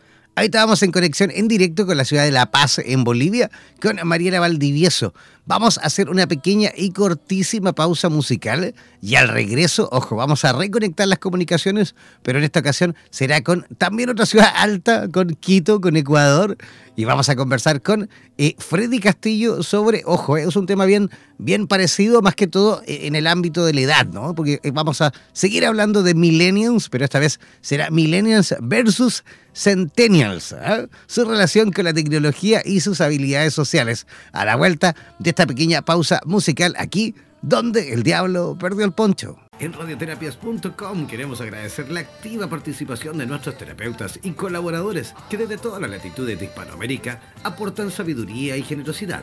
Ahí 0.40 0.46
estábamos 0.46 0.82
en 0.82 0.90
conexión 0.90 1.30
en 1.34 1.48
directo 1.48 1.84
con 1.84 1.98
la 1.98 2.06
ciudad 2.06 2.24
de 2.24 2.30
La 2.30 2.50
Paz, 2.50 2.78
en 2.78 3.04
Bolivia, 3.04 3.50
con 3.78 3.98
Mariela 4.04 4.40
Valdivieso. 4.40 5.12
Vamos 5.44 5.76
a 5.76 5.82
hacer 5.82 6.08
una 6.08 6.26
pequeña 6.26 6.70
y 6.74 6.92
cortísima 6.92 7.74
pausa 7.74 8.08
musical 8.08 8.74
y 9.02 9.16
al 9.16 9.28
regreso, 9.28 9.90
ojo, 9.92 10.16
vamos 10.16 10.46
a 10.46 10.54
reconectar 10.54 11.08
las 11.08 11.18
comunicaciones, 11.18 11.94
pero 12.22 12.38
en 12.38 12.44
esta 12.44 12.60
ocasión 12.60 12.96
será 13.10 13.42
con 13.42 13.66
también 13.76 14.08
otra 14.08 14.24
ciudad 14.24 14.50
alta, 14.56 15.08
con 15.08 15.28
Quito, 15.34 15.78
con 15.78 15.96
Ecuador, 15.96 16.56
y 16.96 17.04
vamos 17.04 17.28
a 17.28 17.36
conversar 17.36 17.82
con 17.82 18.08
eh, 18.38 18.54
Freddy 18.58 18.98
Castillo 18.98 19.62
sobre, 19.62 20.02
ojo, 20.06 20.38
eh, 20.38 20.44
es 20.48 20.56
un 20.56 20.66
tema 20.66 20.86
bien, 20.86 21.10
bien 21.36 21.66
parecido, 21.66 22.22
más 22.22 22.34
que 22.34 22.46
todo 22.46 22.82
eh, 22.86 23.00
en 23.02 23.14
el 23.14 23.26
ámbito 23.26 23.66
de 23.66 23.74
la 23.74 23.80
edad, 23.82 24.06
¿no? 24.06 24.34
Porque 24.34 24.60
vamos 24.72 25.00
a 25.02 25.12
seguir 25.32 25.66
hablando 25.66 26.02
de 26.02 26.14
millennials, 26.14 26.88
pero 26.88 27.04
esta 27.04 27.18
vez 27.18 27.40
será 27.60 27.90
millennials 27.90 28.54
versus 28.60 29.24
centennials, 29.60 30.52
¿ah? 30.52 30.86
su 31.06 31.24
relación 31.24 31.70
con 31.70 31.84
la 31.84 31.92
tecnología 31.92 32.62
y 32.64 32.80
sus 32.80 33.00
habilidades 33.00 33.52
sociales. 33.52 34.06
A 34.32 34.44
la 34.44 34.56
vuelta 34.56 34.96
de 35.18 35.30
esta 35.30 35.46
pequeña 35.46 35.82
pausa 35.82 36.20
musical 36.24 36.74
aquí, 36.78 37.14
donde 37.42 37.92
el 37.92 38.02
diablo 38.02 38.56
perdió 38.58 38.84
el 38.84 38.92
poncho. 38.92 39.38
En 39.58 39.74
radioterapias.com 39.74 41.06
queremos 41.06 41.42
agradecer 41.42 41.90
la 41.90 42.00
activa 42.00 42.48
participación 42.48 43.18
de 43.18 43.26
nuestros 43.26 43.58
terapeutas 43.58 44.18
y 44.22 44.32
colaboradores 44.32 45.14
que 45.28 45.36
desde 45.36 45.58
todas 45.58 45.82
las 45.82 45.90
latitudes 45.90 46.38
de 46.38 46.46
Hispanoamérica 46.46 47.20
aportan 47.44 47.90
sabiduría 47.90 48.56
y 48.56 48.62
generosidad. 48.62 49.22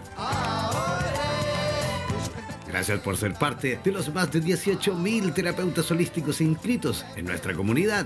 Gracias 2.68 3.00
por 3.00 3.18
ser 3.18 3.34
parte 3.34 3.80
de 3.84 3.92
los 3.92 4.14
más 4.14 4.32
de 4.32 4.44
18.000 4.44 5.34
terapeutas 5.34 5.90
holísticos 5.90 6.42
inscritos 6.42 7.04
en 7.16 7.26
nuestra 7.26 7.56
comunidad. 7.56 8.06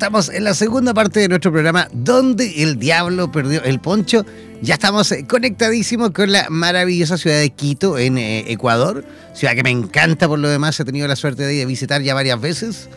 Estamos 0.00 0.30
en 0.30 0.44
la 0.44 0.54
segunda 0.54 0.94
parte 0.94 1.20
de 1.20 1.28
nuestro 1.28 1.52
programa 1.52 1.86
donde 1.92 2.62
el 2.62 2.78
diablo 2.78 3.30
perdió 3.30 3.62
el 3.64 3.80
poncho. 3.80 4.24
Ya 4.62 4.72
estamos 4.72 5.12
eh, 5.12 5.26
conectadísimos 5.28 6.12
con 6.12 6.32
la 6.32 6.46
maravillosa 6.48 7.18
ciudad 7.18 7.38
de 7.38 7.50
Quito 7.50 7.98
en 7.98 8.16
eh, 8.16 8.50
Ecuador, 8.50 9.04
ciudad 9.34 9.54
que 9.54 9.62
me 9.62 9.68
encanta 9.68 10.26
por 10.26 10.38
lo 10.38 10.48
demás, 10.48 10.80
he 10.80 10.86
tenido 10.86 11.06
la 11.06 11.16
suerte 11.16 11.42
de 11.42 11.66
visitar 11.66 12.00
ya 12.00 12.14
varias 12.14 12.40
veces. 12.40 12.88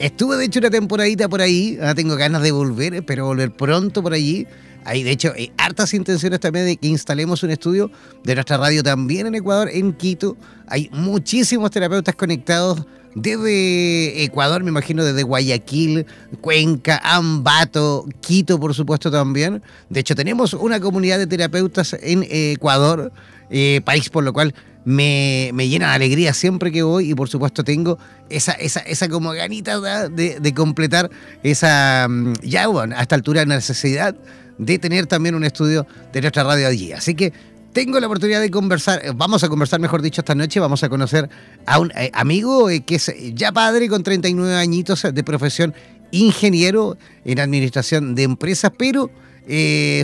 Estuve 0.00 0.36
de 0.36 0.46
hecho 0.46 0.58
una 0.58 0.70
temporadita 0.70 1.28
por 1.28 1.42
ahí, 1.42 1.76
ahora 1.78 1.94
tengo 1.94 2.16
ganas 2.16 2.42
de 2.42 2.50
volver, 2.50 2.92
espero 2.92 3.26
volver 3.26 3.52
pronto 3.52 4.02
por 4.02 4.12
allí. 4.12 4.44
Hay 4.84 5.04
de 5.04 5.12
hecho 5.12 5.32
hay 5.36 5.52
hartas 5.58 5.94
intenciones 5.94 6.40
también 6.40 6.66
de 6.66 6.76
que 6.76 6.88
instalemos 6.88 7.40
un 7.44 7.50
estudio 7.50 7.88
de 8.24 8.34
nuestra 8.34 8.56
radio 8.56 8.82
también 8.82 9.28
en 9.28 9.36
Ecuador, 9.36 9.70
en 9.72 9.92
Quito. 9.92 10.36
Hay 10.66 10.90
muchísimos 10.92 11.70
terapeutas 11.70 12.16
conectados 12.16 12.84
desde 13.22 14.24
Ecuador, 14.24 14.62
me 14.62 14.70
imagino 14.70 15.04
desde 15.04 15.22
Guayaquil, 15.22 16.06
Cuenca, 16.40 17.00
Ambato, 17.02 18.06
Quito, 18.20 18.58
por 18.58 18.74
supuesto 18.74 19.10
también. 19.10 19.62
De 19.88 20.00
hecho, 20.00 20.14
tenemos 20.14 20.54
una 20.54 20.80
comunidad 20.80 21.18
de 21.18 21.26
terapeutas 21.26 21.96
en 22.00 22.26
Ecuador, 22.28 23.12
eh, 23.50 23.80
país 23.84 24.08
por 24.10 24.24
lo 24.24 24.32
cual 24.32 24.54
me, 24.84 25.50
me 25.52 25.68
llena 25.68 25.88
de 25.90 25.94
alegría 25.96 26.32
siempre 26.32 26.72
que 26.72 26.82
voy 26.82 27.10
y 27.10 27.14
por 27.14 27.28
supuesto 27.28 27.62
tengo 27.62 27.98
esa, 28.30 28.52
esa, 28.52 28.80
esa 28.80 29.08
como 29.08 29.32
ganita 29.32 30.08
de, 30.08 30.40
de 30.40 30.54
completar 30.54 31.10
esa, 31.42 32.06
mm, 32.08 32.34
ya 32.42 32.68
bueno, 32.68 32.96
a 32.96 33.02
esta 33.02 33.14
altura 33.14 33.44
necesidad 33.44 34.14
de 34.58 34.78
tener 34.78 35.06
también 35.06 35.34
un 35.34 35.44
estudio 35.44 35.86
de 36.12 36.20
nuestra 36.20 36.42
radio 36.42 36.68
allí. 36.68 36.92
Así 36.92 37.14
que 37.14 37.32
tengo 37.72 38.00
la 38.00 38.06
oportunidad 38.06 38.40
de 38.40 38.50
conversar, 38.50 39.00
eh, 39.04 39.12
vamos 39.14 39.44
a 39.44 39.48
conversar 39.48 39.80
mejor 39.80 40.02
dicho 40.02 40.20
esta 40.20 40.34
noche, 40.34 40.60
vamos 40.60 40.82
a 40.82 40.88
conocer 40.88 41.28
a 41.66 41.78
un 41.78 41.90
eh, 41.92 42.10
amigo 42.14 42.70
eh, 42.70 42.80
que 42.80 42.96
es 42.96 43.12
ya 43.34 43.52
padre 43.52 43.88
con 43.88 44.02
39 44.02 44.54
añitos 44.54 45.06
de 45.12 45.24
profesión 45.24 45.74
ingeniero 46.10 46.96
en 47.24 47.40
administración 47.40 48.14
de 48.14 48.22
empresas, 48.22 48.72
pero 48.76 49.10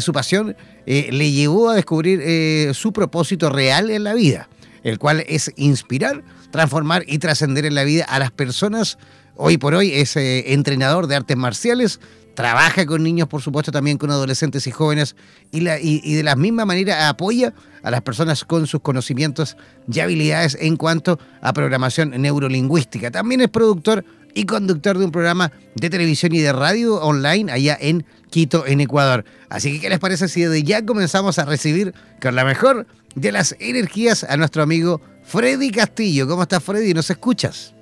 su 0.01 0.13
pasión 0.13 0.57
le 0.87 1.31
llevó 1.31 1.69
a 1.69 1.75
descubrir 1.75 2.75
su 2.75 2.95
propósito 2.95 3.51
real 3.51 3.91
en 3.91 4.05
la 4.05 4.15
vida, 4.15 4.49
el 4.83 4.99
cual 4.99 5.23
es 5.29 5.53
inspirar, 5.57 6.23
transformar 6.51 7.05
y 7.07 7.19
trascender 7.19 7.67
en 7.67 7.75
la 7.75 7.85
vida 7.85 8.05
a 8.05 8.19
las 8.19 8.31
personas. 8.31 8.97
Hoy 9.37 9.59
por 9.59 9.75
hoy 9.75 9.93
es 9.93 10.17
entrenador 10.17 11.09
de 11.09 11.17
artes 11.17 11.37
marciales, 11.37 12.01
trabaja 12.35 12.85
con 12.85 13.03
niños, 13.03 13.29
por 13.29 13.41
supuesto, 13.41 13.73
también 13.73 13.97
con 13.97 14.11
adolescentes 14.11 14.67
y 14.67 14.71
jóvenes, 14.71 15.17
y, 15.53 15.61
la, 15.61 15.79
y, 15.81 16.15
de 16.15 16.23
la 16.23 16.37
misma 16.37 16.65
manera 16.65 17.09
apoya 17.09 17.55
a 17.83 17.91
las 17.91 18.03
personas 18.03 18.45
con 18.45 18.67
sus 18.67 18.81
conocimientos 18.81 19.57
y 19.91 20.01
habilidades 20.01 20.57
en 20.61 20.77
cuanto 20.77 21.19
a 21.41 21.53
programación 21.53 22.11
neurolingüística. 22.11 23.11
También 23.11 23.41
es 23.41 23.49
productor 23.49 24.05
y 24.35 24.45
conductor 24.45 24.99
de 24.99 25.05
un 25.05 25.13
programa 25.13 25.53
de 25.77 25.91
televisión 25.91 26.35
y 26.35 26.41
de 26.41 26.53
radio 26.53 26.97
online 26.97 27.53
allá 27.53 27.79
en 27.81 28.05
Quito, 28.31 28.67
en 28.67 28.81
Ecuador. 28.81 29.25
Así 29.49 29.75
que, 29.75 29.81
¿qué 29.81 29.89
les 29.89 30.01
parece 30.01 30.27
si 30.29 30.43
desde 30.43 30.65
ya 30.65 30.85
comenzamos 30.85 31.39
a 31.39 31.45
recibir 31.45 31.95
con 32.21 32.35
la 32.35 32.45
mejor 32.45 32.87
de 33.15 33.31
las 33.31 33.55
energías 33.61 34.25
a 34.25 34.37
nuestro 34.37 34.63
amigo 34.63 35.01
Freddy 35.23 35.71
Castillo? 35.71 36.27
¿Cómo 36.27 36.43
estás, 36.43 36.63
Freddy? 36.65 36.95
¿Nos 36.95 37.09
escuchas? 37.11 37.73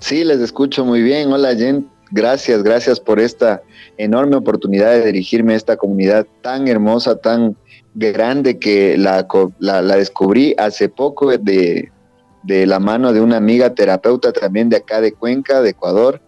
Sí, 0.00 0.24
les 0.24 0.40
escucho 0.40 0.84
muy 0.84 1.02
bien. 1.02 1.32
Hola, 1.32 1.54
Jen. 1.54 1.88
Gracias, 2.10 2.62
gracias 2.62 3.00
por 3.00 3.20
esta 3.20 3.62
enorme 3.98 4.36
oportunidad 4.36 4.92
de 4.92 5.06
dirigirme 5.06 5.52
a 5.52 5.56
esta 5.56 5.76
comunidad 5.76 6.26
tan 6.40 6.66
hermosa, 6.66 7.16
tan 7.16 7.56
grande 7.94 8.58
que 8.58 8.96
la, 8.96 9.26
descubrí 9.96 10.54
hace 10.58 10.88
poco 10.88 11.36
de, 11.36 11.90
la 12.44 12.78
mano 12.78 13.12
de 13.12 13.20
una 13.20 13.36
amiga 13.36 13.74
terapeuta 13.74 14.32
también 14.32 14.70
de 14.70 14.76
acá 14.76 15.00
de 15.00 15.12
Cuenca, 15.12 15.60
de 15.60 15.70
Ecuador. 15.70 16.20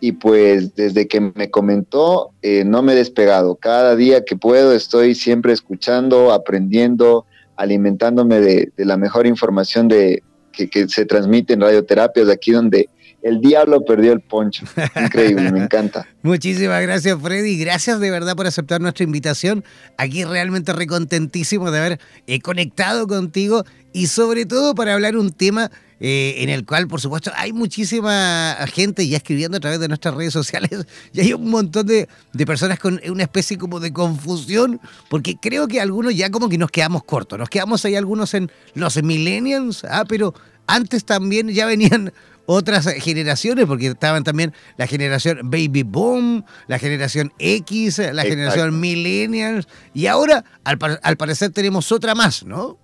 Y 0.00 0.12
pues 0.12 0.74
desde 0.74 1.08
que 1.08 1.20
me 1.20 1.50
comentó, 1.50 2.30
eh, 2.42 2.62
no 2.64 2.82
me 2.82 2.92
he 2.92 2.96
despegado. 2.96 3.56
Cada 3.56 3.96
día 3.96 4.22
que 4.24 4.36
puedo 4.36 4.74
estoy 4.74 5.14
siempre 5.14 5.54
escuchando, 5.54 6.30
aprendiendo, 6.30 7.24
alimentándome 7.56 8.40
de, 8.40 8.72
la 8.76 8.98
mejor 8.98 9.26
información 9.26 9.88
de, 9.88 10.22
que, 10.52 10.68
que 10.68 10.88
se 10.88 11.06
transmite 11.06 11.54
en 11.54 11.62
radioterapias, 11.62 12.28
aquí 12.28 12.52
donde 12.52 12.90
el 13.24 13.40
diablo 13.40 13.84
perdió 13.84 14.12
el 14.12 14.20
poncho. 14.20 14.66
Increíble, 15.02 15.50
me 15.50 15.64
encanta. 15.64 16.06
Muchísimas 16.22 16.82
gracias, 16.82 17.18
Freddy. 17.20 17.58
Gracias 17.58 17.98
de 17.98 18.10
verdad 18.10 18.36
por 18.36 18.46
aceptar 18.46 18.82
nuestra 18.82 19.02
invitación. 19.02 19.64
Aquí 19.96 20.24
realmente 20.24 20.74
recontentísimo 20.74 21.70
de 21.70 21.78
haber 21.78 22.00
eh, 22.26 22.40
conectado 22.40 23.06
contigo 23.06 23.64
y 23.94 24.08
sobre 24.08 24.44
todo 24.44 24.74
para 24.74 24.92
hablar 24.92 25.16
un 25.16 25.32
tema 25.32 25.70
eh, 26.00 26.34
en 26.42 26.50
el 26.50 26.66
cual, 26.66 26.86
por 26.86 27.00
supuesto, 27.00 27.30
hay 27.34 27.54
muchísima 27.54 28.58
gente 28.70 29.08
ya 29.08 29.16
escribiendo 29.16 29.56
a 29.56 29.60
través 29.60 29.80
de 29.80 29.88
nuestras 29.88 30.14
redes 30.14 30.34
sociales 30.34 30.86
y 31.14 31.20
hay 31.20 31.32
un 31.32 31.48
montón 31.48 31.86
de, 31.86 32.08
de, 32.34 32.46
personas 32.46 32.78
con 32.78 33.00
una 33.08 33.22
especie 33.22 33.56
como 33.56 33.80
de 33.80 33.90
confusión, 33.90 34.80
porque 35.08 35.36
creo 35.40 35.66
que 35.66 35.80
algunos 35.80 36.14
ya 36.14 36.28
como 36.30 36.50
que 36.50 36.58
nos 36.58 36.70
quedamos 36.70 37.04
cortos, 37.04 37.38
nos 37.38 37.48
quedamos 37.48 37.86
ahí 37.86 37.96
algunos 37.96 38.34
en 38.34 38.50
los 38.74 39.02
millennials, 39.02 39.84
ah, 39.84 40.04
pero 40.06 40.34
antes 40.66 41.06
también 41.06 41.48
ya 41.48 41.64
venían 41.64 42.12
otras 42.46 42.86
generaciones, 42.86 43.66
porque 43.66 43.88
estaban 43.88 44.24
también 44.24 44.52
la 44.76 44.86
generación 44.86 45.40
Baby 45.44 45.82
Boom, 45.82 46.44
la 46.66 46.78
generación 46.78 47.32
X, 47.38 47.98
la 48.12 48.22
generación 48.22 48.78
Millennials, 48.80 49.66
y 49.92 50.06
ahora 50.06 50.44
al, 50.64 50.78
al, 51.02 51.16
parecer 51.16 51.50
tenemos 51.50 51.90
otra 51.92 52.14
más, 52.14 52.44
¿no? 52.44 52.78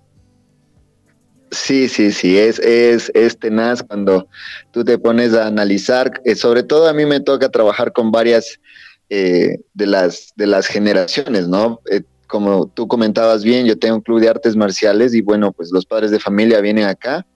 Sí, 1.50 1.88
sí, 1.88 2.12
sí, 2.12 2.38
es, 2.38 2.60
es, 2.60 3.10
es 3.12 3.36
tenaz 3.38 3.82
cuando 3.82 4.28
tú 4.70 4.84
te 4.84 4.98
pones 4.98 5.34
a 5.34 5.48
analizar, 5.48 6.20
eh, 6.24 6.36
sobre 6.36 6.62
todo 6.62 6.88
a 6.88 6.92
mí 6.92 7.04
me 7.06 7.20
toca 7.20 7.48
trabajar 7.48 7.92
con 7.92 8.12
varias 8.12 8.60
eh, 9.08 9.58
de, 9.74 9.86
las, 9.86 10.32
de 10.36 10.46
las 10.46 10.68
generaciones, 10.68 11.48
¿no? 11.48 11.80
Eh, 11.90 12.02
como 12.28 12.68
tú 12.68 12.86
comentabas 12.86 13.42
bien, 13.42 13.66
yo 13.66 13.76
tengo 13.76 13.96
un 13.96 14.00
club 14.00 14.20
de 14.20 14.28
artes 14.28 14.54
marciales 14.54 15.12
y 15.12 15.20
bueno, 15.20 15.50
pues 15.50 15.70
los 15.72 15.84
padres 15.84 16.12
de 16.12 16.20
familia 16.20 16.60
vienen 16.60 16.84
acá 16.84 17.26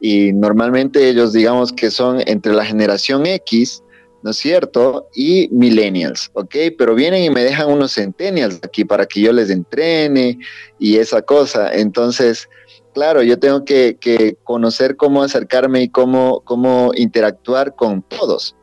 y 0.00 0.32
normalmente 0.32 1.08
ellos 1.08 1.32
digamos 1.32 1.72
que 1.72 1.90
son 1.90 2.22
entre 2.26 2.52
la 2.52 2.64
generación 2.64 3.26
X, 3.26 3.82
¿no 4.22 4.30
es 4.30 4.36
cierto? 4.36 5.08
Y 5.14 5.48
millennials, 5.50 6.30
¿ok? 6.34 6.54
Pero 6.76 6.94
vienen 6.94 7.24
y 7.24 7.30
me 7.30 7.44
dejan 7.44 7.70
unos 7.70 7.94
centennials 7.94 8.60
aquí 8.62 8.84
para 8.84 9.06
que 9.06 9.20
yo 9.20 9.32
les 9.32 9.50
entrene 9.50 10.38
y 10.78 10.96
esa 10.96 11.22
cosa. 11.22 11.72
Entonces, 11.72 12.48
claro, 12.94 13.22
yo 13.22 13.38
tengo 13.38 13.64
que, 13.64 14.36
conocer 14.44 14.96
cómo 14.96 15.22
acercarme 15.22 15.82
y 15.82 15.88
cómo, 15.88 16.40
cómo 16.44 16.92
interactuar 16.94 17.74
con 17.76 18.02
todos. 18.02 18.56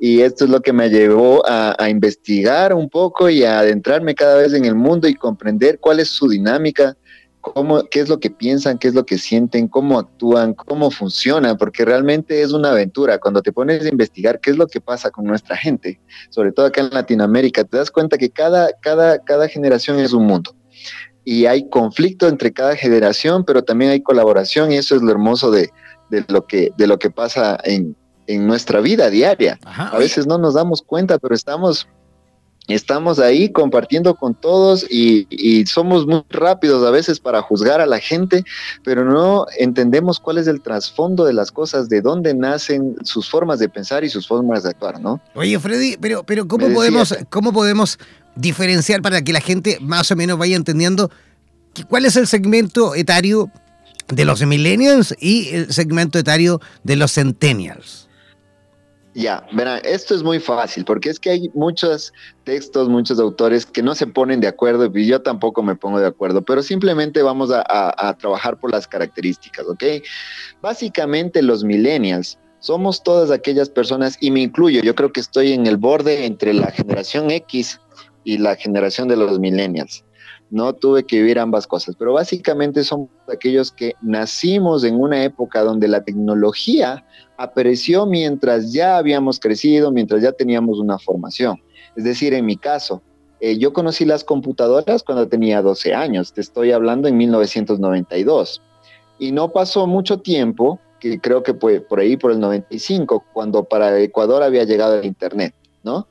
Y 0.00 0.20
esto 0.20 0.44
es 0.44 0.50
lo 0.50 0.60
que 0.60 0.72
me 0.72 0.90
llevó 0.90 1.44
a, 1.46 1.74
a, 1.76 1.90
investigar 1.90 2.72
un 2.72 2.88
poco 2.88 3.28
y 3.28 3.42
a 3.42 3.58
adentrarme 3.58 4.14
cada 4.14 4.36
vez 4.36 4.52
en 4.52 4.64
el 4.64 4.76
mundo 4.76 5.08
y 5.08 5.14
comprender 5.14 5.80
cuál 5.80 5.98
es 5.98 6.08
su 6.08 6.28
dinámica, 6.28 6.96
cómo, 7.52 7.82
qué 7.84 8.00
es 8.00 8.08
lo 8.08 8.20
que 8.20 8.30
piensan, 8.30 8.78
qué 8.78 8.88
es 8.88 8.94
lo 8.94 9.04
que 9.04 9.18
sienten, 9.18 9.68
cómo 9.68 9.98
actúan, 9.98 10.54
cómo 10.54 10.90
funcionan, 10.90 11.56
porque 11.56 11.84
realmente 11.84 12.42
es 12.42 12.52
una 12.52 12.70
aventura. 12.70 13.18
Cuando 13.18 13.42
te 13.42 13.52
pones 13.52 13.84
a 13.84 13.88
investigar 13.88 14.40
qué 14.40 14.50
es 14.50 14.56
lo 14.56 14.66
que 14.66 14.80
pasa 14.80 15.10
con 15.10 15.24
nuestra 15.24 15.56
gente, 15.56 16.00
sobre 16.30 16.52
todo 16.52 16.66
acá 16.66 16.80
en 16.80 16.90
Latinoamérica, 16.90 17.64
te 17.64 17.76
das 17.76 17.90
cuenta 17.90 18.18
que 18.18 18.30
cada, 18.30 18.70
cada, 18.80 19.18
cada 19.24 19.48
generación 19.48 19.98
es 19.98 20.12
un 20.12 20.26
mundo. 20.26 20.54
Y 21.24 21.46
hay 21.46 21.68
conflicto 21.68 22.28
entre 22.28 22.52
cada 22.52 22.74
generación, 22.76 23.44
pero 23.44 23.62
también 23.62 23.90
hay 23.90 24.02
colaboración 24.02 24.72
y 24.72 24.76
eso 24.76 24.96
es 24.96 25.02
lo 25.02 25.10
hermoso 25.10 25.50
de, 25.50 25.70
de 26.10 26.24
lo, 26.28 26.46
que, 26.46 26.72
de 26.76 26.86
lo 26.86 26.98
que 26.98 27.10
pasa 27.10 27.58
en, 27.64 27.96
en 28.26 28.46
nuestra 28.46 28.80
vida 28.80 29.10
diaria. 29.10 29.58
a 29.64 29.98
veces 29.98 30.26
no 30.26 30.38
nos 30.38 30.54
damos 30.54 30.82
cuenta, 30.82 31.18
pero 31.18 31.34
estamos 31.34 31.88
estamos 32.74 33.18
ahí 33.18 33.50
compartiendo 33.50 34.14
con 34.14 34.34
todos 34.34 34.86
y, 34.88 35.26
somos 35.66 36.06
muy 36.06 36.22
rápidos 36.30 36.86
a 36.86 36.90
veces 36.90 37.18
para 37.18 37.42
juzgar 37.42 37.80
a 37.80 37.86
la 37.86 37.98
gente, 37.98 38.44
pero 38.84 39.04
no 39.04 39.46
entendemos 39.58 40.20
cuál 40.20 40.38
es 40.38 40.46
el 40.46 40.60
trasfondo 40.60 41.24
de 41.24 41.32
las 41.32 41.50
cosas, 41.50 41.88
de 41.88 42.00
dónde 42.00 42.34
nacen 42.34 42.96
sus 43.02 43.28
formas 43.28 43.58
de 43.58 43.68
pensar 43.68 44.04
y 44.04 44.08
sus 44.08 44.26
formas 44.28 44.62
de 44.62 44.70
actuar, 44.70 45.00
¿no? 45.00 45.20
Oye, 45.34 45.58
Freddy, 45.58 45.96
pero, 46.00 46.22
pero 46.24 46.46
¿cómo, 46.46 46.72
podemos, 46.72 47.16
¿cómo 47.30 47.52
podemos 47.52 47.98
diferenciar 48.36 49.02
para 49.02 49.22
que 49.22 49.32
la 49.32 49.40
gente 49.40 49.78
más 49.80 50.10
o 50.10 50.16
menos 50.16 50.38
vaya 50.38 50.56
entendiendo 50.56 51.10
cuál 51.88 52.04
es 52.04 52.16
el 52.16 52.26
segmento 52.26 52.94
etario 52.94 53.50
de 54.08 54.24
los 54.24 54.44
millennials 54.44 55.14
y 55.20 55.48
el 55.48 55.72
segmento 55.72 56.18
etario 56.18 56.60
de 56.84 56.96
los 56.96 57.12
centennials? 57.12 58.07
Ya, 59.18 59.44
verán, 59.50 59.80
esto 59.82 60.14
es 60.14 60.22
muy 60.22 60.38
fácil 60.38 60.84
porque 60.84 61.10
es 61.10 61.18
que 61.18 61.30
hay 61.30 61.50
muchos 61.52 62.12
textos, 62.44 62.88
muchos 62.88 63.18
autores 63.18 63.66
que 63.66 63.82
no 63.82 63.96
se 63.96 64.06
ponen 64.06 64.38
de 64.38 64.46
acuerdo 64.46 64.88
y 64.94 65.06
yo 65.08 65.20
tampoco 65.20 65.60
me 65.60 65.74
pongo 65.74 65.98
de 65.98 66.06
acuerdo, 66.06 66.42
pero 66.42 66.62
simplemente 66.62 67.20
vamos 67.20 67.50
a, 67.52 68.16
trabajar 68.20 68.60
por 68.60 68.70
las 68.70 68.86
características, 68.86 69.66
¿ok? 69.66 69.82
Básicamente 70.62 71.42
los 71.42 71.64
millennials 71.64 72.38
somos 72.60 73.02
todas 73.02 73.32
aquellas 73.32 73.68
personas, 73.68 74.16
y 74.20 74.30
me 74.30 74.42
incluyo, 74.42 74.82
yo 74.82 74.94
creo 74.94 75.10
que 75.10 75.18
estoy 75.18 75.52
en 75.52 75.66
el 75.66 75.78
borde 75.78 76.24
entre 76.24 76.54
la 76.54 76.70
generación 76.70 77.32
X 77.32 77.80
y 78.22 78.38
la 78.38 78.54
generación 78.54 79.08
de 79.08 79.16
los 79.16 79.40
millennials. 79.40 80.04
No 80.50 80.72
tuve 80.72 81.04
que 81.04 81.16
vivir 81.16 81.38
ambas 81.38 81.66
cosas, 81.66 81.94
pero 81.98 82.14
básicamente 82.14 82.82
somos 82.82 83.08
aquellos 83.32 83.70
que 83.70 83.94
nacimos 84.00 84.84
en 84.84 84.98
una 84.98 85.22
época 85.22 85.62
donde 85.62 85.88
la 85.88 86.02
tecnología 86.02 87.04
apareció 87.36 88.06
mientras 88.06 88.72
ya 88.72 88.96
habíamos 88.96 89.38
crecido, 89.38 89.92
mientras 89.92 90.22
ya 90.22 90.32
teníamos 90.32 90.78
una 90.78 90.98
formación. 90.98 91.60
Es 91.96 92.04
decir, 92.04 92.32
en 92.32 92.46
mi 92.46 92.56
caso, 92.56 93.02
eh, 93.40 93.58
yo 93.58 93.72
conocí 93.72 94.04
las 94.04 94.24
computadoras 94.24 95.02
cuando 95.02 95.28
tenía 95.28 95.62
12 95.62 95.94
años, 95.94 96.32
te 96.32 96.40
estoy 96.40 96.72
hablando 96.72 97.08
en 97.08 97.16
1992. 97.16 98.62
Y 99.18 99.32
no 99.32 99.52
pasó 99.52 99.86
mucho 99.86 100.18
tiempo, 100.20 100.80
que 101.00 101.20
creo 101.20 101.42
que 101.42 101.54
fue 101.54 101.80
por 101.80 102.00
ahí, 102.00 102.16
por 102.16 102.32
el 102.32 102.40
95, 102.40 103.24
cuando 103.32 103.64
para 103.64 104.00
Ecuador 104.00 104.42
había 104.42 104.64
llegado 104.64 104.98
el 104.98 105.04
Internet, 105.04 105.54
¿no? 105.82 106.08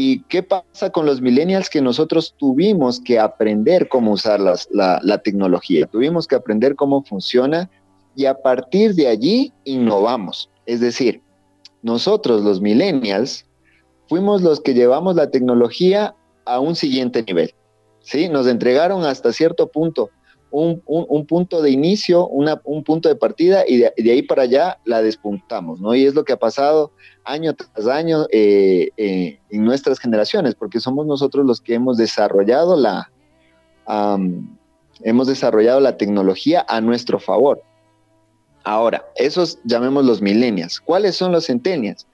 ¿Y 0.00 0.20
qué 0.28 0.44
pasa 0.44 0.90
con 0.90 1.06
los 1.06 1.20
millennials 1.20 1.68
que 1.68 1.82
nosotros 1.82 2.32
tuvimos 2.38 3.00
que 3.00 3.18
aprender 3.18 3.88
cómo 3.88 4.12
usar 4.12 4.38
la, 4.38 4.54
la, 5.02 5.18
tecnología? 5.18 5.88
Tuvimos 5.88 6.28
que 6.28 6.36
aprender 6.36 6.76
cómo 6.76 7.02
funciona 7.02 7.68
y 8.14 8.26
a 8.26 8.34
partir 8.34 8.94
de 8.94 9.08
allí 9.08 9.52
innovamos. 9.64 10.50
Es 10.66 10.78
decir, 10.78 11.20
nosotros 11.82 12.44
los 12.44 12.60
millennials 12.60 13.44
fuimos 14.08 14.40
los 14.40 14.60
que 14.60 14.72
llevamos 14.72 15.16
la 15.16 15.32
tecnología 15.32 16.14
a 16.44 16.60
un 16.60 16.76
siguiente 16.76 17.24
nivel. 17.24 17.52
¿sí? 17.98 18.28
Nos 18.28 18.46
entregaron 18.46 19.04
hasta 19.04 19.32
cierto 19.32 19.66
punto 19.66 20.10
un, 20.50 21.26
punto 21.26 21.62
de 21.62 21.70
inicio, 21.70 22.26
un 22.26 22.84
punto 22.84 23.08
de 23.08 23.16
partida 23.16 23.64
y 23.66 23.78
de, 23.78 23.92
ahí 24.10 24.22
para 24.22 24.42
allá 24.42 24.78
la 24.84 25.02
despuntamos, 25.02 25.80
¿no? 25.80 25.94
Y 25.94 26.04
es 26.04 26.14
lo 26.14 26.24
que 26.24 26.32
ha 26.32 26.38
pasado 26.38 26.92
año 27.24 27.54
tras 27.54 27.86
año 27.86 28.26
eh, 28.30 28.90
eh, 28.96 29.40
en 29.50 29.64
nuestras 29.64 29.98
generaciones, 29.98 30.54
porque 30.54 30.80
somos 30.80 31.06
nosotros 31.06 31.44
los 31.46 31.60
que 31.60 31.74
hemos 31.74 31.96
desarrollado 31.96 32.76
la, 32.76 33.10
hemos 35.02 35.26
desarrollado 35.26 35.80
la 35.80 35.96
tecnología 35.96 36.64
a 36.68 36.80
nuestro 36.80 37.18
favor. 37.18 37.62
Ahora, 38.64 39.04
esos 39.16 39.58
llamemos 39.64 40.04
los 40.04 40.20
millennials. 40.20 40.80
¿Cuáles 40.80 41.16
son 41.16 41.32
los 41.32 41.46
centennials? 41.46 42.06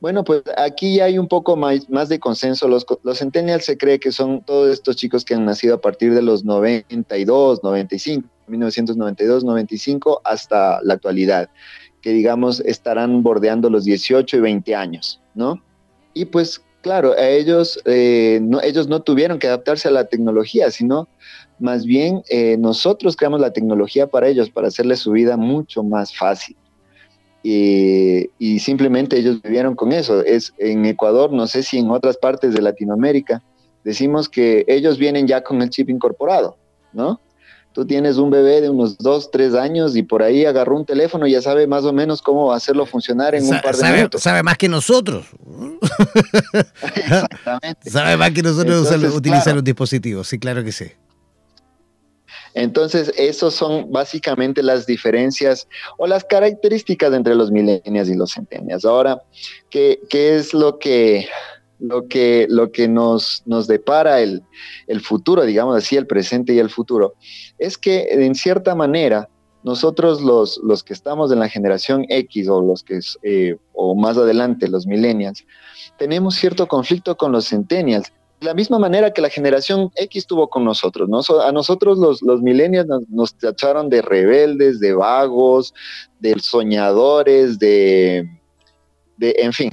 Bueno, 0.00 0.24
pues 0.24 0.42
aquí 0.58 0.96
ya 0.96 1.04
hay 1.04 1.18
un 1.18 1.26
poco 1.26 1.56
más, 1.56 2.08
de 2.08 2.20
consenso. 2.20 2.68
Los, 2.68 2.84
los 3.02 3.18
centennials 3.18 3.64
se 3.64 3.78
cree 3.78 3.98
que 3.98 4.12
son 4.12 4.42
todos 4.42 4.70
estos 4.70 4.96
chicos 4.96 5.24
que 5.24 5.34
han 5.34 5.44
nacido 5.44 5.76
a 5.76 5.80
partir 5.80 6.12
de 6.14 6.22
los 6.22 6.44
92, 6.44 7.64
95, 7.64 8.28
1992, 8.46 9.44
95 9.44 10.20
hasta 10.24 10.80
la 10.82 10.94
actualidad, 10.94 11.48
que 12.02 12.10
digamos 12.10 12.60
estarán 12.60 13.22
bordeando 13.22 13.70
los 13.70 13.84
18 13.84 14.36
y 14.36 14.40
20 14.40 14.74
años, 14.74 15.20
¿no? 15.34 15.62
Y 16.12 16.26
pues 16.26 16.62
claro, 16.82 17.12
a 17.12 17.28
ellos, 17.28 17.80
eh, 17.86 18.38
no, 18.42 18.60
ellos 18.60 18.88
no 18.88 19.00
tuvieron 19.00 19.38
que 19.38 19.48
adaptarse 19.48 19.88
a 19.88 19.92
la 19.92 20.04
tecnología, 20.04 20.70
sino 20.70 21.08
más 21.58 21.86
bien 21.86 22.22
eh, 22.28 22.58
nosotros 22.58 23.16
creamos 23.16 23.40
la 23.40 23.52
tecnología 23.52 24.06
para 24.06 24.28
ellos, 24.28 24.50
para 24.50 24.68
hacerles 24.68 25.00
su 25.00 25.12
vida 25.12 25.38
mucho 25.38 25.82
más 25.82 26.14
fácil 26.14 26.56
y 27.48 28.58
simplemente 28.58 29.18
ellos 29.18 29.40
vivieron 29.42 29.76
con 29.76 29.92
eso. 29.92 30.22
Es 30.24 30.52
en 30.58 30.84
Ecuador, 30.84 31.32
no 31.32 31.46
sé 31.46 31.62
si 31.62 31.78
en 31.78 31.90
otras 31.90 32.16
partes 32.16 32.54
de 32.54 32.62
Latinoamérica, 32.62 33.42
decimos 33.84 34.28
que 34.28 34.64
ellos 34.66 34.98
vienen 34.98 35.28
ya 35.28 35.42
con 35.42 35.62
el 35.62 35.70
chip 35.70 35.88
incorporado, 35.88 36.56
¿no? 36.92 37.20
Tú 37.72 37.86
tienes 37.86 38.16
un 38.16 38.30
bebé 38.30 38.62
de 38.62 38.70
unos 38.70 38.96
dos, 38.96 39.30
tres 39.30 39.54
años 39.54 39.96
y 39.96 40.02
por 40.02 40.22
ahí 40.22 40.46
agarró 40.46 40.76
un 40.76 40.86
teléfono 40.86 41.26
y 41.26 41.32
ya 41.32 41.42
sabe 41.42 41.66
más 41.66 41.84
o 41.84 41.92
menos 41.92 42.22
cómo 42.22 42.52
hacerlo 42.52 42.86
funcionar 42.86 43.34
en 43.34 43.44
un 43.44 43.60
par 43.60 43.74
de 43.76 43.80
sabe, 43.82 43.96
minutos. 43.98 44.22
Sabe 44.22 44.42
más 44.42 44.56
que 44.56 44.68
nosotros. 44.68 45.26
Exactamente. 46.96 47.90
Sabe 47.90 48.16
más 48.16 48.30
que 48.30 48.42
nosotros 48.42 48.90
utilizar 49.14 49.54
los 49.54 49.62
dispositivos, 49.62 50.26
sí, 50.26 50.38
claro 50.38 50.64
que 50.64 50.72
sí. 50.72 50.86
Entonces, 52.56 53.12
esos 53.18 53.52
son 53.52 53.92
básicamente 53.92 54.62
las 54.62 54.86
diferencias 54.86 55.68
o 55.98 56.06
las 56.06 56.24
características 56.24 57.12
entre 57.12 57.34
los 57.34 57.50
millennials 57.50 58.08
y 58.08 58.16
los 58.16 58.32
centennials. 58.32 58.86
Ahora, 58.86 59.22
¿qué, 59.68 60.00
es 60.10 60.54
lo 60.54 60.78
que, 60.78 61.28
lo 61.78 62.08
que, 62.08 62.46
lo 62.48 62.72
que 62.72 62.88
nos, 62.88 63.42
nos 63.44 63.66
depara 63.66 64.22
el, 64.22 64.42
futuro, 65.02 65.42
digamos 65.42 65.76
así, 65.76 65.96
el 65.96 66.06
presente 66.06 66.54
y 66.54 66.58
el 66.58 66.70
futuro? 66.70 67.12
Es 67.58 67.76
que, 67.76 68.08
en 68.10 68.34
cierta 68.34 68.74
manera, 68.74 69.28
nosotros 69.62 70.22
los, 70.22 70.58
los 70.64 70.82
que 70.82 70.94
estamos 70.94 71.30
en 71.30 71.40
la 71.40 71.50
generación 71.50 72.06
X 72.08 72.48
o 72.48 72.62
los 72.62 72.82
que, 72.82 73.00
eh, 73.22 73.56
o 73.74 73.94
más 73.94 74.16
adelante, 74.16 74.66
los 74.68 74.86
millennials, 74.86 75.44
tenemos 75.98 76.36
cierto 76.36 76.66
conflicto 76.66 77.18
con 77.18 77.32
los 77.32 77.50
centennials 77.50 78.10
la 78.40 78.54
misma 78.54 78.78
manera 78.78 79.12
que 79.12 79.22
la 79.22 79.30
generación 79.30 79.90
X 79.96 80.26
tuvo 80.26 80.48
con 80.48 80.64
nosotros, 80.64 81.08
¿no? 81.08 81.20
a 81.40 81.52
nosotros 81.52 81.98
los, 81.98 82.22
los 82.22 82.42
millennials 82.42 82.86
nos, 83.08 83.34
tacharon 83.34 83.88
de 83.88 84.02
rebeldes, 84.02 84.78
de 84.78 84.92
vagos, 84.92 85.72
de 86.20 86.38
soñadores, 86.38 87.58
de, 87.58 88.28
de 89.16 89.34
en 89.38 89.52
fin, 89.52 89.72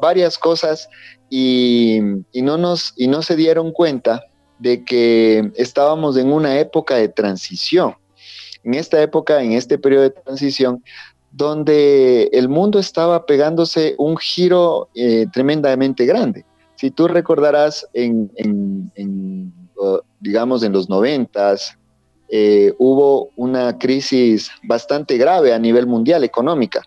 varias 0.00 0.38
cosas 0.38 0.88
y, 1.30 2.00
no 2.34 2.58
nos, 2.58 2.92
y 2.96 3.06
no 3.06 3.22
se 3.22 3.36
dieron 3.36 3.72
cuenta 3.72 4.22
de 4.58 4.84
que 4.84 5.50
estábamos 5.56 6.16
en 6.16 6.32
una 6.32 6.58
época 6.58 6.96
de 6.96 7.08
transición. 7.08 7.94
En 8.64 8.74
esta 8.74 9.00
época, 9.00 9.42
en 9.42 9.52
este 9.52 9.78
periodo 9.78 10.02
de 10.02 10.10
transición, 10.10 10.82
donde 11.30 12.24
el 12.32 12.48
mundo 12.48 12.78
estaba 12.78 13.24
pegándose 13.24 13.94
un 13.98 14.16
giro 14.16 14.88
eh, 14.94 15.26
tremendamente 15.32 16.06
grande. 16.06 16.44
Si 16.78 16.92
tú 16.92 17.08
recordarás, 17.08 17.88
en, 17.92 18.30
digamos, 20.20 20.62
en 20.62 20.72
los 20.72 20.88
noventas, 20.88 21.76
eh, 22.28 22.72
hubo 22.78 23.30
una 23.34 23.76
crisis 23.78 24.48
bastante 24.62 25.16
grave 25.16 25.52
a 25.52 25.58
nivel 25.58 25.88
mundial 25.88 26.22
económica, 26.22 26.82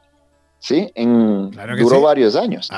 ¿sí? 0.60 0.90
En, 0.96 1.52
duró 1.78 2.00
varios 2.00 2.38
años. 2.38 2.70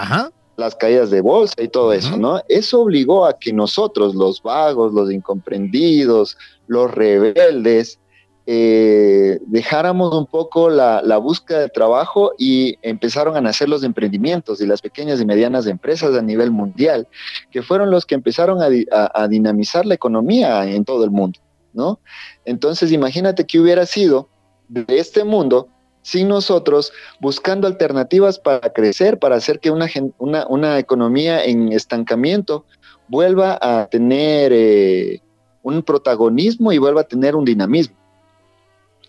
Las 0.57 0.73
caídas 0.73 1.11
de 1.11 1.21
bolsa 1.21 1.61
y 1.61 1.67
todo 1.67 1.93
eso, 1.93 2.17
¿no? 2.17 2.41
Eso 2.49 2.81
obligó 2.81 3.27
a 3.27 3.37
que 3.37 3.53
nosotros, 3.53 4.15
los 4.15 4.41
vagos, 4.41 4.91
los 4.91 5.11
incomprendidos, 5.11 6.35
los 6.65 6.89
rebeldes, 6.89 7.99
eh, 8.45 9.39
dejáramos 9.45 10.13
un 10.13 10.25
poco 10.25 10.69
la, 10.69 11.17
búsqueda 11.17 11.59
de 11.59 11.69
trabajo 11.69 12.33
y 12.37 12.77
empezaron 12.81 13.37
a 13.37 13.41
nacer 13.41 13.69
los 13.69 13.83
emprendimientos 13.83 14.59
y 14.59 14.65
las 14.65 14.81
pequeñas 14.81 15.21
y 15.21 15.25
medianas 15.25 15.65
empresas 15.65 16.13
a 16.15 16.21
nivel 16.21 16.51
mundial, 16.51 17.07
que 17.51 17.61
fueron 17.61 17.89
los 17.89 18.05
que 18.05 18.15
empezaron 18.15 18.59
a, 18.61 19.27
dinamizar 19.27 19.85
la 19.85 19.93
economía 19.93 20.65
en 20.69 20.83
todo 20.83 21.05
el 21.05 21.11
mundo, 21.11 21.39
¿no? 21.71 21.99
Entonces, 22.43 22.91
imagínate 22.91 23.45
que 23.45 23.59
hubiera 23.59 23.85
sido 23.85 24.27
de 24.67 24.85
este 24.89 25.23
mundo 25.23 25.69
sin 26.01 26.27
nosotros 26.27 26.91
buscando 27.21 27.65
alternativas 27.65 28.39
para 28.39 28.73
crecer, 28.73 29.19
para 29.19 29.37
hacer 29.37 29.61
que 29.61 29.71
una, 29.71 29.87
una, 30.17 30.79
economía 30.79 31.45
en 31.45 31.71
estancamiento 31.71 32.65
vuelva 33.07 33.57
a 33.61 33.87
tener 33.87 34.51
eh, 34.53 35.21
un 35.61 35.81
protagonismo 35.81 36.73
y 36.73 36.77
vuelva 36.77 37.01
a 37.01 37.05
tener 37.05 37.37
un 37.37 37.45
dinamismo. 37.45 38.02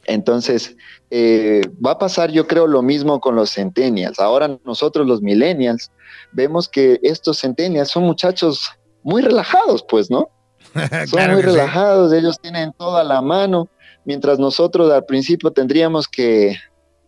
Entonces, 0.07 0.77
eh, 1.11 1.63
va 1.85 1.93
a 1.93 1.99
pasar 1.99 2.31
yo 2.31 2.47
creo 2.47 2.67
lo 2.67 2.83
mismo 2.83 3.21
con 3.21 3.37
los 3.37 3.53
centennials. 3.53 4.19
Ahora 4.19 4.59
nosotros 4.65 5.07
los 5.07 5.23
millennials 5.23 5.91
vemos 6.33 6.69
que 6.69 6.99
estos 7.03 7.41
centennials 7.41 7.91
son 7.91 8.05
muchachos 8.05 8.71
muy 9.03 9.23
relajados, 9.23 9.85
pues, 9.89 10.11
¿no? 10.11 10.31
Son 11.07 11.33
muy 11.33 11.43
relajados, 11.43 12.13
ellos 12.13 12.41
tienen 12.41 12.73
toda 12.73 13.05
la 13.05 13.21
mano, 13.21 13.69
mientras 14.05 14.41
nosotros 14.41 14.91
al 14.91 15.05
principio 15.05 15.53
tendríamos 15.53 16.09
que, 16.09 16.57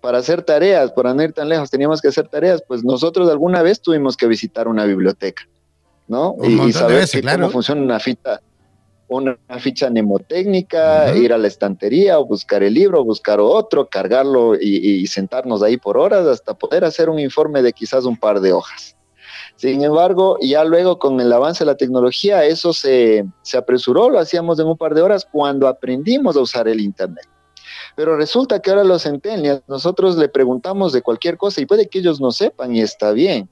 para 0.01 0.19
hacer 0.19 0.43
tareas, 0.43 0.93
para 0.93 1.13
no 1.15 1.23
ir 1.25 1.33
tan 1.33 1.49
lejos, 1.49 1.69
teníamos 1.69 2.01
que 2.01 2.09
hacer 2.09 2.29
tareas, 2.29 2.63
pues 2.69 2.85
nosotros 2.85 3.29
alguna 3.29 3.63
vez 3.63 3.81
tuvimos 3.81 4.17
que 4.17 4.29
visitar 4.29 4.69
una 4.69 4.85
biblioteca, 4.85 5.49
¿no? 6.07 6.37
y, 6.45 6.73
saber 6.73 7.09
cómo 7.33 7.51
funciona 7.51 7.83
una 7.83 7.99
fita, 7.99 8.41
una 9.09 9.37
ficha 9.59 9.89
mnemotécnica, 9.89 11.17
ir 11.17 11.33
a 11.33 11.39
la 11.39 11.47
estantería 11.47 12.19
o 12.19 12.27
buscar 12.27 12.63
el 12.63 12.75
libro, 12.75 13.05
buscar 13.05 13.41
otro, 13.41 13.89
cargarlo 13.89 14.55
y, 14.61 15.07
sentarnos 15.07 15.63
ahí 15.63 15.77
por 15.77 15.97
horas 15.97 16.27
hasta 16.27 16.55
poder 16.55 16.85
hacer 16.85 17.09
un 17.09 17.19
informe 17.19 17.63
de 17.63 17.73
quizás 17.73 18.05
un 18.05 18.17
par 18.17 18.41
de 18.41 18.53
hojas. 18.53 18.97
Sin 19.57 19.83
embargo, 19.83 20.39
ya 20.43 20.65
luego 20.65 20.99
con 20.99 21.21
el 21.21 21.33
avance 21.33 21.65
de 21.65 21.71
la 21.71 21.77
tecnología, 21.77 22.45
eso 22.45 22.73
se, 22.73 23.25
se 23.43 23.57
apresuró, 23.57 24.11
lo 24.11 24.19
hacíamos 24.19 24.59
en 24.59 24.67
un 24.67 24.77
par 24.77 24.95
de 24.95 25.03
horas 25.03 25.27
cuando 25.31 25.67
aprendimos 25.67 26.37
a 26.37 26.41
usar 26.41 26.69
el 26.69 26.81
Internet. 26.81 27.27
Pero 27.95 28.17
resulta 28.17 28.61
que 28.61 28.71
ahora 28.71 28.85
los 28.85 29.03
centenias, 29.03 29.63
nosotros 29.67 30.17
le 30.17 30.29
preguntamos 30.29 30.93
de 30.93 31.01
cualquier 31.01 31.39
cosa 31.39 31.61
y 31.61 31.67
puede 31.67 31.89
que 31.89 32.01
ellos 32.01 32.21
no 32.21 32.33
sepan 32.33 32.75
y 32.75 32.83
está 32.83 33.13
bien 33.13 33.49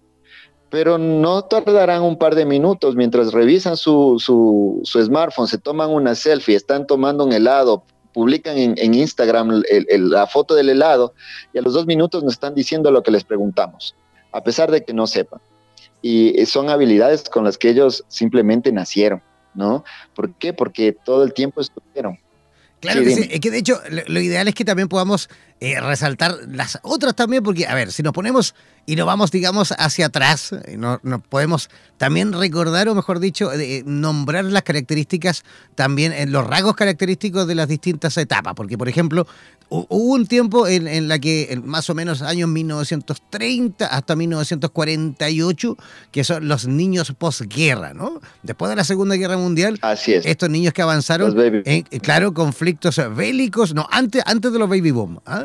pero 0.74 0.98
no 0.98 1.44
tardarán 1.44 2.02
un 2.02 2.18
par 2.18 2.34
de 2.34 2.44
minutos 2.44 2.96
mientras 2.96 3.32
revisan 3.32 3.76
su, 3.76 4.82
smartphone, 4.84 5.46
se 5.46 5.56
toman 5.56 5.88
una 5.90 6.16
selfie, 6.16 6.56
están 6.56 6.84
tomando 6.84 7.24
un 7.24 7.32
helado, 7.32 7.84
publican 8.12 8.58
en, 8.58 8.94
Instagram 8.94 9.62
la 9.88 10.26
foto 10.26 10.56
del 10.56 10.70
helado 10.70 11.14
y 11.52 11.58
a 11.58 11.62
los 11.62 11.74
dos 11.74 11.86
minutos 11.86 12.24
nos 12.24 12.32
están 12.32 12.56
diciendo 12.56 12.90
lo 12.90 13.04
que 13.04 13.12
les 13.12 13.22
preguntamos, 13.22 13.94
a 14.32 14.42
pesar 14.42 14.72
de 14.72 14.84
que 14.84 14.92
no 14.92 15.06
sepan. 15.06 15.40
Y 16.02 16.44
son 16.46 16.68
habilidades 16.70 17.28
con 17.28 17.44
las 17.44 17.56
que 17.56 17.68
ellos 17.68 18.04
simplemente 18.08 18.72
nacieron, 18.72 19.22
¿no? 19.54 19.84
¿Por 20.12 20.34
qué? 20.34 20.52
Porque 20.52 20.90
todo 20.90 21.22
el 21.22 21.34
tiempo 21.34 21.60
estuvieron. 21.60 22.18
Claro 22.80 23.02
que 23.02 23.14
sí, 23.14 23.28
es 23.30 23.38
que 23.38 23.52
de 23.52 23.58
hecho 23.58 23.80
lo, 24.08 24.20
ideal 24.20 24.48
es 24.48 24.54
que 24.54 24.64
también 24.64 24.88
podamos 24.88 25.30
eh, 25.60 25.80
resaltar 25.80 26.36
las 26.48 26.78
otras 26.82 27.14
también, 27.14 27.42
porque, 27.42 27.66
a 27.66 27.74
ver, 27.74 27.92
si 27.92 28.02
nos 28.02 28.12
ponemos 28.12 28.54
y 28.86 28.96
nos 28.96 29.06
vamos, 29.06 29.30
digamos, 29.30 29.72
hacia 29.78 30.06
atrás, 30.06 30.52
eh, 30.52 30.76
no, 30.76 31.00
podemos 31.28 31.70
también 31.96 32.32
recordar, 32.32 32.88
o 32.88 32.94
mejor 32.94 33.18
dicho, 33.18 33.50
nombrar 33.86 34.44
las 34.44 34.62
características 34.62 35.44
también, 35.74 36.12
en 36.12 36.32
los 36.32 36.46
rasgos 36.46 36.74
característicos 36.74 37.46
de 37.46 37.54
las 37.54 37.68
distintas 37.68 38.16
etapas, 38.18 38.54
porque, 38.54 38.76
por 38.76 38.88
ejemplo, 38.88 39.26
hubo 39.68 40.14
un 40.14 40.26
tiempo 40.26 40.66
en, 40.66 40.86
en 40.86 41.08
la 41.08 41.18
que, 41.18 41.60
más 41.64 41.88
o 41.88 41.94
menos 41.94 42.20
años 42.20 42.48
1930 42.48 43.86
hasta 43.86 44.16
1948, 44.16 45.76
que 46.10 46.24
son 46.24 46.48
los 46.48 46.66
niños 46.66 47.12
posguerra, 47.16 47.94
¿no? 47.94 48.20
Después 48.42 48.70
de 48.70 48.76
la 48.76 48.84
Segunda 48.84 49.16
Guerra 49.16 49.36
Mundial, 49.36 49.78
Así 49.82 50.12
es. 50.14 50.26
estos 50.26 50.50
niños 50.50 50.74
que 50.74 50.82
avanzaron, 50.82 51.34
en, 51.64 51.82
claro, 52.00 52.34
conflictos 52.34 53.00
bélicos, 53.16 53.74
no, 53.74 53.88
antes, 53.90 54.22
antes 54.26 54.52
de 54.52 54.58
los 54.58 54.68
baby 54.68 54.90
boom, 54.90 55.20
¿ah? 55.26 55.43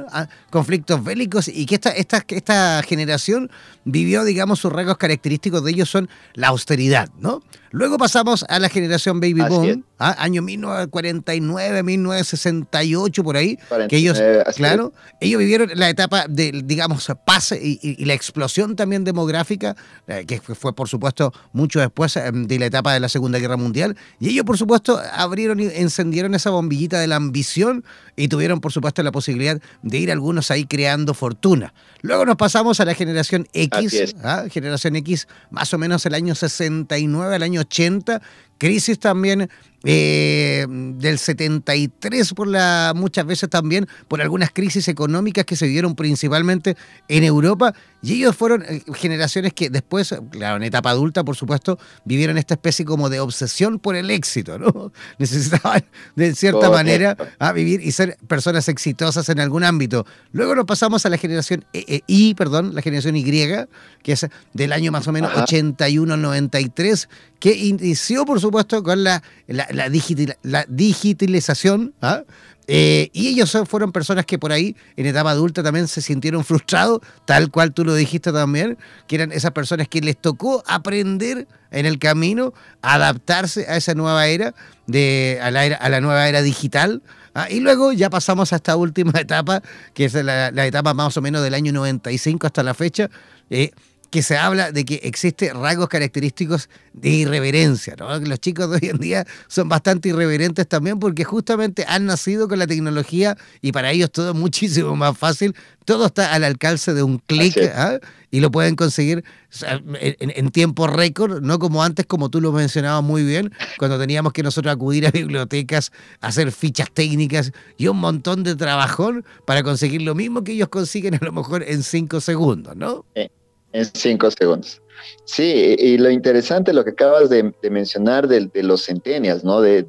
Conflictos 0.50 1.04
bélicos 1.04 1.48
y 1.48 1.66
que 1.66 1.76
esta, 1.76 1.92
esta, 1.92 2.24
esta 2.28 2.82
generación 2.84 3.50
vivió, 3.92 4.24
digamos, 4.24 4.60
sus 4.60 4.72
rasgos 4.72 4.98
característicos 4.98 5.64
de 5.64 5.72
ellos 5.72 5.90
son 5.90 6.10
la 6.34 6.50
austeridad, 6.50 7.10
¿no? 7.20 7.42
Luego 7.72 7.98
pasamos 7.98 8.46
a 8.50 8.58
la 8.60 8.68
generación 8.70 9.20
Baby 9.20 9.42
Boom, 9.48 9.86
¿ah? 10.00 10.16
año 10.18 10.42
1949, 10.42 11.84
1968, 11.84 13.24
por 13.24 13.38
ahí, 13.38 13.60
que 13.88 13.98
ellos, 13.98 14.20
claro, 14.56 14.92
ellos 15.22 15.40
vivieron 15.40 15.70
la 15.76 15.90
etapa 15.90 16.26
de, 16.28 16.64
digamos, 16.66 17.12
pase 17.26 17.60
y, 17.62 18.06
la 18.06 18.14
explosión 18.14 18.76
también 18.76 19.04
demográfica, 19.04 19.76
eh, 20.08 20.26
que 20.26 20.40
fue, 20.42 20.74
por 20.74 20.90
supuesto, 20.90 21.32
mucho 21.54 21.80
después 21.80 22.16
eh, 22.18 22.32
de 22.34 22.58
la 22.58 22.66
etapa 22.66 22.94
de 22.94 23.00
la 23.00 23.10
Segunda 23.10 23.38
Guerra 23.38 23.58
Mundial, 23.58 23.96
y 24.20 24.30
ellos, 24.30 24.46
por 24.46 24.58
supuesto, 24.58 25.00
abrieron 25.14 25.60
y 25.60 25.66
encendieron 25.66 26.34
esa 26.34 26.50
bombillita 26.50 27.00
de 27.00 27.08
la 27.08 27.18
ambición 27.18 27.84
y 28.16 28.30
tuvieron, 28.30 28.62
por 28.62 28.72
supuesto, 28.72 29.04
la 29.04 29.12
posibilidad 29.12 29.62
de 29.84 29.98
ir 29.98 30.12
algunos 30.12 30.50
ahí 30.50 30.66
creando 30.66 31.14
fortuna. 31.14 31.74
Luego 32.02 32.26
nos 32.26 32.38
pasamos 32.38 32.80
a 32.80 32.86
la 32.86 32.96
generación 32.96 33.48
X, 33.54 33.79
¿ah? 34.24 34.46
generación 34.50 34.96
X, 34.98 35.28
más 35.50 35.74
o 35.74 35.78
menos 35.78 36.06
el 36.06 36.14
año 36.14 36.36
69 36.36 37.36
al 37.36 37.44
año 37.44 37.62
80, 37.62 38.22
crisis 38.58 39.00
también 39.00 39.50
eh, 39.84 40.66
del 40.68 41.18
73 41.18 42.34
por 42.34 42.48
la 42.48 42.94
muchas 42.96 43.26
veces 43.26 43.50
también 43.50 43.88
por 44.08 44.22
algunas 44.22 44.52
crisis 44.52 44.88
económicas 44.88 45.46
que 45.46 45.56
se 45.56 45.68
dieron 45.68 45.96
principalmente 45.96 46.76
en 47.08 47.24
Europa 47.24 47.74
y 48.02 48.16
ellos 48.16 48.36
fueron 48.36 48.64
eh, 48.64 48.84
generaciones 48.94 49.54
que 49.54 49.70
después, 49.70 50.14
claro, 50.32 50.58
en 50.58 50.64
etapa 50.64 50.90
adulta 50.90 51.24
por 51.24 51.36
supuesto, 51.36 51.80
vivieron 52.06 52.38
esta 52.38 52.56
especie 52.56 52.86
como 52.86 53.10
de 53.10 53.20
obsesión 53.20 53.80
por 53.80 53.96
el 53.96 54.10
éxito, 54.12 54.60
¿no? 54.60 54.92
Necesitaban 55.18 55.84
de 56.16 56.36
cierta 56.36 56.70
manera 56.70 57.16
a 57.40 57.52
vivir 57.52 57.82
y 57.82 57.92
ser 57.92 58.18
personas 58.28 58.68
exitosas 58.68 59.30
en 59.30 59.40
algún 59.40 59.64
ámbito. 59.64 60.06
Luego 60.32 60.56
nos 60.56 60.66
pasamos 60.66 61.06
a 61.06 61.10
la 61.10 61.18
generación 61.18 61.66
e, 61.74 62.02
I, 62.08 62.34
perdón, 62.36 62.76
la 62.76 62.82
generación 62.82 63.16
Y, 63.16 63.30
que 63.30 64.12
es 64.12 64.28
del 64.54 64.74
año 64.74 64.92
más 64.92 65.08
o 65.08 65.12
menos 65.12 65.32
81 65.36 66.18
93, 66.18 67.10
que 67.40 67.54
inició 67.54 68.26
por 68.26 68.40
supuesto 68.40 68.84
con 68.84 69.04
la, 69.04 69.24
la, 69.48 69.68
la, 69.72 70.66
digitalización. 70.68 71.94
¿ah? 72.02 72.24
Eh, 72.72 73.10
y 73.14 73.30
ellos 73.30 73.58
fueron 73.68 73.92
personas 73.92 74.28
que 74.28 74.38
por 74.38 74.52
ahí, 74.52 74.76
en 74.96 75.08
etapa 75.08 75.32
adulta, 75.32 75.64
también 75.64 75.88
se 75.88 76.04
sintieron 76.04 76.46
frustrados, 76.46 77.00
tal 77.26 77.50
cual 77.50 77.74
tú 77.74 77.84
lo 77.84 77.96
dijiste 77.96 78.32
también, 78.32 78.78
que 79.08 79.16
eran 79.16 79.32
esas 79.32 79.52
personas 79.52 79.88
que 79.88 80.02
les 80.02 80.16
tocó 80.16 80.64
aprender 80.68 81.48
en 81.72 81.88
el 81.88 81.98
camino, 81.98 82.54
adaptarse 82.84 83.66
a 83.68 83.78
esa 83.78 83.96
nueva 83.96 84.28
era, 84.28 84.54
de, 84.86 85.40
a, 85.42 85.50
la, 85.50 85.62
a 85.62 85.90
la 85.90 86.00
nueva 86.00 86.30
era 86.30 86.44
digital. 86.44 87.02
¿ah? 87.34 87.50
Y 87.50 87.60
luego 87.60 87.92
ya 87.92 88.12
pasamos 88.12 88.54
a 88.54 88.58
esta 88.58 88.76
última 88.76 89.14
etapa, 89.20 89.64
que 89.96 90.06
es 90.06 90.14
la, 90.14 90.52
la, 90.52 90.68
etapa 90.68 90.94
más 90.94 91.18
o 91.18 91.22
menos 91.22 91.42
del 91.42 91.56
año 91.56 91.72
95 91.72 92.46
hasta 92.46 92.62
la 92.62 92.76
fecha, 92.76 93.10
eh, 93.50 93.72
que 94.10 94.24
se 94.24 94.38
habla 94.38 94.72
de 94.72 94.86
que 94.86 95.02
existe 95.04 95.54
rasgos 95.54 95.88
característicos 95.90 96.70
de 96.94 97.10
irreverencia, 97.10 97.96
¿no? 97.98 98.18
Los 98.20 98.40
chicos 98.40 98.70
de 98.70 98.76
hoy 98.78 98.90
en 98.90 98.98
día 98.98 99.26
son 99.48 99.70
bastante 99.70 100.10
irreverentes 100.10 100.68
también 100.68 101.00
porque 101.00 101.24
justamente 101.24 101.86
han 101.88 102.06
nacido 102.06 102.48
con 102.48 102.60
la 102.60 102.68
tecnología 102.68 103.38
y 103.62 103.72
para 103.72 103.92
ellos 103.92 104.12
todo 104.12 104.32
es 104.32 104.36
muchísimo 104.36 104.96
más 104.96 105.18
fácil, 105.18 105.56
todo 105.86 106.08
está 106.08 106.34
al 106.34 106.44
alcance 106.44 106.94
de 106.94 107.04
un 107.04 107.20
clic 107.20 107.58
¿ah? 107.76 108.00
y 108.32 108.40
lo 108.40 108.52
pueden 108.52 108.76
conseguir 108.76 109.24
en, 109.62 110.50
tiempo 110.52 110.88
récord, 110.88 111.42
no 111.42 111.60
como 111.60 111.84
antes, 111.84 112.06
como 112.06 112.30
tú 112.30 112.42
lo 112.42 112.52
mencionabas 112.52 113.04
muy 113.04 113.24
bien, 113.24 113.52
cuando 113.78 113.98
teníamos 114.00 114.34
que 114.34 114.44
nosotros 114.44 114.74
acudir 114.74 115.08
a 115.08 115.12
bibliotecas, 115.12 115.92
hacer 116.22 116.52
fichas 116.52 116.90
técnicas 116.92 117.52
y 117.78 117.88
un 117.88 117.98
montón 117.98 118.44
de 118.44 118.56
trabajón 118.56 119.26
para 119.46 119.64
conseguir 119.64 120.02
lo 120.02 120.16
mismo 120.16 120.44
que 120.44 120.54
ellos 120.54 120.70
consiguen 120.70 121.16
a 121.16 121.20
lo 121.22 121.32
mejor 121.32 121.64
en 121.64 121.84
cinco 121.84 122.22
segundos, 122.22 122.76
¿no? 122.76 123.06
Eh, 123.16 123.30
en 123.74 123.86
cinco 123.86 124.30
segundos. 124.32 124.82
Sí, 125.26 125.76
y 125.78 125.98
lo 125.98 126.10
interesante, 126.10 126.74
lo 126.74 126.84
que 126.84 126.92
acabas 126.92 127.30
de, 127.30 127.54
mencionar 127.70 128.28
de, 128.28 128.50
los 128.64 128.84
centenias, 128.84 129.44
¿no? 129.44 129.62
De, 129.62 129.86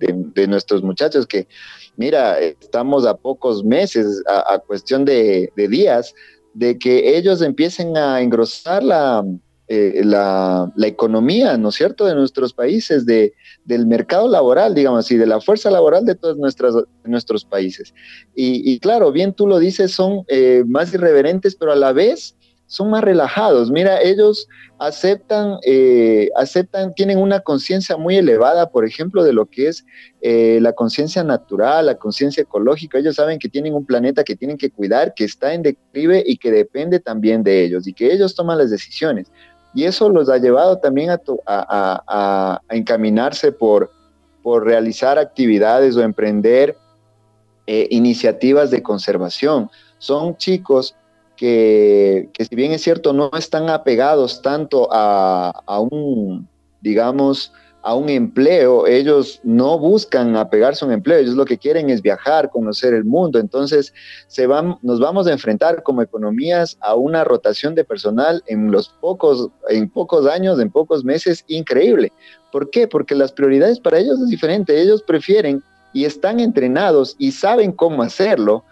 nuestros 0.49 0.83
muchachos 0.83 1.27
que, 1.27 1.49
mira, 1.97 2.39
estamos 2.39 3.07
a 3.07 3.17
pocos 3.17 3.65
meses, 3.65 4.23
a, 4.29 4.59
cuestión 4.59 5.05
de, 5.05 5.51
días, 5.57 6.15
de 6.55 6.79
que 6.79 7.17
ellos 7.17 7.43
empiecen 7.43 7.97
a 7.97 8.21
engrosar 8.21 8.83
la, 8.83 9.25
eh, 9.69 10.03
la, 10.05 10.71
economía, 10.83 11.57
¿no 11.57 11.71
es 11.71 11.77
cierto?, 11.77 12.05
de 12.07 12.15
nuestros 12.15 12.53
países, 12.53 13.07
de, 13.07 13.33
del 13.65 13.87
mercado 13.87 14.29
laboral, 14.29 14.75
digamos 14.75 15.07
así, 15.07 15.17
de 15.17 15.27
la 15.27 15.41
fuerza 15.41 15.71
laboral 15.71 16.05
de 16.05 16.17
todos 16.17 16.37
nuestras, 16.37 16.75
nuestros 17.05 17.45
países. 17.45 17.95
Y, 18.35 18.79
claro, 18.81 19.11
bien 19.13 19.33
tú 19.33 19.47
lo 19.47 19.59
dices, 19.59 19.93
son 19.93 20.25
eh, 20.29 20.65
más 20.67 20.93
irreverentes, 20.93 21.57
pero 21.57 21.73
a 21.73 21.77
la 21.77 21.93
vez 21.93 22.37
son 22.71 22.89
más 22.89 23.03
relajados. 23.03 23.69
Mira, 23.73 24.01
ellos 24.01 24.47
aceptan, 24.79 25.59
eh, 25.65 26.29
aceptan, 26.37 26.95
tienen 26.95 27.19
una 27.19 27.41
conciencia 27.41 27.97
muy 27.97 28.17
elevada, 28.17 28.71
por 28.71 28.87
ejemplo, 28.87 29.25
de 29.25 29.33
lo 29.33 29.47
que 29.47 29.67
es 29.67 29.85
eh, 30.23 30.61
la 30.63 30.73
conciencia 30.73 31.25
natural, 31.25 31.87
la 31.87 31.97
conciencia 31.97 32.45
ecológica. 32.45 32.99
Ellos 32.99 33.17
saben 33.17 33.41
que 33.41 33.49
tienen 33.49 33.75
un 33.75 33.85
planeta 33.85 34.23
que 34.23 34.37
tienen 34.37 34.57
que 34.57 34.71
cuidar, 34.71 35.15
que 35.15 35.25
está 35.25 35.53
en 35.53 35.63
declive 35.63 36.23
y 36.25 36.37
que 36.37 36.53
depende 36.53 37.01
también 37.01 37.43
de 37.43 37.65
ellos 37.65 37.89
y 37.89 37.93
que 37.93 38.13
ellos 38.13 38.37
toman 38.37 38.59
las 38.59 38.71
decisiones. 38.71 39.33
Y 39.75 39.83
eso 39.83 40.09
los 40.09 40.29
ha 40.29 40.39
llevado 40.39 40.79
también 40.79 41.11
a, 41.11 42.61
encaminarse 42.71 43.51
por, 43.51 43.91
realizar 44.45 45.19
actividades 45.19 45.97
o 45.97 46.03
emprender 46.03 46.77
eh, 47.67 47.89
iniciativas 47.91 48.71
de 48.71 48.81
conservación. 48.81 49.69
Son 49.99 50.37
chicos 50.37 50.95
que, 51.41 52.29
si 52.39 52.55
bien 52.55 52.73
es 52.73 52.83
cierto, 52.83 53.15
no 53.15 53.31
están 53.33 53.71
apegados 53.71 54.43
tanto 54.43 54.91
a, 54.93 55.81
un, 55.91 56.47
digamos, 56.83 57.51
a 57.81 57.95
un 57.95 58.11
empleo, 58.11 58.87
ellos 58.87 59.41
no 59.43 59.79
buscan 59.79 60.37
apegarse 60.37 60.85
a 60.85 60.89
un 60.89 60.93
empleo, 60.93 61.17
ellos 61.17 61.37
lo 61.37 61.47
que 61.47 61.57
quieren 61.57 61.89
es 61.89 62.03
viajar, 62.03 62.51
conocer 62.51 62.93
el 62.93 63.07
mundo, 63.07 63.39
entonces 63.39 63.95
se 64.27 64.47
van, 64.47 64.77
nos 64.83 65.01
vamos 65.01 65.27
a 65.29 65.33
enfrentar 65.33 65.83
como 65.83 66.03
economías 66.03 66.77
a 66.83 66.95
una 66.95 67.25
rotación 67.25 67.75
de 67.75 67.85
personal 67.85 68.45
en 68.47 68.71
los 68.71 68.91
pocos, 68.91 69.49
en 69.71 69.89
pocos 69.89 70.27
años, 70.27 70.61
en 70.61 70.71
pocos 70.71 71.07
meses, 71.07 71.43
increíble. 71.49 72.13
¿Por 72.53 72.69
qué? 72.69 72.87
Porque 72.87 73.15
las 73.15 73.33
prioridades 73.33 73.81
para 73.81 73.99
ellos 73.99 74.21
es 74.21 74.29
diferente, 74.29 74.79
ellos 74.79 75.03
prefieren 75.03 75.63
y 75.95 76.05
están 76.05 76.39
entrenados 76.39 77.17
y 77.19 77.33
saben 77.33 77.73
cómo 77.73 78.03
hacerlo, 78.03 78.63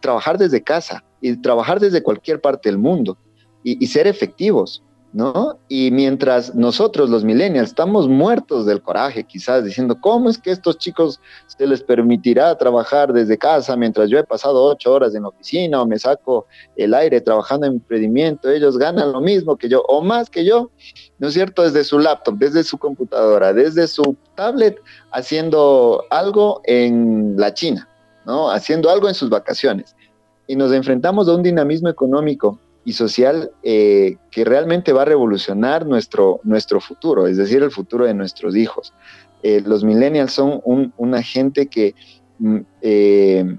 trabajar 0.00 0.38
desde 0.38 0.62
casa 0.62 1.04
y 1.20 1.36
trabajar 1.36 1.80
desde 1.80 2.02
cualquier 2.02 2.40
parte 2.40 2.68
del 2.68 2.78
mundo 2.78 3.16
y, 3.62 3.84
ser 3.88 4.06
efectivos, 4.06 4.80
¿no? 5.12 5.58
Y 5.68 5.90
mientras 5.90 6.54
nosotros, 6.54 7.10
los 7.10 7.24
millennials, 7.24 7.70
estamos 7.70 8.06
muertos 8.06 8.64
del 8.64 8.80
coraje, 8.80 9.24
quizás 9.24 9.64
diciendo, 9.64 9.98
¿cómo 10.00 10.30
es 10.30 10.38
que 10.38 10.52
estos 10.52 10.78
chicos 10.78 11.20
se 11.48 11.66
les 11.66 11.82
permitirá 11.82 12.56
trabajar 12.56 13.12
desde 13.12 13.36
casa 13.36 13.76
mientras 13.76 14.08
yo 14.08 14.18
he 14.18 14.24
pasado 14.24 14.62
ocho 14.62 14.92
horas 14.92 15.16
en 15.16 15.22
la 15.22 15.30
oficina 15.30 15.82
o 15.82 15.86
me 15.86 15.98
saco 15.98 16.46
el 16.76 16.94
aire 16.94 17.20
trabajando 17.20 17.66
en 17.66 17.72
emprendimiento? 17.72 18.48
Ellos 18.48 18.78
ganan 18.78 19.10
lo 19.10 19.20
mismo 19.20 19.56
que 19.56 19.68
yo 19.68 19.82
o 19.88 20.00
más 20.00 20.30
que 20.30 20.44
yo, 20.44 20.70
¿no 21.18 21.26
es 21.26 21.34
cierto? 21.34 21.62
Desde 21.62 21.82
su 21.82 21.98
laptop, 21.98 22.36
desde 22.36 22.62
su 22.62 22.78
computadora, 22.78 23.52
desde 23.52 23.88
su 23.88 24.16
tablet, 24.36 24.78
haciendo 25.10 26.04
algo 26.10 26.60
en 26.66 27.34
la 27.36 27.52
China, 27.52 27.88
¿no? 28.26 28.50
Haciendo 28.50 28.90
algo 28.90 29.08
en 29.08 29.14
sus 29.14 29.30
vacaciones 29.30 29.96
y 30.46 30.56
nos 30.56 30.72
enfrentamos 30.72 31.28
a 31.28 31.34
un 31.34 31.42
dinamismo 31.42 31.88
económico 31.88 32.58
y 32.84 32.92
social 32.92 33.50
eh, 33.62 34.16
que 34.30 34.44
realmente 34.44 34.92
va 34.92 35.02
a 35.02 35.06
revolucionar 35.06 35.86
nuestro, 35.86 36.40
nuestro 36.44 36.80
futuro, 36.80 37.26
es 37.26 37.36
decir, 37.36 37.62
el 37.62 37.70
futuro 37.70 38.06
de 38.06 38.14
nuestros 38.14 38.54
hijos. 38.54 38.92
Eh, 39.42 39.60
los 39.64 39.82
millennials 39.82 40.32
son 40.32 40.62
una 40.96 41.22
gente 41.22 41.66
que, 41.66 41.94
mm, 42.38 42.58
eh, 42.82 43.56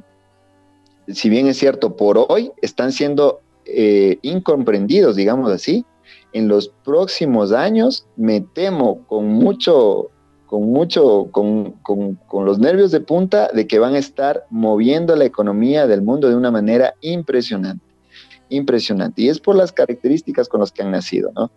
si 1.09 1.29
bien 1.29 1.47
es 1.47 1.57
cierto, 1.57 1.95
por 1.95 2.25
hoy 2.29 2.51
están 2.61 2.91
siendo 2.91 3.41
incomprendidos, 4.21 5.17
digamos 5.17 5.51
así, 5.51 5.85
en 6.31 6.47
los 6.47 6.69
próximos 6.85 7.51
años 7.51 8.07
me 8.15 8.39
temo 8.39 9.05
con 9.07 9.27
mucho, 9.27 10.09
con 10.47 10.71
mucho, 10.71 11.29
con, 11.31 11.75
los 12.45 12.57
nervios 12.57 12.91
de 12.91 13.01
punta 13.01 13.49
de 13.53 13.67
que 13.67 13.79
van 13.79 13.95
a 13.95 13.99
estar 13.99 14.45
moviendo 14.49 15.15
la 15.15 15.25
economía 15.25 15.85
del 15.87 16.01
mundo 16.01 16.29
de 16.29 16.35
una 16.35 16.51
manera 16.51 16.95
impresionante, 17.01 17.85
impresionante. 18.49 19.21
Y 19.21 19.29
es 19.29 19.39
por 19.39 19.55
las 19.55 19.73
características 19.73 20.47
con 20.47 20.61
las 20.61 20.71
que 20.71 20.81
han 20.81 20.91
nacido, 20.91 21.31
¿no? 21.35 21.51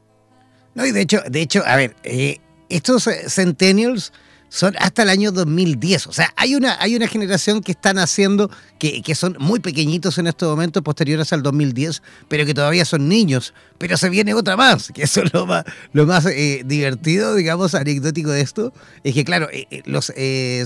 No, 0.74 0.84
y 0.84 0.91
de 0.93 1.01
hecho, 1.01 1.20
de 1.28 1.41
hecho, 1.41 1.62
a 1.64 1.76
ver, 1.76 1.95
eh, 2.03 2.38
estos 2.68 3.09
centennials 3.28 4.12
son 4.51 4.74
hasta 4.80 5.05
el 5.05 5.09
año 5.09 5.30
2010. 5.30 6.09
O 6.09 6.12
sea, 6.12 6.34
hay 6.36 6.57
una, 6.57 6.76
hay 6.80 6.96
una 6.96 7.07
generación 7.07 7.62
que 7.62 7.72
están 7.72 7.98
haciendo, 7.98 8.51
que, 8.78 9.01
que, 9.01 9.14
son 9.14 9.36
muy 9.38 9.61
pequeñitos 9.61 10.18
en 10.18 10.26
estos 10.26 10.51
momentos, 10.51 10.82
posteriores 10.82 11.32
al 11.32 11.42
2010, 11.42 12.03
pero 12.28 12.44
que 12.44 12.53
todavía 12.53 12.84
son 12.84 13.09
niños. 13.09 13.55
Pero 13.78 13.96
se 13.96 14.11
viene 14.11 14.34
otra 14.34 14.57
más, 14.57 14.90
que 14.92 15.05
eso 15.05 15.22
es 15.22 15.32
lo 15.32 15.46
más, 15.46 15.64
lo 15.92 16.05
más 16.05 16.26
eh, 16.26 16.62
divertido, 16.66 17.36
digamos, 17.36 17.74
anecdótico 17.76 18.30
de 18.30 18.40
esto. 18.40 18.74
Es 19.05 19.14
que, 19.14 19.24
claro, 19.24 19.48
eh, 19.53 19.68
eh, 19.70 19.82
los 19.86 20.12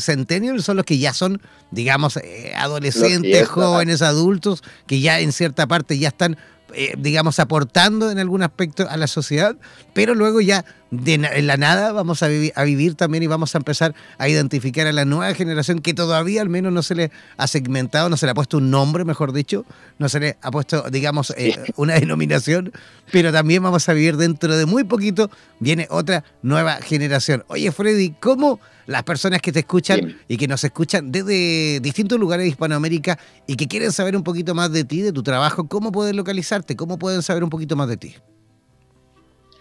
centennials 0.01 0.65
son 0.65 0.79
los 0.79 0.87
que 0.87 0.99
ya 0.99 1.13
son, 1.13 1.43
digamos, 1.71 2.19
adolescentes, 2.57 3.47
jóvenes, 3.49 4.01
adultos, 4.01 4.63
que 4.87 5.01
ya 5.01 5.21
en 5.21 5.33
cierta 5.33 5.67
parte 5.67 5.99
ya 5.99 6.09
están 6.09 6.39
eh, 6.77 6.95
digamos, 6.99 7.39
aportando 7.39 8.11
en 8.11 8.19
algún 8.19 8.43
aspecto 8.43 8.89
a 8.89 8.97
la 8.97 9.07
sociedad, 9.07 9.57
pero 9.93 10.15
luego 10.15 10.41
ya 10.41 10.65
de 11.03 11.15
en 11.15 11.47
la 11.47 11.57
nada 11.57 11.93
vamos 11.93 12.23
a, 12.23 12.29
vivir, 12.29 12.53
a 12.57 12.65
vivir 12.65 12.95
también 12.95 13.23
y 13.23 13.27
vamos 13.27 13.55
a 13.55 13.59
empezar 13.59 13.95
a 14.19 14.29
identificar 14.29 14.87
a 14.87 14.93
la 14.93 15.05
nueva 15.05 15.35
generación 15.35 15.81
que 15.81 15.95
todavía 15.95 16.43
al 16.43 16.49
menos 16.49 16.73
no 16.73 16.83
se 16.83 16.95
le 16.95 17.11
ha 17.37 17.47
segmentado, 17.47 18.09
no 18.09 18.17
se 18.17 18.27
le 18.27 18.33
ha 18.33 18.35
puesto 18.35 18.59
un 18.59 18.71
nombre, 18.71 19.05
mejor 19.05 19.33
dicho, 19.33 19.65
no 19.99 20.09
se 20.09 20.21
le 20.21 20.37
ha 20.43 20.51
puesto, 20.51 20.91
digamos, 20.91 21.33
eh, 21.37 21.57
una 21.77 21.95
denominación, 21.95 22.73
pero 23.11 23.33
también 23.33 23.63
vamos 23.63 23.89
a 23.89 23.93
vivir 23.93 24.17
dentro 24.17 24.57
de 24.57 24.67
muy 24.67 24.85
poquito, 24.85 25.31
viene 25.61 25.87
otra 25.91 26.25
nueva 26.43 26.77
generación. 26.77 27.45
Oye, 27.49 27.71
Freddy, 27.73 28.15
¿cómo 28.21 28.61
las 28.87 29.03
personas 29.03 29.41
que 29.41 29.53
te 29.53 29.61
escuchan 29.61 30.17
y 30.29 30.37
que 30.37 30.49
nos 30.49 30.63
escuchan 30.65 31.11
desde 31.11 31.81
distintos 31.81 32.19
lugares 32.19 32.45
de 32.45 32.51
Hispanoamérica 32.51 33.19
y 33.47 33.57
que 33.57 33.67
quieren 33.67 33.93
saber 33.93 34.17
un 34.17 34.23
poquito 34.23 34.55
más 34.55 34.73
de 34.73 34.85
ti, 34.85 35.03
de 35.03 35.13
tu 35.13 35.23
trabajo, 35.23 35.69
cómo 35.69 35.93
pueden 35.93 36.17
localizarte, 36.17 36.77
cómo 36.77 36.99
pueden 36.99 37.23
saber 37.23 37.45
un 37.45 37.51
poquito 37.51 37.77
más 37.77 37.89
de 37.89 37.97
ti? 37.97 38.17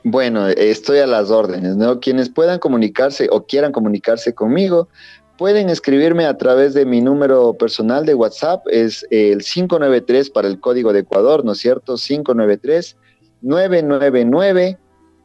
Bueno, 0.04 0.48
estoy 0.48 1.00
a 1.00 1.08
las 1.08 1.32
órdenes, 1.32 1.78
¿no? 1.78 2.00
Quienes 2.00 2.30
puedan 2.30 2.60
comunicarse 2.60 3.30
o 3.32 3.46
quieran 3.46 3.72
comunicarse 3.72 4.34
conmigo, 4.34 4.90
pueden 5.38 5.70
escribirme 5.70 6.26
a 6.26 6.38
través 6.38 6.74
de 6.74 6.86
mi 6.86 7.02
número 7.02 7.54
personal 7.54 8.06
de 8.06 8.14
WhatsApp, 8.14 8.66
es 8.70 9.06
el 9.12 9.44
593 9.44 10.30
para 10.30 10.48
el 10.48 10.60
código 10.60 10.92
de 10.92 11.00
Ecuador, 11.00 11.46
¿no 11.46 11.54
es 11.54 11.60
cierto? 11.60 11.96
593 11.96 12.98
999 13.42 14.78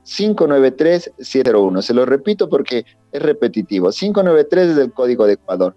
593 0.05 1.12
701. 1.18 1.83
Se 1.83 1.95
lo 1.95 2.07
repito 2.07 2.49
porque 2.49 2.85
es 3.12 3.22
repetitivo. 3.22 3.91
593 3.91 4.68
es 4.68 4.79
el 4.79 4.93
código 4.93 5.26
de 5.26 5.35
Ecuador. 5.35 5.76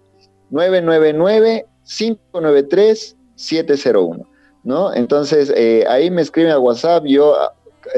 999 0.50 1.66
593 1.84 3.16
701. 3.34 4.28
¿No? 4.64 4.94
Entonces, 4.94 5.52
eh, 5.56 5.84
ahí 5.88 6.08
me 6.10 6.22
escriben 6.22 6.52
a 6.52 6.58
WhatsApp, 6.60 7.04
yo 7.04 7.34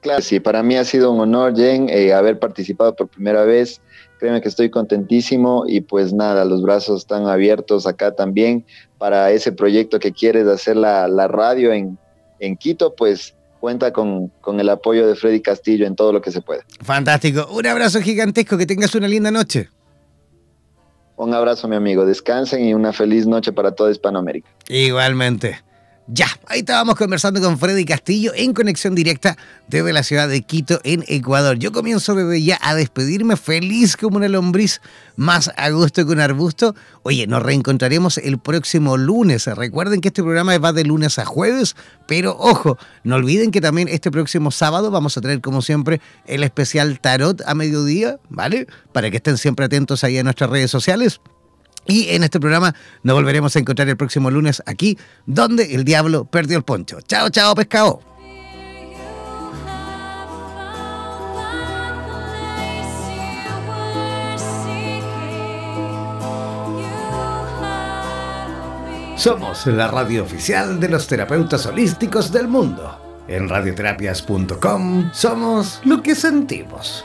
Claro, 0.00 0.22
sí, 0.22 0.40
para 0.40 0.62
mí 0.62 0.76
ha 0.76 0.84
sido 0.84 1.12
un 1.12 1.20
honor, 1.20 1.54
Jen, 1.54 1.88
eh, 1.90 2.12
haber 2.12 2.38
participado 2.38 2.94
por 2.96 3.08
primera 3.08 3.44
vez. 3.44 3.80
Créeme 4.18 4.40
que 4.40 4.48
estoy 4.48 4.70
contentísimo 4.70 5.64
y 5.66 5.80
pues 5.80 6.12
nada, 6.12 6.44
los 6.44 6.62
brazos 6.62 7.00
están 7.00 7.26
abiertos 7.26 7.86
acá 7.86 8.14
también 8.14 8.64
para 8.98 9.30
ese 9.30 9.52
proyecto 9.52 9.98
que 9.98 10.12
quieres 10.12 10.46
hacer 10.46 10.76
la, 10.76 11.06
radio 11.28 11.72
en, 11.72 11.98
en, 12.38 12.56
Quito, 12.56 12.94
pues 12.94 13.34
cuenta 13.60 13.92
con, 13.92 14.28
con, 14.40 14.60
el 14.60 14.68
apoyo 14.68 15.06
de 15.06 15.16
Freddy 15.16 15.40
Castillo 15.40 15.86
en 15.86 15.96
todo 15.96 16.12
lo 16.12 16.20
que 16.20 16.30
se 16.30 16.42
pueda. 16.42 16.64
Fantástico, 16.82 17.48
un 17.50 17.66
abrazo 17.66 18.00
gigantesco, 18.00 18.58
que 18.58 18.66
tengas 18.66 18.94
una 18.94 19.08
linda 19.08 19.30
noche. 19.30 19.68
Un 21.16 21.34
abrazo 21.34 21.68
mi 21.68 21.76
amigo, 21.76 22.06
descansen 22.06 22.64
y 22.64 22.72
una 22.72 22.94
feliz 22.94 23.26
noche 23.26 23.52
para 23.52 23.72
toda 23.72 23.90
Hispanoamérica. 23.90 24.48
Igualmente. 24.68 25.60
Ya, 26.12 26.26
ahí 26.46 26.60
estábamos 26.60 26.96
conversando 26.96 27.40
con 27.40 27.56
Freddy 27.56 27.84
Castillo 27.84 28.32
en 28.34 28.52
conexión 28.52 28.96
directa 28.96 29.36
desde 29.68 29.92
la 29.92 30.02
ciudad 30.02 30.28
de 30.28 30.42
Quito, 30.42 30.80
en 30.82 31.04
Ecuador. 31.06 31.56
Yo 31.56 31.70
comienzo 31.70 32.16
desde 32.16 32.42
ya 32.42 32.58
a 32.62 32.74
despedirme 32.74 33.36
feliz 33.36 33.96
como 33.96 34.16
una 34.16 34.28
lombriz, 34.28 34.80
más 35.14 35.52
a 35.56 35.70
gusto 35.70 36.04
que 36.04 36.10
un 36.10 36.18
arbusto. 36.18 36.74
Oye, 37.04 37.28
nos 37.28 37.44
reencontraremos 37.44 38.18
el 38.18 38.40
próximo 38.40 38.96
lunes. 38.96 39.46
Recuerden 39.46 40.00
que 40.00 40.08
este 40.08 40.24
programa 40.24 40.58
va 40.58 40.72
de 40.72 40.82
lunes 40.82 41.20
a 41.20 41.24
jueves, 41.24 41.76
pero 42.08 42.36
ojo, 42.36 42.76
no 43.04 43.14
olviden 43.14 43.52
que 43.52 43.60
también 43.60 43.86
este 43.86 44.10
próximo 44.10 44.50
sábado 44.50 44.90
vamos 44.90 45.16
a 45.16 45.20
tener, 45.20 45.40
como 45.40 45.62
siempre, 45.62 46.00
el 46.26 46.42
especial 46.42 46.98
Tarot 46.98 47.40
a 47.46 47.54
mediodía, 47.54 48.18
¿vale? 48.30 48.66
Para 48.92 49.12
que 49.12 49.18
estén 49.18 49.38
siempre 49.38 49.66
atentos 49.66 50.02
ahí 50.02 50.18
en 50.18 50.24
nuestras 50.24 50.50
redes 50.50 50.72
sociales. 50.72 51.20
Y 51.90 52.08
en 52.10 52.22
este 52.22 52.38
programa 52.38 52.72
nos 53.02 53.16
volveremos 53.16 53.56
a 53.56 53.58
encontrar 53.58 53.88
el 53.88 53.96
próximo 53.96 54.30
lunes 54.30 54.62
aquí, 54.64 54.96
donde 55.26 55.74
el 55.74 55.84
diablo 55.84 56.24
perdió 56.24 56.56
el 56.56 56.62
poncho. 56.62 57.00
Chao, 57.00 57.30
chao, 57.30 57.52
pescado. 57.56 58.00
Somos 69.16 69.66
la 69.66 69.88
radio 69.88 70.22
oficial 70.22 70.78
de 70.78 70.88
los 70.88 71.08
terapeutas 71.08 71.66
holísticos 71.66 72.30
del 72.30 72.46
mundo. 72.46 73.24
En 73.26 73.48
radioterapias.com 73.48 75.10
somos 75.12 75.80
lo 75.84 76.00
que 76.00 76.14
sentimos. 76.14 77.04